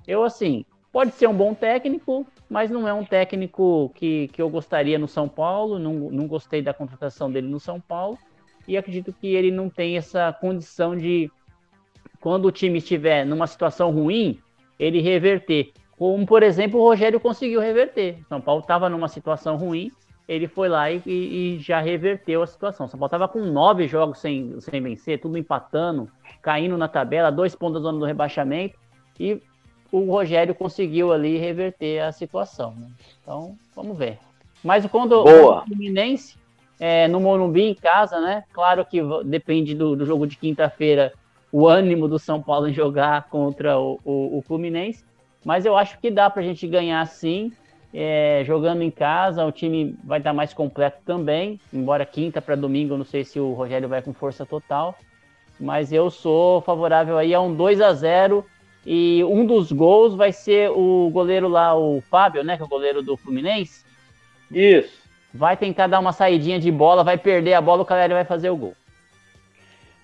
eu, 0.09 0.25
assim, 0.25 0.65
Pode 0.93 1.13
ser 1.13 1.29
um 1.29 1.35
bom 1.35 1.55
técnico, 1.55 2.27
mas 2.49 2.71
não 2.71 2.87
é 2.87 2.93
um 2.93 3.05
técnico 3.05 3.93
que, 3.95 4.29
que 4.29 4.43
eu 4.43 4.51
gostaria 4.51 4.99
no 4.99 5.07
São 5.07 5.29
Paulo. 5.29 5.79
Não, 5.79 5.93
não 5.93 6.27
gostei 6.27 6.61
da 6.61 6.75
contratação 6.75 7.31
dele 7.31 7.49
no 7.49 7.61
São 7.61 7.81
Paulo. 7.81 8.19
E 8.67 8.77
acredito 8.77 9.13
que 9.13 9.29
ele 9.29 9.51
não 9.51 9.69
tem 9.69 9.97
essa 9.97 10.33
condição 10.33 10.97
de, 10.97 11.31
quando 12.21 12.47
o 12.47 12.53
time 12.53 12.79
estiver 12.79 13.25
numa 13.25 13.47
situação 13.47 13.91
ruim, 13.91 14.39
ele 14.79 15.01
reverter. 15.01 15.73
Como, 15.97 16.27
por 16.27 16.43
exemplo, 16.43 16.81
o 16.81 16.85
Rogério 16.85 17.21
conseguiu 17.21 17.61
reverter. 17.61 18.19
São 18.29 18.41
Paulo 18.41 18.61
estava 18.61 18.89
numa 18.89 19.09
situação 19.09 19.57
ruim, 19.57 19.91
ele 20.27 20.47
foi 20.47 20.69
lá 20.69 20.91
e, 20.91 21.03
e, 21.07 21.59
já 21.59 21.81
reverteu 21.81 22.43
a 22.43 22.47
situação. 22.47 22.89
São 22.89 22.99
Paulo 22.99 23.09
estava 23.09 23.29
com 23.29 23.41
nove 23.41 23.87
jogos 23.87 24.19
sem, 24.19 24.59
sem 24.61 24.81
vencer, 24.81 25.21
tudo 25.21 25.37
empatando, 25.37 26.11
caindo 26.41 26.77
na 26.79 26.89
tabela, 26.89 27.31
dois 27.31 27.55
pontos 27.55 27.83
da 27.83 27.89
zona 27.89 27.99
do 27.99 28.05
rebaixamento, 28.05 28.79
e 29.19 29.43
o 29.93 30.11
Rogério 30.11 30.55
conseguiu 30.55 31.13
ali 31.13 31.37
reverter 31.37 32.01
a 32.01 32.13
situação. 32.13 32.75
Né? 32.77 32.87
Então, 33.23 33.57
vamos 33.75 33.97
ver. 33.97 34.19
Mas 34.63 34.87
quando 34.87 35.25
Boa. 35.25 35.63
o 35.63 35.67
Fluminense, 35.67 36.37
é, 36.79 37.09
no 37.09 37.21
Morumbi, 37.21 37.63
em 37.63 37.75
casa, 37.75 38.21
né? 38.21 38.45
Claro 38.53 38.85
que 38.85 39.01
depende 39.25 39.75
do, 39.75 39.97
do 39.97 40.07
jogo 40.07 40.27
de 40.27 40.37
quinta-feira, 40.37 41.13
o 41.53 41.67
ânimo 41.67 42.07
do 42.07 42.19
São 42.19 42.41
Paulo 42.41 42.69
em 42.69 42.73
jogar 42.73 43.29
contra 43.29 43.79
o, 43.79 43.99
o, 44.05 44.39
o 44.39 44.43
Fluminense. 44.43 45.05
Mas 45.45 45.65
eu 45.65 45.77
acho 45.77 45.99
que 45.99 46.11
dá 46.11 46.29
para 46.31 46.43
a 46.43 46.45
gente 46.45 46.67
ganhar 46.67 47.05
sim. 47.07 47.53
É, 47.93 48.45
jogando 48.47 48.83
em 48.83 48.91
casa, 48.91 49.45
o 49.45 49.51
time 49.51 49.97
vai 50.05 50.19
estar 50.19 50.33
mais 50.33 50.55
completo 50.55 50.99
também. 51.05 51.59
Embora 51.73 52.07
quinta 52.07 52.41
para 52.41 52.55
domingo, 52.55 52.97
não 52.97 53.05
sei 53.05 53.25
se 53.25 53.41
o 53.41 53.53
Rogério 53.53 53.89
vai 53.89 54.01
com 54.01 54.13
força 54.13 54.47
total. 54.47 54.95
Mas 55.59 55.93
eu 55.93 56.09
sou 56.11 56.61
favorável 56.61 57.19
aí 57.19 57.35
a 57.35 57.41
um 57.41 57.55
2 57.55 57.81
a 57.81 57.93
0 57.93 58.47
e 58.85 59.23
um 59.25 59.45
dos 59.45 59.73
gols 59.73 60.15
vai 60.15 60.33
ser 60.33 60.71
o 60.71 61.11
goleiro 61.13 61.49
lá, 61.49 61.77
o 61.77 62.03
Fábio, 62.11 62.43
né? 62.43 62.57
Que 62.57 62.63
é 62.63 62.65
o 62.65 62.69
goleiro 62.69 63.03
do 63.03 63.17
Fluminense. 63.17 63.85
Isso. 64.51 65.01
Vai 65.33 65.57
tentar 65.57 65.87
dar 65.87 66.01
uma 66.01 66.13
saidinha 66.13 66.59
de 66.59 66.71
bola, 66.71 67.05
vai 67.05 67.17
perder 67.17 67.55
a 67.55 67.61
bola, 67.61 67.83
o 67.83 67.85
Caleri 67.85 68.15
vai 68.15 68.25
fazer 68.25 68.51
o 68.51 68.57
gol. 68.57 68.75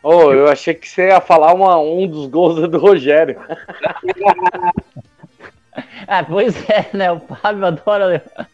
Oh, 0.03 0.33
eu 0.33 0.49
achei 0.49 0.73
que 0.73 0.89
você 0.89 1.09
ia 1.09 1.21
falar 1.21 1.53
uma, 1.53 1.77
um 1.79 2.07
dos 2.07 2.29
gols 2.29 2.69
do 2.69 2.79
Rogério. 2.79 3.41
ah, 6.07 6.23
pois 6.23 6.55
é, 6.71 6.87
né? 6.93 7.11
O 7.11 7.19
Fábio 7.19 7.67
adora 7.67 8.07
levar. 8.07 8.49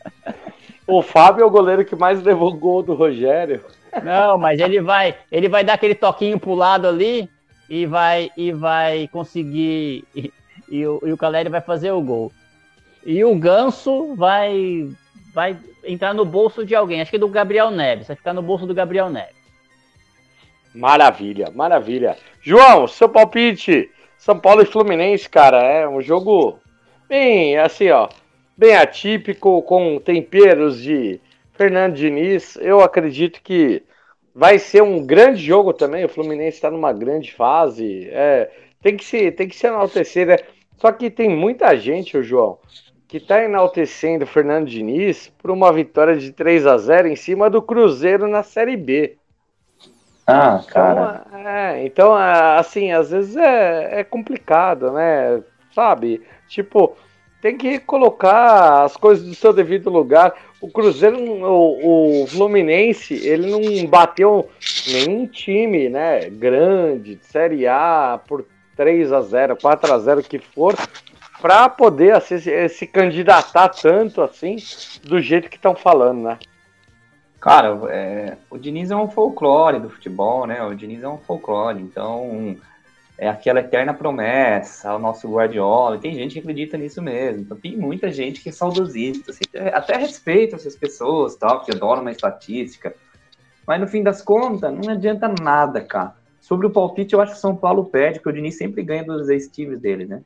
O 0.86 1.02
Fábio 1.02 1.42
é 1.42 1.46
o 1.46 1.50
goleiro 1.50 1.84
que 1.84 1.94
mais 1.94 2.22
levou 2.22 2.54
gol 2.54 2.82
do 2.82 2.94
Rogério. 2.94 3.62
Não, 4.02 4.38
mas 4.38 4.58
ele 4.60 4.80
vai, 4.80 5.14
ele 5.30 5.48
vai 5.48 5.62
dar 5.62 5.74
aquele 5.74 5.94
toquinho 5.94 6.40
pro 6.40 6.54
lado 6.54 6.88
ali 6.88 7.28
e 7.72 7.86
vai 7.86 8.30
e 8.36 8.52
vai 8.52 9.08
conseguir 9.08 10.04
e, 10.14 10.30
e, 10.68 10.86
o, 10.86 11.00
e 11.06 11.10
o 11.10 11.16
Caleri 11.16 11.48
vai 11.48 11.62
fazer 11.62 11.90
o 11.90 12.02
gol. 12.02 12.30
E 13.02 13.24
o 13.24 13.34
Ganso 13.34 14.14
vai 14.14 14.90
vai 15.32 15.56
entrar 15.82 16.12
no 16.12 16.26
bolso 16.26 16.66
de 16.66 16.74
alguém, 16.74 17.00
acho 17.00 17.10
que 17.10 17.16
do 17.16 17.28
Gabriel 17.28 17.70
Neves, 17.70 18.08
vai 18.08 18.16
ficar 18.16 18.34
no 18.34 18.42
bolso 18.42 18.66
do 18.66 18.74
Gabriel 18.74 19.08
Neves. 19.08 19.34
Maravilha, 20.74 21.50
maravilha. 21.54 22.18
João, 22.42 22.86
seu 22.86 23.08
palpite, 23.08 23.90
São 24.18 24.38
Paulo 24.38 24.60
e 24.60 24.66
Fluminense, 24.66 25.26
cara, 25.26 25.62
é 25.62 25.88
um 25.88 26.02
jogo 26.02 26.58
bem, 27.08 27.56
assim, 27.56 27.88
ó, 27.88 28.10
bem 28.54 28.76
atípico, 28.76 29.62
com 29.62 29.98
temperos 29.98 30.82
de 30.82 31.18
Fernando 31.54 31.94
Diniz. 31.94 32.56
Eu 32.56 32.82
acredito 32.82 33.40
que 33.42 33.82
vai 34.34 34.58
ser 34.58 34.82
um 34.82 35.04
grande 35.04 35.42
jogo 35.42 35.72
também. 35.72 36.04
O 36.04 36.08
Fluminense 36.08 36.56
está 36.56 36.70
numa 36.70 36.92
grande 36.92 37.32
fase. 37.32 38.08
É, 38.10 38.50
tem 38.80 38.96
que 38.96 39.04
se, 39.04 39.30
tem 39.30 39.48
que 39.48 39.56
se 39.56 39.66
enaltecer, 39.66 40.26
né? 40.26 40.36
Só 40.76 40.90
que 40.90 41.10
tem 41.10 41.28
muita 41.28 41.76
gente, 41.76 42.16
o 42.16 42.22
João, 42.22 42.58
que 43.06 43.18
está 43.18 43.42
enaltecendo 43.42 44.24
o 44.24 44.26
Fernando 44.26 44.66
Diniz 44.66 45.32
por 45.38 45.50
uma 45.50 45.72
vitória 45.72 46.16
de 46.16 46.32
3 46.32 46.66
a 46.66 46.76
0 46.78 47.08
em 47.08 47.16
cima 47.16 47.48
do 47.48 47.62
Cruzeiro 47.62 48.26
na 48.26 48.42
Série 48.42 48.76
B. 48.76 49.16
Ah, 50.26 50.62
cara. 50.68 51.24
Então, 51.26 51.48
é, 51.48 51.84
então 51.84 52.14
assim, 52.14 52.92
às 52.92 53.10
vezes 53.10 53.36
é, 53.36 54.00
é 54.00 54.04
complicado, 54.04 54.92
né? 54.92 55.42
Sabe? 55.74 56.22
Tipo, 56.48 56.96
tem 57.40 57.56
que 57.56 57.78
colocar 57.80 58.84
as 58.84 58.96
coisas 58.96 59.26
do 59.26 59.34
seu 59.34 59.52
devido 59.52 59.90
lugar. 59.90 60.34
O 60.62 60.70
Cruzeiro, 60.70 61.18
o, 61.18 62.22
o 62.22 62.26
Fluminense, 62.28 63.14
ele 63.14 63.50
não 63.50 63.84
bateu 63.86 64.48
nenhum 64.86 65.26
time, 65.26 65.88
né? 65.88 66.30
Grande, 66.30 67.16
de 67.16 67.24
Série 67.24 67.66
A, 67.66 68.20
por 68.28 68.46
3 68.76 69.12
a 69.12 69.20
0 69.22 69.56
4 69.56 69.92
a 69.92 69.98
0 69.98 70.22
que 70.22 70.38
for, 70.38 70.76
para 71.40 71.68
poder 71.68 72.14
assim, 72.14 72.38
se, 72.68 72.86
candidatar 72.86 73.70
tanto 73.70 74.22
assim, 74.22 74.54
do 75.02 75.20
jeito 75.20 75.50
que 75.50 75.56
estão 75.56 75.74
falando, 75.74 76.22
né? 76.22 76.38
Cara, 77.40 77.76
é, 77.90 78.36
o 78.48 78.56
Diniz 78.56 78.92
é 78.92 78.96
um 78.96 79.08
folclore 79.08 79.80
do 79.80 79.90
futebol, 79.90 80.46
né? 80.46 80.62
O 80.62 80.76
Diniz 80.76 81.02
é 81.02 81.08
um 81.08 81.18
folclore, 81.18 81.82
então 81.82 82.56
é 83.18 83.28
aquela 83.28 83.60
eterna 83.60 83.94
promessa, 83.94 84.94
o 84.94 84.98
nosso 84.98 85.30
Guardiola, 85.30 85.98
tem 85.98 86.14
gente 86.14 86.32
que 86.32 86.38
acredita 86.40 86.76
nisso 86.76 87.02
mesmo. 87.02 87.42
Então 87.42 87.56
tem 87.56 87.76
muita 87.76 88.10
gente 88.10 88.40
que 88.40 88.48
é 88.48 88.52
saudosista, 88.52 89.30
assim, 89.30 89.44
até 89.72 89.96
respeita 89.96 90.56
essas 90.56 90.74
pessoas, 90.74 91.36
tal, 91.36 91.62
que 91.64 91.70
adoram 91.70 92.02
uma 92.02 92.10
estatística. 92.10 92.94
Mas 93.66 93.80
no 93.80 93.86
fim 93.86 94.02
das 94.02 94.22
contas, 94.22 94.72
não 94.74 94.92
adianta 94.92 95.32
nada, 95.40 95.80
cara. 95.80 96.16
Sobre 96.40 96.66
o 96.66 96.70
palpite, 96.70 97.14
eu 97.14 97.20
acho 97.20 97.32
que 97.32 97.38
o 97.38 97.40
São 97.40 97.54
Paulo 97.54 97.84
perde, 97.84 98.18
porque 98.18 98.30
o 98.30 98.32
Diniz 98.32 98.58
sempre 98.58 98.82
ganha 98.82 99.04
dos 99.04 99.28
ex-times 99.28 99.78
dele, 99.78 100.04
né? 100.04 100.22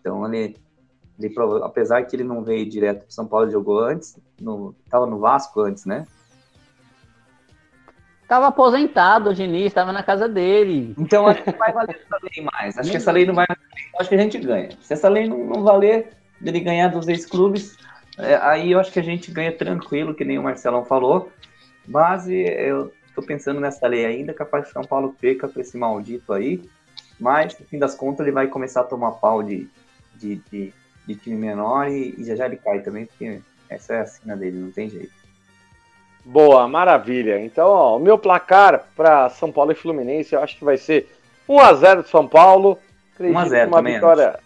Então 0.00 0.26
ele, 0.26 0.56
ele, 1.20 1.34
apesar 1.62 2.02
que 2.02 2.16
ele 2.16 2.24
não 2.24 2.42
veio 2.42 2.68
direto 2.68 3.02
para 3.02 3.10
São 3.10 3.26
Paulo, 3.26 3.48
jogou 3.48 3.78
antes, 3.78 4.18
no, 4.40 4.74
tava 4.90 5.06
no 5.06 5.20
Vasco 5.20 5.60
antes, 5.60 5.84
né? 5.84 6.06
Tava 8.28 8.48
aposentado 8.48 9.30
o 9.30 9.34
Diniz, 9.34 9.66
estava 9.66 9.92
na 9.92 10.02
casa 10.02 10.28
dele. 10.28 10.94
Então 10.98 11.26
acho 11.26 11.42
que 11.42 11.52
vai 11.52 11.72
valer 11.72 11.96
essa 11.96 12.18
lei 12.22 12.44
mais. 12.52 12.78
Acho 12.78 12.90
que 12.90 12.96
essa 12.96 13.12
lei 13.12 13.26
não 13.26 13.34
vai. 13.34 13.46
Acho 13.98 14.08
que 14.08 14.14
a 14.14 14.18
gente 14.18 14.38
ganha. 14.38 14.70
Se 14.80 14.92
essa 14.94 15.08
lei 15.08 15.28
não, 15.28 15.44
não 15.44 15.62
valer 15.62 16.10
dele 16.40 16.60
ganhar 16.60 16.88
dos 16.88 17.08
ex-clubes, 17.08 17.76
é, 18.18 18.36
aí 18.36 18.72
eu 18.72 18.80
acho 18.80 18.92
que 18.92 18.98
a 18.98 19.02
gente 19.02 19.30
ganha 19.30 19.52
tranquilo, 19.52 20.14
que 20.14 20.24
nem 20.24 20.38
o 20.38 20.42
Marcelão 20.42 20.84
falou. 20.84 21.30
Mas 21.86 22.28
eu 22.28 22.92
tô 23.14 23.22
pensando 23.22 23.60
nessa 23.60 23.86
lei 23.86 24.06
ainda, 24.06 24.32
capaz 24.32 24.64
de 24.64 24.72
São 24.72 24.82
Paulo 24.82 25.14
peca 25.20 25.48
com 25.48 25.60
esse 25.60 25.76
maldito 25.76 26.32
aí. 26.32 26.62
Mas, 27.18 27.58
no 27.58 27.66
fim 27.66 27.78
das 27.78 27.94
contas, 27.94 28.26
ele 28.26 28.34
vai 28.34 28.48
começar 28.48 28.80
a 28.80 28.84
tomar 28.84 29.12
pau 29.12 29.42
de, 29.42 29.68
de, 30.16 30.36
de, 30.50 30.72
de 31.06 31.14
time 31.14 31.36
menor 31.36 31.88
e, 31.88 32.14
e 32.18 32.24
já 32.24 32.34
já 32.34 32.46
ele 32.46 32.56
cai 32.56 32.80
também, 32.80 33.06
porque 33.06 33.40
essa 33.68 33.94
é 33.94 34.00
a 34.00 34.06
sina 34.06 34.36
dele, 34.36 34.58
não 34.58 34.70
tem 34.70 34.88
jeito. 34.88 35.21
Boa, 36.24 36.68
maravilha. 36.68 37.40
Então, 37.40 37.66
ó, 37.68 37.96
o 37.96 38.00
meu 38.00 38.16
placar 38.16 38.84
para 38.96 39.28
São 39.30 39.50
Paulo 39.50 39.72
e 39.72 39.74
Fluminense, 39.74 40.34
eu 40.34 40.42
acho 40.42 40.56
que 40.56 40.64
vai 40.64 40.76
ser 40.76 41.10
1 41.48 41.58
a 41.58 41.72
0 41.74 42.02
de 42.02 42.08
São 42.08 42.26
Paulo. 42.28 42.78
1 43.20 43.38
a 43.38 43.44
0 43.48 43.68
uma 43.70 43.76
também, 43.78 43.94
vitória 43.94 44.28
acho. 44.30 44.38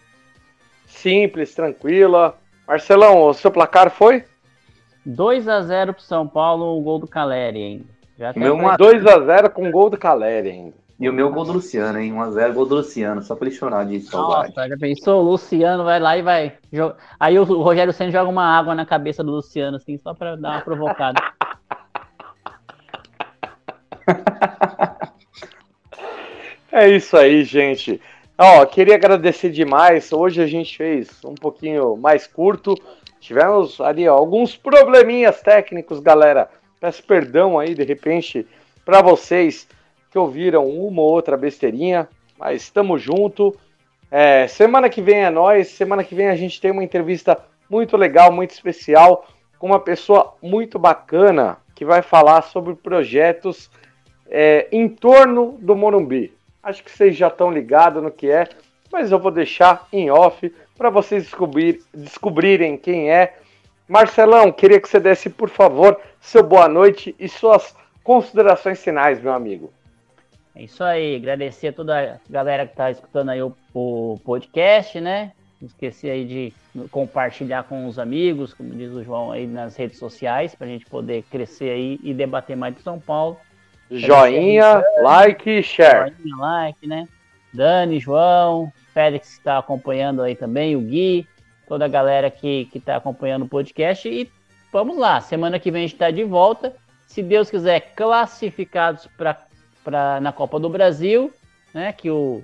simples, 0.87 1.53
tranquila. 1.53 2.35
Marcelão, 2.67 3.23
o 3.23 3.33
seu 3.33 3.51
placar 3.51 3.89
foi? 3.91 4.23
2 5.05 5.47
a 5.47 5.61
0 5.61 5.93
pro 5.93 6.01
São 6.03 6.27
Paulo, 6.27 6.77
o 6.77 6.81
gol 6.81 6.99
do 6.99 7.07
Caleri 7.07 7.63
ainda. 7.63 7.85
Já 8.19 8.31
O 8.35 8.39
meu 8.39 8.53
tem- 8.53 8.61
uma- 8.61 8.75
2 8.77 9.05
a 9.05 9.19
0 9.19 9.49
com 9.49 9.71
gol 9.71 9.89
do 9.89 9.97
Caleri 9.97 10.49
ainda. 10.49 10.73
E 10.99 11.07
o 11.07 11.13
meu 11.13 11.31
gol 11.31 11.45
do 11.45 11.53
Luciano, 11.53 11.99
hein? 11.99 12.11
1x0 12.11 12.53
gol 12.53 12.65
do 12.65 12.75
Luciano, 12.77 13.21
só 13.21 13.35
pra 13.35 13.47
ele 13.47 13.55
chorar 13.55 13.85
de 13.85 13.99
saudade. 14.01 14.47
Nossa, 14.55 14.67
já 14.67 14.75
pensou? 14.77 15.21
O 15.21 15.29
Luciano 15.29 15.83
vai 15.83 15.99
lá 15.99 16.17
e 16.17 16.23
vai. 16.23 16.53
Aí 17.19 17.37
o 17.37 17.43
Rogério 17.43 17.93
Senna 17.93 18.11
joga 18.11 18.27
uma 18.27 18.43
água 18.57 18.73
na 18.73 18.83
cabeça 18.83 19.23
do 19.23 19.31
Luciano, 19.31 19.77
assim, 19.77 19.95
só 19.99 20.15
pra 20.15 20.35
dar 20.35 20.53
uma 20.53 20.61
provocada. 20.61 21.21
É 26.79 26.87
isso 26.87 27.17
aí, 27.17 27.43
gente. 27.43 27.99
Ó, 28.37 28.63
queria 28.67 28.93
agradecer 28.93 29.49
demais. 29.49 30.13
Hoje 30.13 30.43
a 30.43 30.45
gente 30.45 30.77
fez 30.77 31.09
um 31.25 31.33
pouquinho 31.33 31.97
mais 31.97 32.27
curto. 32.27 32.75
Tivemos 33.19 33.81
ali 33.81 34.07
ó, 34.07 34.13
alguns 34.13 34.55
probleminhas 34.55 35.41
técnicos, 35.41 35.99
galera. 35.99 36.47
Peço 36.79 37.03
perdão 37.03 37.57
aí, 37.57 37.73
de 37.73 37.83
repente, 37.83 38.45
para 38.85 39.01
vocês 39.01 39.67
que 40.11 40.19
ouviram 40.19 40.69
uma 40.69 41.01
ou 41.01 41.09
outra 41.09 41.35
besteirinha, 41.35 42.07
mas 42.37 42.61
estamos 42.61 43.01
junto. 43.01 43.57
É, 44.11 44.47
semana 44.47 44.87
que 44.87 45.01
vem 45.01 45.25
é 45.25 45.31
nós. 45.31 45.69
Semana 45.69 46.03
que 46.03 46.13
vem 46.13 46.27
a 46.27 46.35
gente 46.35 46.61
tem 46.61 46.69
uma 46.69 46.83
entrevista 46.83 47.39
muito 47.67 47.97
legal, 47.97 48.31
muito 48.31 48.51
especial, 48.51 49.25
com 49.57 49.65
uma 49.65 49.79
pessoa 49.79 50.35
muito 50.43 50.77
bacana 50.77 51.57
que 51.73 51.83
vai 51.83 52.03
falar 52.03 52.43
sobre 52.43 52.75
projetos 52.75 53.67
é, 54.29 54.67
em 54.71 54.87
torno 54.87 55.57
do 55.59 55.75
Morumbi. 55.75 56.36
Acho 56.61 56.83
que 56.83 56.91
vocês 56.91 57.15
já 57.15 57.27
estão 57.27 57.51
ligados 57.51 58.01
no 58.01 58.11
que 58.11 58.29
é, 58.29 58.47
mas 58.91 59.11
eu 59.11 59.19
vou 59.19 59.31
deixar 59.31 59.87
em 59.91 60.09
off 60.09 60.53
para 60.77 60.89
vocês 60.89 61.23
descobrir, 61.23 61.81
descobrirem 61.93 62.77
quem 62.77 63.11
é. 63.11 63.37
Marcelão, 63.87 64.51
queria 64.51 64.79
que 64.79 64.87
você 64.87 64.99
desse, 64.99 65.29
por 65.29 65.49
favor, 65.49 65.99
seu 66.19 66.43
boa 66.43 66.67
noite 66.67 67.15
e 67.17 67.27
suas 67.29 67.75
considerações 68.03 68.83
finais, 68.83 69.21
meu 69.21 69.33
amigo. 69.33 69.71
É 70.55 70.63
isso 70.63 70.83
aí, 70.83 71.15
agradecer 71.15 71.67
a 71.67 71.73
toda 71.73 72.13
a 72.13 72.31
galera 72.31 72.65
que 72.65 72.75
tá 72.75 72.89
escutando 72.89 73.29
aí 73.29 73.41
o, 73.41 73.55
o 73.73 74.19
podcast, 74.25 74.99
né? 74.99 75.31
Não 75.61 75.67
esquecer 75.67 76.11
aí 76.11 76.25
de 76.25 76.53
compartilhar 76.89 77.63
com 77.63 77.87
os 77.87 77.97
amigos, 77.97 78.53
como 78.53 78.69
diz 78.71 78.91
o 78.91 79.03
João 79.03 79.31
aí 79.31 79.47
nas 79.47 79.75
redes 79.75 79.97
sociais, 79.97 80.53
para 80.53 80.67
a 80.67 80.69
gente 80.69 80.85
poder 80.85 81.23
crescer 81.29 81.69
aí 81.69 81.99
e 82.03 82.13
debater 82.13 82.55
mais 82.55 82.75
de 82.75 82.81
São 82.81 82.99
Paulo. 82.99 83.37
Joinha, 83.89 84.83
like 85.01 85.49
e 85.49 85.63
share. 85.63 86.13
Joinha, 86.17 86.37
like, 86.37 86.87
né? 86.87 87.07
Dani, 87.53 87.99
João, 87.99 88.71
Félix 88.93 89.33
está 89.33 89.57
acompanhando 89.57 90.21
aí 90.21 90.35
também, 90.35 90.75
o 90.75 90.81
Gui, 90.81 91.27
toda 91.67 91.85
a 91.85 91.87
galera 91.87 92.29
que 92.29 92.69
está 92.73 92.97
acompanhando 92.97 93.45
o 93.45 93.47
podcast. 93.47 94.07
E 94.07 94.29
vamos 94.71 94.97
lá, 94.97 95.21
semana 95.21 95.59
que 95.59 95.71
vem 95.71 95.83
a 95.83 95.87
gente 95.87 95.93
está 95.93 96.11
de 96.11 96.23
volta. 96.23 96.75
Se 97.05 97.23
Deus 97.23 97.49
quiser, 97.49 97.93
classificados 97.95 99.07
para 99.17 100.19
na 100.19 100.33
Copa 100.33 100.59
do 100.59 100.69
Brasil, 100.69 101.31
né? 101.73 101.93
Que 101.93 102.11
o, 102.11 102.43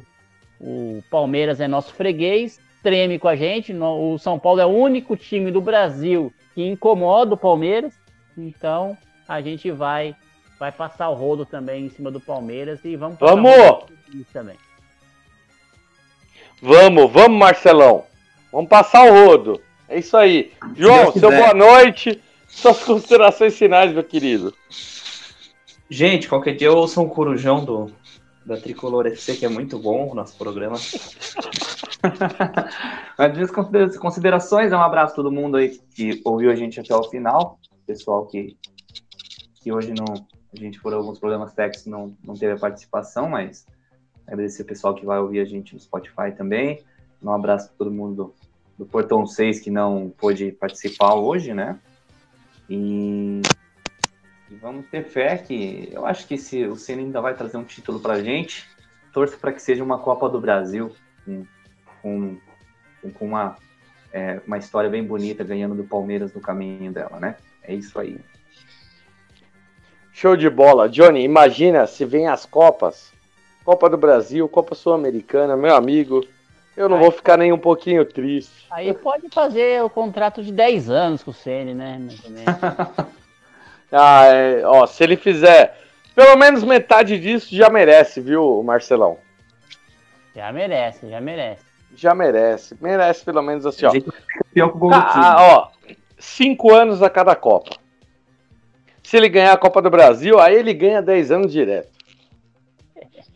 o 0.59 1.03
Palmeiras 1.09 1.59
é 1.59 1.67
nosso 1.67 1.93
freguês, 1.93 2.59
treme 2.81 3.19
com 3.19 3.27
a 3.27 3.35
gente. 3.35 3.73
O 3.73 4.17
São 4.17 4.39
Paulo 4.39 4.61
é 4.61 4.65
o 4.65 4.69
único 4.69 5.17
time 5.17 5.51
do 5.51 5.59
Brasil 5.59 6.33
que 6.55 6.65
incomoda 6.65 7.33
o 7.33 7.37
Palmeiras. 7.37 7.93
Então 8.37 8.97
a 9.27 9.41
gente 9.41 9.69
vai 9.71 10.15
vai 10.63 10.71
passar 10.71 11.09
o 11.09 11.13
rodo 11.13 11.45
também 11.45 11.87
em 11.87 11.89
cima 11.89 12.09
do 12.09 12.21
Palmeiras 12.21 12.79
e 12.85 12.95
vamos 12.95 13.17
Vamos! 13.19 13.83
Também. 14.31 14.55
Vamos, 16.61 17.11
vamos, 17.11 17.37
Marcelão. 17.37 18.05
Vamos 18.49 18.69
passar 18.69 19.03
o 19.03 19.11
rodo. 19.11 19.59
É 19.89 19.99
isso 19.99 20.15
aí. 20.15 20.53
João, 20.73 21.11
seu 21.11 21.29
boa 21.29 21.53
noite. 21.53 22.23
Suas 22.47 22.81
considerações 22.81 23.57
finais, 23.57 23.91
meu 23.91 24.05
querido. 24.05 24.53
Gente, 25.89 26.29
qualquer 26.29 26.55
dia 26.55 26.67
eu 26.67 26.77
ouço 26.77 27.01
um 27.01 27.09
corujão 27.09 27.65
do, 27.65 27.91
da 28.45 28.55
Tricolor 28.55 29.05
FC, 29.07 29.35
que 29.35 29.45
é 29.45 29.49
muito 29.49 29.77
bom 29.77 30.09
o 30.11 30.15
nosso 30.15 30.37
programa. 30.37 30.77
Mas 33.19 33.33
minhas 33.33 33.51
considerações, 33.97 34.71
é 34.71 34.77
um 34.77 34.81
abraço 34.81 35.11
a 35.11 35.15
todo 35.17 35.29
mundo 35.29 35.57
aí 35.57 35.77
que 35.93 36.21
ouviu 36.23 36.49
a 36.49 36.55
gente 36.55 36.79
até 36.79 36.95
o 36.95 37.03
final. 37.03 37.59
Pessoal 37.85 38.25
que, 38.27 38.55
que 39.61 39.73
hoje 39.73 39.93
não, 39.93 40.25
a 40.53 40.59
gente 40.59 40.81
por 40.81 40.93
alguns 40.93 41.19
problemas 41.19 41.53
técnicos 41.53 41.85
não, 41.85 42.15
não 42.23 42.35
teve 42.35 42.53
a 42.53 42.57
participação, 42.57 43.29
mas 43.29 43.65
Agradecer 44.25 44.63
o 44.63 44.65
pessoal 44.65 44.95
que 44.95 45.05
vai 45.05 45.19
ouvir 45.19 45.39
a 45.39 45.45
gente 45.45 45.73
no 45.73 45.79
Spotify 45.79 46.31
também. 46.35 46.83
Um 47.21 47.31
abraço 47.31 47.67
para 47.67 47.77
todo 47.77 47.91
mundo 47.91 48.33
do, 48.77 48.85
Portão 48.85 49.25
6 49.25 49.59
que 49.59 49.69
não 49.69 50.13
pôde 50.17 50.51
participar 50.51 51.15
hoje, 51.15 51.53
né? 51.53 51.79
E, 52.69 53.41
e, 54.49 54.55
vamos 54.55 54.85
ter 54.87 55.03
fé 55.03 55.37
que 55.37 55.89
eu 55.91 56.05
acho 56.05 56.25
que 56.27 56.37
se 56.37 56.65
o 56.65 56.75
Senna 56.75 57.01
ainda 57.01 57.21
vai 57.21 57.35
trazer 57.35 57.57
um 57.57 57.63
título 57.63 57.99
para 57.99 58.13
a 58.13 58.23
gente, 58.23 58.67
torço 59.11 59.37
para 59.37 59.51
que 59.51 59.61
seja 59.61 59.83
uma 59.83 59.99
Copa 59.99 60.29
do 60.29 60.39
Brasil 60.39 60.93
com, 61.25 61.45
com, 62.01 62.37
com 63.13 63.25
uma, 63.25 63.57
é, 64.11 64.41
uma 64.47 64.57
história 64.57 64.89
bem 64.89 65.03
bonita, 65.03 65.43
ganhando 65.43 65.75
do 65.75 65.83
Palmeiras 65.83 66.33
no 66.33 66.41
caminho 66.41 66.91
dela, 66.91 67.19
né? 67.19 67.35
É 67.61 67.73
isso 67.73 67.99
aí. 67.99 68.19
Show 70.13 70.37
de 70.37 70.49
bola. 70.49 70.87
Johnny, 70.87 71.23
imagina 71.23 71.85
se 71.87 72.05
vem 72.05 72.27
as 72.27 72.45
Copas 72.45 73.13
Copa 73.63 73.89
do 73.89 73.97
Brasil, 73.97 74.47
Copa 74.49 74.75
Sul-Americana, 74.75 75.55
meu 75.55 75.75
amigo. 75.75 76.25
Eu 76.75 76.89
não 76.89 76.97
aí, 76.97 77.03
vou 77.03 77.11
ficar 77.11 77.37
nem 77.37 77.53
um 77.53 77.57
pouquinho 77.57 78.03
triste. 78.03 78.65
Aí 78.69 78.93
pode 78.93 79.29
fazer 79.29 79.81
o 79.83 79.89
contrato 79.89 80.43
de 80.43 80.51
10 80.51 80.89
anos 80.89 81.23
com 81.23 81.31
o 81.31 81.33
Ceni, 81.33 81.73
né? 81.73 81.99
ah, 83.91 84.25
é, 84.25 84.63
ó, 84.65 84.85
se 84.85 85.03
ele 85.03 85.15
fizer 85.15 85.79
pelo 86.15 86.35
menos 86.35 86.63
metade 86.63 87.19
disso, 87.19 87.55
já 87.55 87.69
merece, 87.69 88.19
viu, 88.19 88.61
Marcelão? 88.63 89.17
Já 90.35 90.51
merece, 90.51 91.09
já 91.09 91.21
merece. 91.21 91.63
Já 91.95 92.15
merece. 92.15 92.75
Merece 92.81 93.23
pelo 93.23 93.41
menos 93.41 93.65
assim, 93.65 93.85
ó. 93.85 93.91
Ah, 94.91 95.37
ó, 95.39 95.67
cinco 96.17 96.73
anos 96.73 97.01
a 97.01 97.09
cada 97.09 97.35
Copa. 97.35 97.77
Se 99.03 99.17
ele 99.17 99.29
ganhar 99.29 99.53
a 99.53 99.57
Copa 99.57 99.81
do 99.81 99.89
Brasil, 99.89 100.39
aí 100.39 100.55
ele 100.55 100.73
ganha 100.73 101.01
10 101.01 101.31
anos 101.31 101.51
direto. 101.51 101.91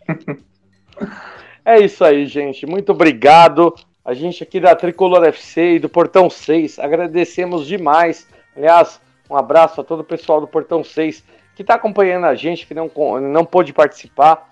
é 1.64 1.80
isso 1.80 2.04
aí, 2.04 2.26
gente. 2.26 2.66
Muito 2.66 2.92
obrigado. 2.92 3.76
A 4.04 4.14
gente 4.14 4.42
aqui 4.42 4.60
da 4.60 4.76
Tricolor 4.76 5.24
FC 5.26 5.76
e 5.76 5.80
do 5.80 5.90
Portão 5.90 6.30
6, 6.30 6.80
agradecemos 6.80 7.68
demais. 7.68 8.26
Aliás, 8.56 9.02
um 9.30 9.36
abraço 9.36 9.82
a 9.82 9.84
todo 9.84 10.00
o 10.00 10.06
pessoal 10.06 10.40
do 10.40 10.48
Portão 10.48 10.84
6 10.84 11.24
que 11.54 11.64
está 11.64 11.74
acompanhando 11.74 12.26
a 12.26 12.36
gente, 12.36 12.66
que 12.66 12.74
não, 12.74 12.90
não 13.20 13.44
pôde 13.44 13.74
participar. 13.74 14.50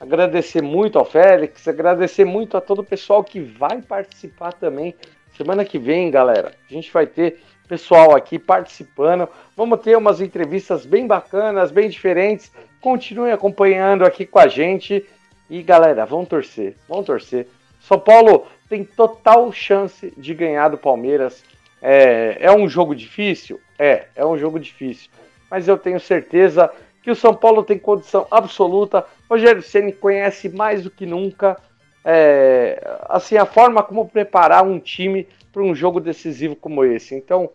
Agradecer 0.00 0.60
muito 0.60 0.98
ao 0.98 1.04
Félix, 1.04 1.66
agradecer 1.66 2.24
muito 2.24 2.56
a 2.56 2.60
todo 2.60 2.80
o 2.80 2.84
pessoal 2.84 3.24
que 3.24 3.40
vai 3.40 3.80
participar 3.80 4.52
também. 4.52 4.94
Semana 5.36 5.64
que 5.64 5.78
vem, 5.78 6.10
galera, 6.10 6.52
a 6.68 6.72
gente 6.72 6.92
vai 6.92 7.06
ter 7.06 7.40
pessoal 7.68 8.16
aqui 8.16 8.38
participando. 8.38 9.28
Vamos 9.56 9.80
ter 9.80 9.96
umas 9.96 10.20
entrevistas 10.20 10.86
bem 10.86 11.06
bacanas, 11.06 11.70
bem 11.70 11.88
diferentes. 11.88 12.50
Continue 12.80 13.30
acompanhando 13.30 14.04
aqui 14.04 14.24
com 14.24 14.38
a 14.38 14.48
gente. 14.48 15.06
E 15.50 15.62
galera, 15.62 16.06
vão 16.06 16.24
torcer, 16.24 16.76
vão 16.88 17.02
torcer. 17.04 17.46
São 17.80 17.98
Paulo 17.98 18.46
tem 18.68 18.84
total 18.84 19.52
chance 19.52 20.12
de 20.16 20.34
ganhar 20.34 20.68
do 20.68 20.78
Palmeiras. 20.78 21.44
É, 21.80 22.38
é 22.40 22.52
um 22.52 22.68
jogo 22.68 22.94
difícil? 22.94 23.60
É, 23.78 24.06
é 24.16 24.24
um 24.24 24.36
jogo 24.36 24.58
difícil. 24.58 25.10
Mas 25.50 25.68
eu 25.68 25.78
tenho 25.78 26.00
certeza 26.00 26.70
que 27.02 27.10
o 27.10 27.16
São 27.16 27.34
Paulo 27.34 27.62
tem 27.62 27.78
condição 27.78 28.26
absoluta. 28.30 29.04
Rogério 29.30 29.62
Ceni 29.62 29.92
conhece 29.92 30.48
mais 30.48 30.82
do 30.82 30.90
que 30.90 31.06
nunca 31.06 31.56
é, 32.04 32.80
assim 33.08 33.36
a 33.36 33.44
forma 33.44 33.82
como 33.82 34.08
preparar 34.08 34.64
um 34.64 34.78
time 34.78 35.28
para 35.58 35.64
um 35.64 35.74
jogo 35.74 35.98
decisivo 35.98 36.54
como 36.54 36.84
esse. 36.84 37.16
Então, 37.16 37.50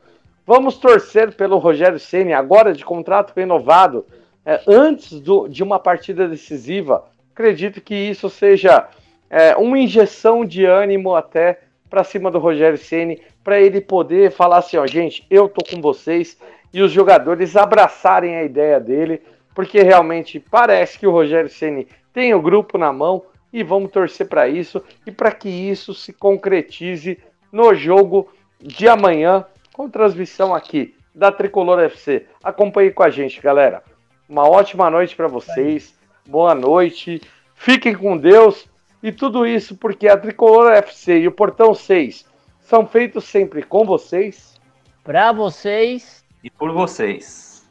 vamos 0.45 0.77
torcer 0.77 1.33
pelo 1.33 1.57
Rogério 1.57 1.97
Ceni 1.97 2.33
agora 2.33 2.73
de 2.73 2.83
contrato 2.83 3.31
renovado, 3.33 4.05
é, 4.45 4.61
antes 4.67 5.21
do, 5.21 5.47
de 5.47 5.63
uma 5.63 5.79
partida 5.79 6.27
decisiva. 6.27 7.05
Acredito 7.31 7.79
que 7.79 7.95
isso 7.95 8.29
seja 8.29 8.89
é, 9.29 9.55
uma 9.55 9.79
injeção 9.79 10.43
de 10.43 10.65
ânimo 10.65 11.15
até 11.15 11.61
para 11.89 12.03
cima 12.03 12.29
do 12.29 12.39
Rogério 12.39 12.77
Ceni, 12.77 13.21
para 13.41 13.61
ele 13.61 13.79
poder 13.79 14.31
falar 14.31 14.57
assim, 14.57 14.75
ó, 14.75 14.85
gente, 14.85 15.25
eu 15.29 15.47
tô 15.47 15.63
com 15.63 15.81
vocês 15.81 16.37
e 16.73 16.81
os 16.81 16.91
jogadores 16.91 17.55
abraçarem 17.55 18.35
a 18.35 18.43
ideia 18.43 18.81
dele, 18.81 19.21
porque 19.55 19.81
realmente 19.81 20.41
parece 20.41 20.99
que 20.99 21.07
o 21.07 21.11
Rogério 21.11 21.49
Ceni 21.49 21.87
tem 22.11 22.33
o 22.33 22.41
grupo 22.41 22.77
na 22.77 22.91
mão 22.91 23.23
e 23.53 23.63
vamos 23.63 23.91
torcer 23.91 24.27
para 24.27 24.49
isso 24.49 24.83
e 25.07 25.11
para 25.11 25.31
que 25.31 25.47
isso 25.47 25.93
se 25.93 26.11
concretize 26.11 27.17
no 27.53 27.75
jogo 27.75 28.27
de 28.59 28.89
amanhã 28.89 29.45
com 29.71 29.87
transmissão 29.87 30.55
aqui 30.55 30.95
da 31.13 31.31
Tricolor 31.31 31.79
FC. 31.79 32.25
Acompanhe 32.43 32.89
com 32.91 33.03
a 33.03 33.11
gente, 33.11 33.39
galera. 33.39 33.83
Uma 34.27 34.49
ótima 34.49 34.89
noite 34.89 35.15
para 35.15 35.27
vocês. 35.27 35.93
Boa 36.27 36.55
noite. 36.55 37.21
Fiquem 37.53 37.93
com 37.93 38.17
Deus 38.17 38.67
e 39.03 39.11
tudo 39.11 39.45
isso 39.45 39.77
porque 39.77 40.07
a 40.07 40.17
Tricolor 40.17 40.71
FC 40.71 41.19
e 41.19 41.27
o 41.27 41.31
Portão 41.31 41.75
6 41.75 42.25
são 42.61 42.87
feitos 42.87 43.25
sempre 43.25 43.61
com 43.61 43.85
vocês, 43.85 44.59
para 45.03 45.31
vocês 45.31 46.23
e 46.43 46.49
por 46.49 46.71
vocês. 46.71 47.63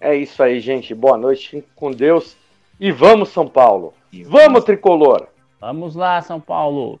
É 0.00 0.14
isso 0.14 0.40
aí, 0.42 0.60
gente. 0.60 0.94
Boa 0.94 1.18
noite. 1.18 1.50
Fiquem 1.50 1.64
com 1.74 1.90
Deus 1.90 2.36
e 2.78 2.92
vamos 2.92 3.30
São 3.30 3.48
Paulo. 3.48 3.94
E 4.12 4.22
vamos, 4.22 4.42
vamos 4.42 4.64
Tricolor. 4.64 5.26
Vamos 5.60 5.96
lá, 5.96 6.22
São 6.22 6.40
Paulo. 6.40 7.00